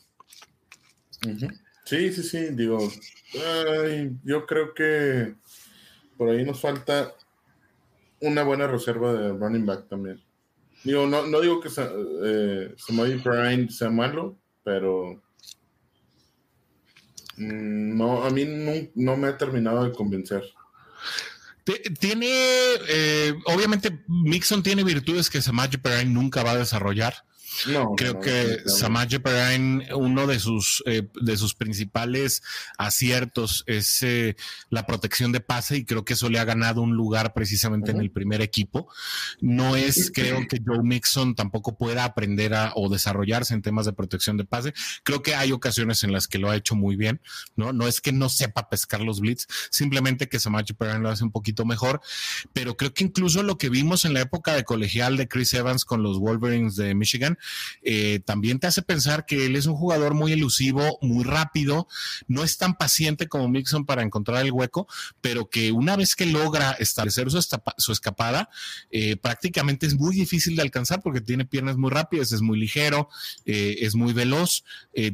Sí, 1.84 2.12
sí, 2.12 2.22
sí, 2.22 2.38
digo, 2.52 2.78
yo 4.24 4.46
creo 4.46 4.74
que 4.74 5.34
por 6.16 6.30
ahí 6.30 6.44
nos 6.44 6.60
falta 6.60 7.12
una 8.20 8.42
buena 8.42 8.66
reserva 8.66 9.12
de 9.12 9.30
running 9.30 9.66
back 9.66 9.88
también. 9.88 10.22
Digo, 10.84 11.06
no, 11.06 11.26
no 11.26 11.40
digo 11.40 11.60
que 11.60 11.68
eh, 12.24 12.74
Samuel 12.76 13.22
Prime 13.22 13.68
sea 13.70 13.90
malo, 13.90 14.38
pero 14.62 15.20
mm, 17.36 17.98
no, 17.98 18.24
a 18.24 18.30
mí 18.30 18.46
no 18.94 19.16
me 19.16 19.28
ha 19.28 19.36
terminado 19.36 19.84
de 19.84 19.92
convencer. 19.92 20.44
Tiene, 21.64 22.28
eh, 22.88 23.34
obviamente, 23.46 24.04
Mixon 24.08 24.62
tiene 24.62 24.84
virtudes 24.84 25.30
que 25.30 25.42
Samaje 25.42 25.78
Perrine 25.78 26.10
nunca 26.10 26.42
va 26.42 26.52
a 26.52 26.56
desarrollar. 26.56 27.24
Creo 27.96 28.20
que 28.20 28.58
Samaje 28.66 29.20
Perrine, 29.20 29.92
uno 29.94 30.26
de 30.26 30.38
sus, 30.38 30.82
eh, 30.86 31.08
de 31.20 31.36
sus 31.36 31.54
principales 31.54 32.42
aciertos 32.78 33.64
es 33.66 34.02
eh, 34.02 34.36
la 34.70 34.86
protección 34.86 35.32
de 35.32 35.40
pase 35.40 35.78
y 35.78 35.84
creo 35.84 36.04
que 36.04 36.14
eso 36.14 36.30
le 36.30 36.38
ha 36.38 36.44
ganado 36.44 36.80
un 36.80 36.94
lugar 36.94 37.34
precisamente 37.34 37.90
en 37.90 38.00
el 38.00 38.10
primer 38.10 38.40
equipo. 38.40 38.88
No 39.40 39.76
es, 39.76 40.10
creo 40.14 40.46
que 40.48 40.60
Joe 40.64 40.82
Mixon 40.82 41.34
tampoco 41.34 41.76
pueda 41.76 42.04
aprender 42.04 42.54
a, 42.54 42.72
o 42.76 42.88
desarrollarse 42.88 43.52
en 43.52 43.62
temas 43.62 43.86
de 43.86 43.92
protección 43.92 44.36
de 44.36 44.44
pase. 44.44 44.72
Creo 45.02 45.22
que 45.22 45.34
hay 45.34 45.52
ocasiones 45.52 46.02
en 46.04 46.12
las 46.12 46.28
que 46.28 46.38
lo 46.38 46.50
ha 46.50 46.56
hecho 46.56 46.76
muy 46.76 46.96
bien, 46.96 47.20
¿no? 47.56 47.72
No 47.72 47.86
es 47.88 48.00
que 48.00 48.12
no 48.12 48.28
sepa 48.28 48.68
pescar 48.68 49.00
los 49.00 49.20
blitz, 49.20 49.46
simplemente 49.70 50.28
que 50.28 50.40
Samaje 50.40 50.72
Perrine 50.74 51.00
lo 51.00 51.10
hace 51.10 51.24
un 51.24 51.32
poquito 51.32 51.64
mejor, 51.64 52.00
pero 52.52 52.76
creo 52.76 52.94
que 52.94 53.04
incluso 53.04 53.42
lo 53.42 53.58
que 53.58 53.68
vimos 53.68 54.04
en 54.04 54.14
la 54.14 54.20
época 54.20 54.54
de 54.54 54.64
colegial 54.64 55.16
de 55.16 55.28
Chris 55.28 55.52
Evans 55.54 55.84
con 55.84 56.02
los 56.02 56.18
Wolverines 56.18 56.76
de 56.76 56.94
Michigan, 56.94 57.38
eh, 57.82 58.20
también 58.24 58.58
te 58.58 58.66
hace 58.66 58.82
pensar 58.82 59.26
que 59.26 59.46
él 59.46 59.56
es 59.56 59.66
un 59.66 59.74
jugador 59.74 60.14
muy 60.14 60.32
elusivo, 60.32 60.98
muy 61.02 61.24
rápido, 61.24 61.88
no 62.28 62.44
es 62.44 62.58
tan 62.58 62.74
paciente 62.76 63.28
como 63.28 63.48
Mixon 63.48 63.86
para 63.86 64.02
encontrar 64.02 64.44
el 64.44 64.52
hueco, 64.52 64.86
pero 65.20 65.48
que 65.48 65.72
una 65.72 65.96
vez 65.96 66.14
que 66.14 66.26
logra 66.26 66.72
establecer 66.72 67.28
su, 67.30 67.92
escapada, 67.92 68.50
eh, 68.90 69.16
prácticamente 69.16 69.86
es 69.86 69.94
muy 69.94 70.14
difícil 70.14 70.56
de 70.56 70.62
alcanzar 70.62 71.02
porque 71.02 71.20
tiene 71.20 71.44
piernas 71.44 71.76
muy 71.76 71.90
rápidas, 71.90 72.32
es 72.32 72.42
muy 72.42 72.58
ligero, 72.58 73.08
eh, 73.44 73.76
es 73.80 73.94
muy 73.94 74.12
veloz, 74.12 74.64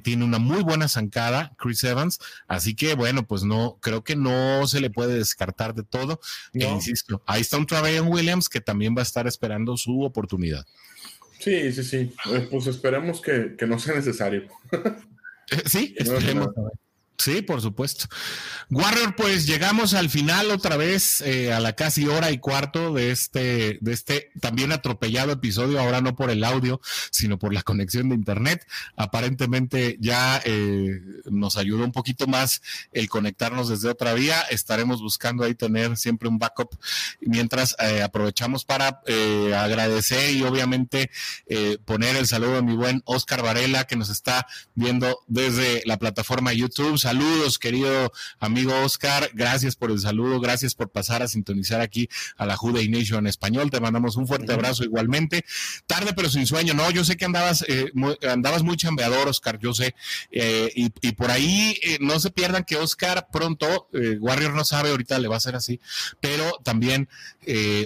tiene 0.03 0.25
una 0.25 0.39
muy 0.39 0.63
buena 0.63 0.89
zancada, 0.89 1.55
Chris 1.59 1.85
Evans, 1.85 2.19
así 2.49 2.75
que 2.75 2.95
bueno, 2.95 3.27
pues 3.27 3.45
no, 3.45 3.79
creo 3.81 4.03
que 4.03 4.17
no 4.17 4.67
se 4.67 4.81
le 4.81 4.91
puede 4.91 5.19
descartar 5.19 5.75
de 5.75 5.83
todo. 5.83 6.21
insisto, 6.53 7.23
ahí 7.27 7.41
está 7.43 7.57
un 7.57 7.67
Travion 7.67 8.09
Williams 8.09 8.49
que 8.49 8.61
también 8.61 8.95
va 8.97 9.01
a 9.01 9.05
estar 9.05 9.27
esperando 9.27 9.77
su 9.77 10.03
oportunidad. 10.03 10.67
Sí, 11.39 11.73
sí, 11.73 11.85
sí. 11.85 12.13
Eh, 12.33 12.49
pues 12.51 12.67
esperemos 12.67 13.21
que, 13.21 13.55
que 13.57 13.67
no 13.67 13.79
sea 13.79 13.95
necesario. 13.95 14.49
sí, 15.67 15.95
esperemos. 15.99 16.49
Sí, 17.19 17.43
por 17.43 17.61
supuesto. 17.61 18.07
Warrior, 18.71 19.17
pues 19.17 19.47
llegamos 19.47 19.95
al 19.95 20.11
final 20.11 20.51
otra 20.51 20.77
vez, 20.77 21.21
eh, 21.23 21.53
a 21.53 21.61
la 21.61 21.75
casi 21.75 22.07
hora 22.07 22.31
y 22.31 22.39
cuarto 22.39 22.93
de 22.93 23.11
este, 23.11 23.79
de 23.81 23.93
este 23.93 24.31
también 24.41 24.73
atropellado 24.73 25.33
episodio, 25.33 25.81
ahora 25.81 26.01
no 26.01 26.15
por 26.15 26.31
el 26.31 26.45
audio, 26.45 26.81
sino 27.11 27.39
por 27.39 27.55
la 27.55 27.63
conexión 27.63 28.09
de 28.11 28.17
internet. 28.17 28.67
Aparentemente 28.97 29.97
ya 30.01 30.43
eh, 30.45 31.01
nos 31.25 31.57
ayudó 31.57 31.85
un 31.85 31.93
poquito 31.93 32.27
más 32.27 32.61
el 32.93 33.09
conectarnos 33.09 33.69
desde 33.69 33.89
otra 33.89 34.15
vía. 34.15 34.41
Estaremos 34.51 35.01
buscando 35.01 35.45
ahí 35.45 35.55
tener 35.55 35.97
siempre 35.97 36.29
un 36.29 36.39
backup 36.39 36.77
mientras 37.21 37.77
eh, 37.79 38.03
aprovechamos 38.03 38.65
para 38.65 39.01
agradecer 39.57 40.33
y 40.35 40.43
obviamente 40.43 41.11
poner 41.85 42.17
el 42.17 42.27
saludo 42.27 42.59
a 42.59 42.63
mi 42.63 42.75
buen 42.75 43.03
Oscar 43.05 43.43
Varela 43.43 43.85
que 43.85 43.97
nos 43.97 44.11
está 44.11 44.47
viendo 44.75 45.21
desde 45.27 45.83
la 45.87 45.99
plataforma 45.99 46.53
YouTube 46.53 46.99
Saludos, 47.07 47.61
querido 47.61 48.13
amigo 48.41 48.73
Oscar. 48.83 49.31
Gracias 49.33 49.77
por 49.77 49.93
el 49.93 50.01
saludo. 50.01 50.41
Gracias 50.41 50.75
por 50.75 50.91
pasar 50.91 51.23
a 51.23 51.29
sintonizar 51.29 51.81
aquí 51.81 52.09
a 52.37 52.47
la 52.47 52.57
Jude 52.57 52.89
Nation 52.89 53.21
en 53.21 53.27
español. 53.29 53.71
Te 53.71 53.79
mandamos 53.79 54.17
un 54.17 54.27
fuerte 54.27 54.53
abrazo 54.53 54.83
igualmente. 54.83 55.45
Tarde 55.87 56.15
pero 56.17 56.29
sin 56.29 56.49
sueño. 56.49 56.75
No, 56.75 56.91
yo 56.91 57.05
sé 57.05 57.17
que 57.17 57.25
andabas, 57.25 57.65
eh, 57.69 57.93
muy, 57.95 58.19
andabas 58.29 58.65
muy 58.65 58.77
chambeador, 58.77 59.29
Oscar. 59.29 59.61
Yo 59.61 59.73
sé. 59.73 59.95
Eh, 60.33 60.73
y, 60.75 61.13
por 61.13 61.31
ahí 61.31 61.79
eh, 61.85 61.99
no 62.01 62.19
se 62.19 62.33
pierdan 62.33 62.65
que 62.65 62.75
Oscar 62.75 63.29
pronto, 63.33 63.89
Warrior 64.19 64.55
no 64.55 64.65
sabe, 64.65 64.91
ahorita 64.91 65.21
le 65.21 65.29
va 65.29 65.37
a 65.37 65.41
ser 65.41 65.55
así, 65.55 65.79
pero 66.21 66.59
también 66.65 67.09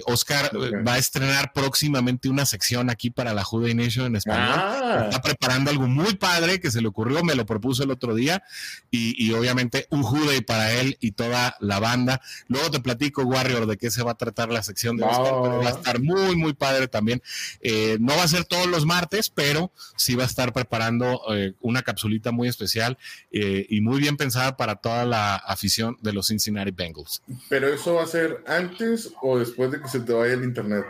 Oscar 0.05 0.49
va 0.55 0.93
a 0.93 0.97
estrenar 0.97 1.53
próximamente 1.53 2.27
una 2.27 2.47
sección 2.47 2.89
aquí 2.89 3.11
para 3.11 3.35
la 3.35 3.43
Jude 3.43 3.75
Nation 3.75 4.07
en 4.07 4.15
español. 4.15 4.55
Ah. 4.57 5.05
Está 5.09 5.21
preparando 5.21 5.69
algo 5.69 5.87
muy 5.87 6.15
padre 6.15 6.59
que 6.59 6.71
se 6.71 6.81
le 6.81 6.87
ocurrió, 6.87 7.23
me 7.23 7.35
lo 7.35 7.45
propuso 7.45 7.83
el 7.83 7.91
otro 7.91 8.15
día 8.15 8.41
y 8.89 9.10
y, 9.17 9.33
obviamente 9.33 9.87
un 9.89 10.03
Jude 10.03 10.41
para 10.41 10.73
él 10.73 10.97
y 10.99 11.11
toda 11.11 11.55
la 11.59 11.79
banda. 11.79 12.21
Luego 12.47 12.71
te 12.71 12.79
platico, 12.79 13.23
Warrior, 13.23 13.65
de 13.65 13.77
qué 13.77 13.91
se 13.91 14.03
va 14.03 14.11
a 14.11 14.17
tratar 14.17 14.49
la 14.51 14.63
sección 14.63 14.97
de 14.97 15.03
Oscar, 15.03 15.33
pero 15.41 15.57
va 15.59 15.67
a 15.67 15.71
estar 15.71 16.01
muy, 16.01 16.35
muy 16.35 16.53
padre 16.53 16.87
también. 16.87 17.21
Eh, 17.61 17.97
no 17.99 18.15
va 18.15 18.23
a 18.23 18.27
ser 18.27 18.45
todos 18.45 18.67
los 18.67 18.85
martes, 18.85 19.29
pero 19.29 19.71
sí 19.95 20.15
va 20.15 20.23
a 20.23 20.27
estar 20.27 20.53
preparando 20.53 21.21
eh, 21.33 21.53
una 21.61 21.81
capsulita 21.81 22.31
muy 22.31 22.47
especial 22.47 22.97
eh, 23.31 23.65
y 23.69 23.81
muy 23.81 23.99
bien 23.99 24.17
pensada 24.17 24.57
para 24.57 24.75
toda 24.75 25.05
la 25.05 25.35
afición 25.35 25.97
de 26.01 26.13
los 26.13 26.27
Cincinnati 26.27 26.71
Bengals. 26.71 27.21
¿Pero 27.49 27.73
eso 27.73 27.95
va 27.95 28.03
a 28.03 28.07
ser 28.07 28.43
antes 28.47 29.11
o 29.21 29.39
después 29.39 29.71
de 29.71 29.81
que 29.81 29.87
se 29.87 29.99
te 30.01 30.13
vaya 30.13 30.33
el 30.33 30.43
internet? 30.43 30.85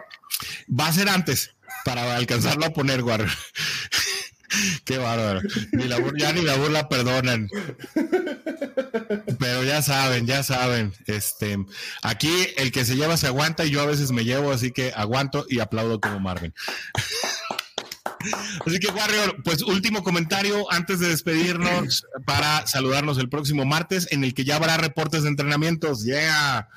Va 0.67 0.87
a 0.87 0.93
ser 0.93 1.09
antes, 1.09 1.55
para 1.83 2.15
alcanzarlo 2.15 2.65
a 2.65 2.71
poner, 2.71 3.03
Warrior. 3.03 3.29
Qué 4.85 4.97
bárbaro. 4.97 5.41
Ni 5.71 5.85
la, 5.85 5.97
ya 6.17 6.33
ni 6.33 6.41
la 6.41 6.55
burla 6.55 6.89
perdonan. 6.89 7.49
Pero 9.39 9.63
ya 9.63 9.81
saben, 9.81 10.27
ya 10.27 10.43
saben. 10.43 10.93
Este, 11.07 11.57
aquí 12.01 12.31
el 12.57 12.71
que 12.71 12.85
se 12.85 12.95
lleva 12.95 13.17
se 13.17 13.27
aguanta 13.27 13.65
y 13.65 13.71
yo 13.71 13.81
a 13.81 13.85
veces 13.85 14.11
me 14.11 14.23
llevo, 14.23 14.51
así 14.51 14.71
que 14.71 14.93
aguanto 14.95 15.45
y 15.49 15.59
aplaudo 15.59 15.99
como 15.99 16.19
Marvin. 16.19 16.53
Así 18.65 18.79
que, 18.79 18.89
Warrior, 18.89 19.41
pues 19.43 19.63
último 19.63 20.03
comentario 20.03 20.71
antes 20.71 20.99
de 20.99 21.09
despedirnos 21.09 22.05
para 22.25 22.67
saludarnos 22.67 23.17
el 23.17 23.29
próximo 23.29 23.65
martes, 23.65 24.07
en 24.11 24.23
el 24.23 24.35
que 24.35 24.43
ya 24.43 24.57
habrá 24.57 24.77
reportes 24.77 25.23
de 25.23 25.29
entrenamientos. 25.29 26.03
Yeah. 26.03 26.69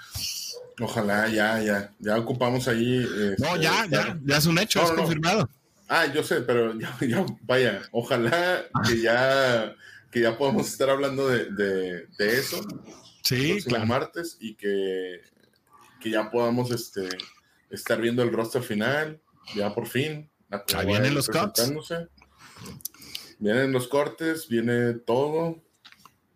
Ojalá, 0.80 1.28
ya, 1.28 1.62
ya, 1.62 1.90
ya 1.98 2.16
ocupamos 2.16 2.66
ahí. 2.66 3.06
no, 3.38 3.56
ya, 3.56 3.84
este, 3.84 3.96
ya, 3.96 4.18
ya 4.24 4.36
es 4.38 4.46
un 4.46 4.58
hecho, 4.58 4.82
es 4.82 4.90
confirmado. 4.92 5.48
Ah, 5.88 6.06
yo 6.06 6.22
sé, 6.22 6.40
pero 6.40 6.78
ya, 7.00 7.26
vaya, 7.42 7.82
ojalá 7.92 8.66
que 8.86 9.00
ya, 9.00 9.74
que 10.10 10.20
ya 10.20 10.36
podamos 10.36 10.68
estar 10.68 10.90
hablando 10.90 11.28
de, 11.28 11.46
de, 11.50 12.38
eso. 12.38 12.60
Sí, 13.22 13.58
claro. 13.64 13.86
martes 13.86 14.36
y 14.40 14.54
que, 14.54 15.20
que 16.00 16.10
ya 16.10 16.30
podamos 16.30 16.70
este, 16.70 17.08
estar 17.70 18.00
viendo 18.00 18.22
el 18.22 18.32
roster 18.32 18.62
final, 18.62 19.20
ya 19.54 19.74
por 19.74 19.86
fin. 19.86 20.30
Ahí 20.74 20.86
vienen 20.86 21.14
los 21.14 21.28
cortes. 21.28 21.72
Vienen 23.38 23.72
los 23.72 23.88
cortes, 23.88 24.48
viene 24.48 24.94
todo. 24.94 25.62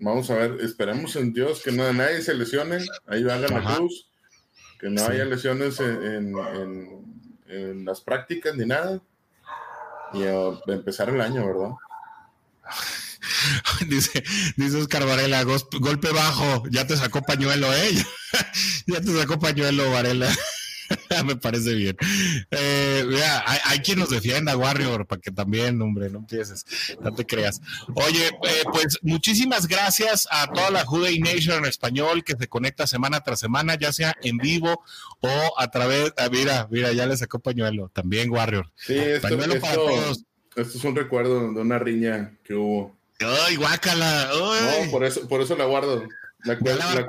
Vamos 0.01 0.31
a 0.31 0.35
ver, 0.35 0.61
esperemos 0.61 1.17
en 1.17 1.33
Dios 1.33 1.63
que 1.63 1.73
no, 1.73 1.91
nadie 1.93 2.23
se 2.23 2.35
lesione. 2.35 2.79
Ahí 3.07 3.23
va 3.23 3.37
la 3.37 3.77
cruz. 3.77 4.11
Que 4.79 4.89
no 4.91 5.05
haya 5.05 5.25
lesiones 5.25 5.81
en, 5.81 6.35
en 7.49 7.85
las 7.85 8.01
prácticas 8.01 8.55
ni 8.55 8.65
nada 8.65 9.03
y 10.15 10.23
empezar 10.73 11.09
el 11.09 11.21
año, 11.21 11.47
¿verdad? 11.47 11.71
dice, 13.89 14.23
dice 14.57 14.77
Oscar 14.77 15.07
Varela, 15.07 15.43
golpe 15.43 16.11
bajo, 16.11 16.65
ya 16.71 16.87
te 16.87 16.97
sacó 16.97 17.23
pañuelo, 17.23 17.73
¿eh? 17.75 17.95
ya 18.87 19.01
te 19.01 19.17
sacó 19.19 19.39
pañuelo, 19.39 19.91
Varela. 19.91 20.29
Me 21.25 21.37
parece 21.37 21.75
bien. 21.75 21.97
Eh, 22.51 23.05
hay, 23.65 23.79
quien 23.81 23.99
nos 23.99 24.11
defienda, 24.11 24.57
Warrior, 24.57 25.07
para 25.07 25.21
que 25.21 25.31
también, 25.31 25.81
hombre, 25.81 26.11
no 26.11 26.19
empieces, 26.19 26.65
no 27.01 27.15
te 27.15 27.25
creas. 27.25 27.61
Oye, 27.95 28.27
eh, 28.27 28.63
pues 28.73 28.99
muchísimas 29.03 29.67
gracias 29.67 30.29
a 30.31 30.51
toda 30.51 30.71
la 30.71 30.85
Juday 30.85 31.19
Nation 31.19 31.59
en 31.59 31.67
español 31.67 32.25
que 32.25 32.35
se 32.39 32.49
conecta 32.49 32.87
semana 32.87 33.21
tras 33.21 33.41
semana, 33.41 33.77
ya 33.77 33.93
sea 33.93 34.15
en 34.23 34.39
vivo 34.39 34.83
o 35.21 35.55
a 35.57 35.71
través. 35.71 36.13
Ah, 36.17 36.29
mira, 36.31 36.69
mira, 36.71 36.93
ya 36.93 37.07
le 37.07 37.17
sacó 37.17 37.39
pañuelo, 37.39 37.91
también 37.93 38.31
Warrior. 38.31 38.71
Sí, 38.77 38.95
esto, 38.95 39.29
pañuelo 39.29 39.61
para 39.61 39.75
todos. 39.75 40.25
Esto 40.57 40.79
es 40.79 40.85
un 40.85 40.97
recuerdo 40.97 41.53
de 41.53 41.61
una 41.61 41.79
riña 41.79 42.37
que 42.43 42.55
hubo. 42.55 42.97
Ay, 43.21 43.57
guácala. 43.57 44.31
No, 44.33 44.91
por 44.91 45.05
eso, 45.05 45.27
por 45.29 45.41
eso 45.41 45.57
la 45.57 45.65
guardo. 45.65 46.05
La, 46.45 46.59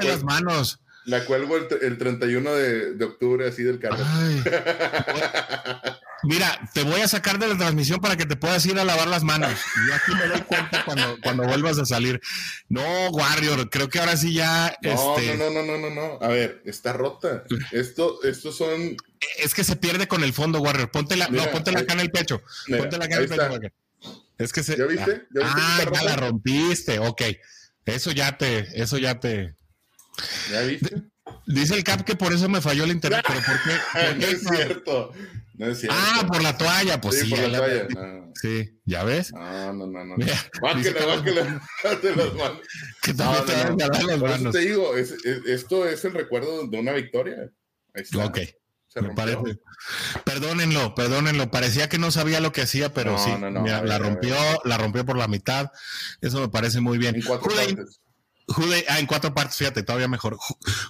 las 0.02 0.24
manos. 0.24 0.80
La 1.06 1.26
cuelgo 1.26 1.58
el, 1.58 1.98
31 1.98 2.54
de, 2.54 3.04
octubre, 3.04 3.48
así 3.48 3.64
del 3.64 3.80
carro. 3.80 3.98
Mira, 6.24 6.60
te 6.74 6.84
voy 6.84 7.00
a 7.00 7.08
sacar 7.08 7.40
de 7.40 7.48
la 7.48 7.58
transmisión 7.58 8.02
para 8.02 8.18
que 8.18 8.26
te 8.26 8.36
puedas 8.36 8.66
ir 8.66 8.78
a 8.78 8.84
lavar 8.84 9.08
las 9.08 9.24
manos. 9.24 9.54
Y 9.88 9.92
aquí 9.92 10.12
me 10.16 10.28
doy 10.28 10.42
cuenta 10.42 10.84
cuando, 10.84 11.18
cuando 11.24 11.46
vuelvas 11.46 11.80
a 11.80 11.86
salir. 11.86 12.20
No, 12.68 13.10
Warrior, 13.10 13.70
creo 13.70 13.88
que 13.88 14.00
ahora 14.00 14.18
sí 14.18 14.34
ya. 14.34 14.76
No, 14.82 15.18
este... 15.18 15.38
no, 15.38 15.50
no, 15.50 15.64
no, 15.64 15.78
no, 15.78 15.90
no. 15.90 16.20
A 16.22 16.28
ver, 16.28 16.62
está 16.66 16.92
rota. 16.92 17.46
Esto, 17.72 18.22
estos 18.24 18.58
son. 18.58 18.98
Es 19.38 19.54
que 19.54 19.64
se 19.64 19.78
pierde 19.78 20.10
con 20.10 20.24
el 20.24 20.34
fondo, 20.34 20.60
Warrior. 20.60 20.92
Ponte 20.92 21.16
la, 21.16 21.30
no, 21.30 21.50
ponte 21.52 21.72
la 21.72 21.80
acá 21.80 21.94
en 21.94 22.02
el 22.02 22.12
pecho. 22.12 22.42
ponte 22.68 22.98
la 22.98 23.06
acá 23.06 23.16
en 23.16 23.24
el 23.24 23.30
pecho. 23.30 23.50
Es 24.38 24.52
que 24.52 24.64
se. 24.64 24.78
¿Ya 24.78 24.86
viste? 24.86 25.26
¿Ya 25.34 25.44
viste 25.44 25.62
ah, 25.62 25.86
ya 25.94 26.04
la 26.04 26.16
rompiste. 26.18 27.00
Ok. 27.00 27.22
Eso 27.86 28.12
ya 28.12 28.38
te, 28.38 28.82
eso 28.82 28.98
ya 28.98 29.20
te, 29.20 29.56
¿Ya 30.52 30.62
viste? 30.62 31.04
Dice 31.46 31.76
el 31.76 31.84
Cap 31.84 32.04
que 32.04 32.16
por 32.16 32.34
eso 32.34 32.48
me 32.50 32.62
falló 32.62 32.84
el 32.84 32.92
internet, 32.92 33.24
pero 33.28 33.40
¿por 33.42 33.64
qué? 33.64 34.16
no 34.20 34.26
es 34.26 34.44
cierto. 34.44 35.12
No 35.56 35.68
es 35.68 35.80
cierto. 35.80 35.98
Ah, 36.00 36.26
por 36.28 36.42
la 36.42 36.58
toalla, 36.58 37.02
pues 37.02 37.20
sí. 37.20 37.26
sí 37.26 37.32
por 37.32 37.50
la 37.50 37.58
toalla. 37.58 37.88
Sí, 38.36 38.80
¿ya 38.86 39.04
ves? 39.04 39.34
No, 39.34 39.74
no, 39.74 39.88
no, 39.88 40.06
no. 40.06 40.16
Báquele, 40.62 41.00
date 41.84 42.16
las 42.16 42.34
manos. 42.34 42.62
Que 43.02 43.14
también 43.14 43.46
te 43.46 43.54
van 43.54 43.82
a 43.82 43.88
dar 43.88 44.04
las 44.04 44.20
manos. 44.20 44.54
te 44.54 44.60
digo, 44.60 44.96
es, 44.96 45.14
esto 45.46 45.86
es 45.88 46.06
el 46.06 46.14
recuerdo 46.14 46.68
de 46.68 46.80
una 46.80 46.94
victoria. 46.94 47.50
Ahí 47.94 48.04
está. 48.04 48.26
Ok. 48.26 48.40
me 49.02 49.14
parece. 49.14 49.60
Perdónenlo, 50.24 50.96
perdónenlo. 50.96 51.52
Parecía 51.52 51.90
que 51.90 51.98
no 51.98 52.12
sabía 52.12 52.40
lo 52.40 52.52
que 52.52 52.62
hacía, 52.62 52.94
pero 52.94 53.18
sí. 53.18 53.32
la 53.40 53.98
rompió, 53.98 54.36
la 54.64 54.78
rompió 54.78 55.06
por 55.06 55.18
la 55.18 55.28
mitad. 55.28 55.72
Eso 56.22 56.40
me 56.40 56.50
parece 56.50 56.80
muy 56.80 56.98
bien. 56.98 57.22
Ah, 58.88 59.00
en 59.00 59.06
cuatro 59.06 59.34
partes, 59.34 59.58
fíjate, 59.58 59.84
todavía 59.84 60.08
mejor. 60.08 60.38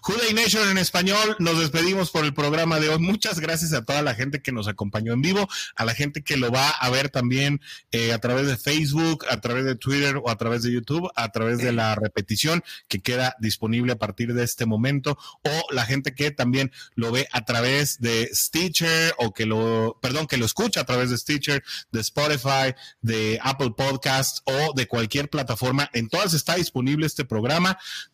Juday 0.02 0.34
Nation 0.34 0.70
en 0.70 0.78
español, 0.78 1.36
nos 1.40 1.60
despedimos 1.60 2.12
por 2.12 2.24
el 2.24 2.34
programa 2.34 2.80
de 2.80 2.90
hoy. 2.90 3.00
Muchas 3.00 3.40
gracias 3.40 3.74
a 3.74 3.84
toda 3.84 4.02
la 4.02 4.16
gente 4.16 4.42
que 4.42 4.52
nos 4.52 4.68
acompañó 4.68 5.14
en 5.14 5.22
vivo, 5.22 5.48
a 5.76 5.86
la 5.86 5.94
gente 5.94 6.24
que 6.24 6.38
lo 6.38 6.52
va 6.52 6.70
a 6.70 6.90
ver 6.90 7.10
también 7.10 7.62
eh, 7.92 8.14
a 8.14 8.20
través 8.20 8.48
de 8.48 8.58
Facebook, 8.58 9.26
a 9.30 9.42
través 9.42 9.66
de 9.66 9.76
Twitter 9.76 10.18
o 10.18 10.30
a 10.30 10.38
través 10.38 10.64
de 10.64 10.72
YouTube, 10.72 11.10
a 11.16 11.32
través 11.32 11.58
de 11.58 11.72
la 11.72 11.96
repetición 11.96 12.64
que 12.88 13.02
queda 13.02 13.36
disponible 13.40 13.94
a 13.94 13.98
partir 13.98 14.34
de 14.34 14.44
este 14.44 14.66
momento, 14.66 15.18
o 15.44 15.74
la 15.74 15.86
gente 15.86 16.14
que 16.14 16.32
también 16.32 16.72
lo 16.96 17.12
ve 17.12 17.28
a 17.32 17.46
través 17.46 18.00
de 18.00 18.30
Stitcher 18.34 19.14
o 19.18 19.34
que 19.34 19.46
lo, 19.46 20.00
perdón, 20.02 20.28
que 20.28 20.38
lo 20.38 20.46
escucha 20.46 20.82
a 20.82 20.86
través 20.86 21.10
de 21.10 21.18
Stitcher, 21.18 21.64
de 21.92 22.00
Spotify, 22.00 22.74
de 23.02 23.40
Apple 23.44 23.72
Podcast 23.76 24.40
o 24.46 24.74
de 24.74 24.88
cualquier 24.88 25.30
plataforma. 25.30 25.90
En 25.94 26.08
todas 26.08 26.34
está 26.34 26.56
disponible 26.56 27.06
este 27.06 27.26
programa 27.26 27.49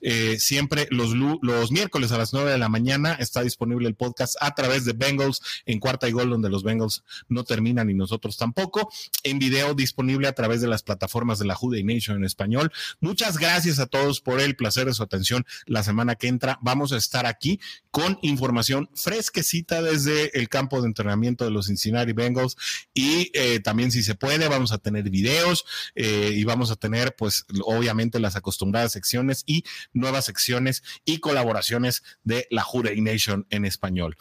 eh, 0.01 0.37
siempre 0.39 0.87
los, 0.91 1.13
los 1.41 1.71
miércoles 1.71 2.11
a 2.11 2.17
las 2.17 2.33
9 2.33 2.51
de 2.51 2.57
la 2.57 2.69
mañana 2.69 3.13
está 3.13 3.41
disponible 3.41 3.87
el 3.87 3.95
podcast 3.95 4.35
a 4.41 4.53
través 4.55 4.85
de 4.85 4.93
Bengals 4.93 5.41
en 5.65 5.79
cuarta 5.79 6.07
y 6.07 6.11
gol, 6.11 6.29
donde 6.29 6.49
los 6.49 6.63
Bengals 6.63 7.03
no 7.27 7.43
terminan 7.43 7.89
y 7.89 7.93
nosotros 7.93 8.37
tampoco. 8.37 8.91
En 9.23 9.39
video 9.39 9.73
disponible 9.73 10.27
a 10.27 10.33
través 10.33 10.61
de 10.61 10.67
las 10.67 10.83
plataformas 10.83 11.39
de 11.39 11.45
la 11.45 11.55
Juday 11.55 11.83
Nation 11.83 12.17
en 12.17 12.23
español. 12.23 12.71
Muchas 12.99 13.37
gracias 13.37 13.79
a 13.79 13.87
todos 13.87 14.21
por 14.21 14.39
el 14.39 14.55
placer 14.55 14.85
de 14.85 14.93
su 14.93 15.03
atención. 15.03 15.45
La 15.65 15.83
semana 15.83 16.15
que 16.15 16.27
entra 16.27 16.59
vamos 16.61 16.91
a 16.91 16.97
estar 16.97 17.25
aquí 17.25 17.59
con 17.91 18.19
información 18.21 18.89
fresquecita 18.93 19.81
desde 19.81 20.37
el 20.37 20.49
campo 20.49 20.81
de 20.81 20.87
entrenamiento 20.87 21.45
de 21.45 21.51
los 21.51 21.67
Cincinnati 21.67 22.13
Bengals 22.13 22.57
y 22.93 23.31
eh, 23.33 23.59
también 23.59 23.91
si 23.91 24.03
se 24.03 24.15
puede 24.15 24.47
vamos 24.47 24.71
a 24.71 24.77
tener 24.77 25.09
videos 25.09 25.65
eh, 25.95 26.31
y 26.35 26.43
vamos 26.43 26.71
a 26.71 26.75
tener 26.75 27.15
pues 27.15 27.45
obviamente 27.63 28.19
las 28.19 28.35
acostumbradas 28.35 28.91
secciones 28.91 29.24
y 29.45 29.63
nuevas 29.93 30.25
secciones 30.25 30.83
y 31.05 31.19
colaboraciones 31.19 32.03
de 32.23 32.47
la 32.49 32.63
Juday 32.63 32.99
Nation 33.01 33.45
en 33.49 33.65
español. 33.65 34.17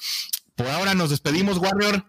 Por 0.54 0.66
ahora 0.68 0.94
nos 0.94 1.10
despedimos, 1.10 1.58
Warrior. 1.58 2.04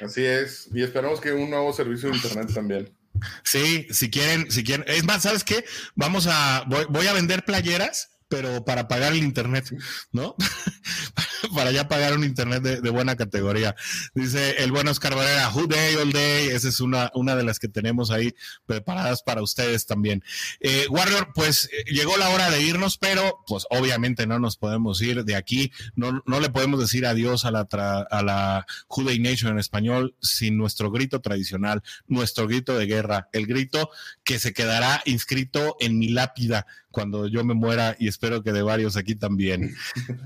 Así 0.00 0.24
es, 0.24 0.68
y 0.74 0.82
esperamos 0.82 1.20
que 1.20 1.32
un 1.32 1.50
nuevo 1.50 1.72
servicio 1.72 2.10
de 2.10 2.16
internet 2.16 2.50
también. 2.52 2.96
Sí, 3.44 3.86
si 3.90 4.10
quieren, 4.10 4.50
si 4.50 4.64
quieren, 4.64 4.84
es 4.88 5.04
más, 5.04 5.22
¿sabes 5.22 5.44
qué? 5.44 5.64
Vamos 5.94 6.26
a, 6.28 6.64
voy 6.88 7.06
a 7.06 7.12
vender 7.12 7.44
playeras 7.44 8.11
pero 8.32 8.64
para 8.64 8.88
pagar 8.88 9.12
el 9.12 9.18
internet, 9.18 9.66
¿no? 10.10 10.34
para 11.54 11.70
ya 11.70 11.86
pagar 11.86 12.16
un 12.16 12.24
internet 12.24 12.62
de, 12.62 12.90
buena 12.90 13.14
categoría. 13.14 13.76
Dice 14.14 14.62
el 14.62 14.72
buen 14.72 14.88
Oscar 14.88 15.14
Barrera, 15.14 15.50
Who 15.50 15.66
Day 15.66 15.96
All 15.96 16.12
Day, 16.12 16.46
esa 16.46 16.70
es 16.70 16.80
una, 16.80 17.10
una 17.14 17.36
de 17.36 17.42
las 17.42 17.58
que 17.58 17.68
tenemos 17.68 18.10
ahí 18.10 18.34
preparadas 18.64 19.22
para 19.22 19.42
ustedes 19.42 19.84
también. 19.84 20.24
Eh, 20.60 20.86
Warrior, 20.88 21.32
pues 21.34 21.68
eh, 21.72 21.84
llegó 21.92 22.16
la 22.16 22.30
hora 22.30 22.50
de 22.50 22.62
irnos, 22.62 22.96
pero 22.96 23.44
pues 23.46 23.66
obviamente 23.68 24.26
no 24.26 24.38
nos 24.38 24.56
podemos 24.56 25.02
ir 25.02 25.24
de 25.24 25.36
aquí, 25.36 25.70
no, 25.94 26.22
no 26.24 26.40
le 26.40 26.48
podemos 26.48 26.80
decir 26.80 27.04
adiós 27.04 27.44
a 27.44 27.50
la, 27.50 27.68
a 28.10 28.22
la 28.22 28.66
Who 28.88 29.04
Day 29.04 29.18
Nation 29.18 29.52
en 29.52 29.58
español 29.58 30.16
sin 30.22 30.56
nuestro 30.56 30.90
grito 30.90 31.20
tradicional, 31.20 31.82
nuestro 32.06 32.46
grito 32.46 32.78
de 32.78 32.86
guerra, 32.86 33.28
el 33.34 33.46
grito 33.46 33.90
que 34.24 34.38
se 34.38 34.54
quedará 34.54 35.02
inscrito 35.04 35.76
en 35.80 35.98
mi 35.98 36.08
lápida 36.08 36.66
cuando 36.92 37.26
yo 37.26 37.44
me 37.44 37.54
muera 37.54 37.96
y 37.98 38.08
espero 38.08 38.42
que 38.42 38.52
de 38.52 38.62
varios 38.62 38.96
aquí 38.96 39.14
también. 39.16 39.74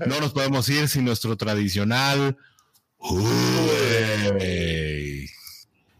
No 0.05 0.19
nos 0.19 0.33
podemos 0.33 0.69
ir 0.69 0.87
sin 0.87 1.05
nuestro 1.05 1.35
tradicional. 1.37 2.37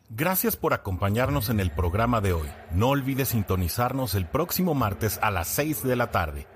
Gracias 0.10 0.56
por 0.56 0.74
acompañarnos 0.74 1.50
en 1.50 1.60
el 1.60 1.72
programa 1.72 2.22
de 2.22 2.34
hoy. 2.34 2.50
No 2.72 2.90
olvides 2.90 3.30
sintonizarnos 3.30 4.16
el 4.16 4.28
próximo 4.28 4.74
martes 4.74 5.20
a 5.22 5.32
las 5.32 5.48
6 5.48 5.84
de 5.84 5.96
la 5.96 6.12
tarde 6.12 6.48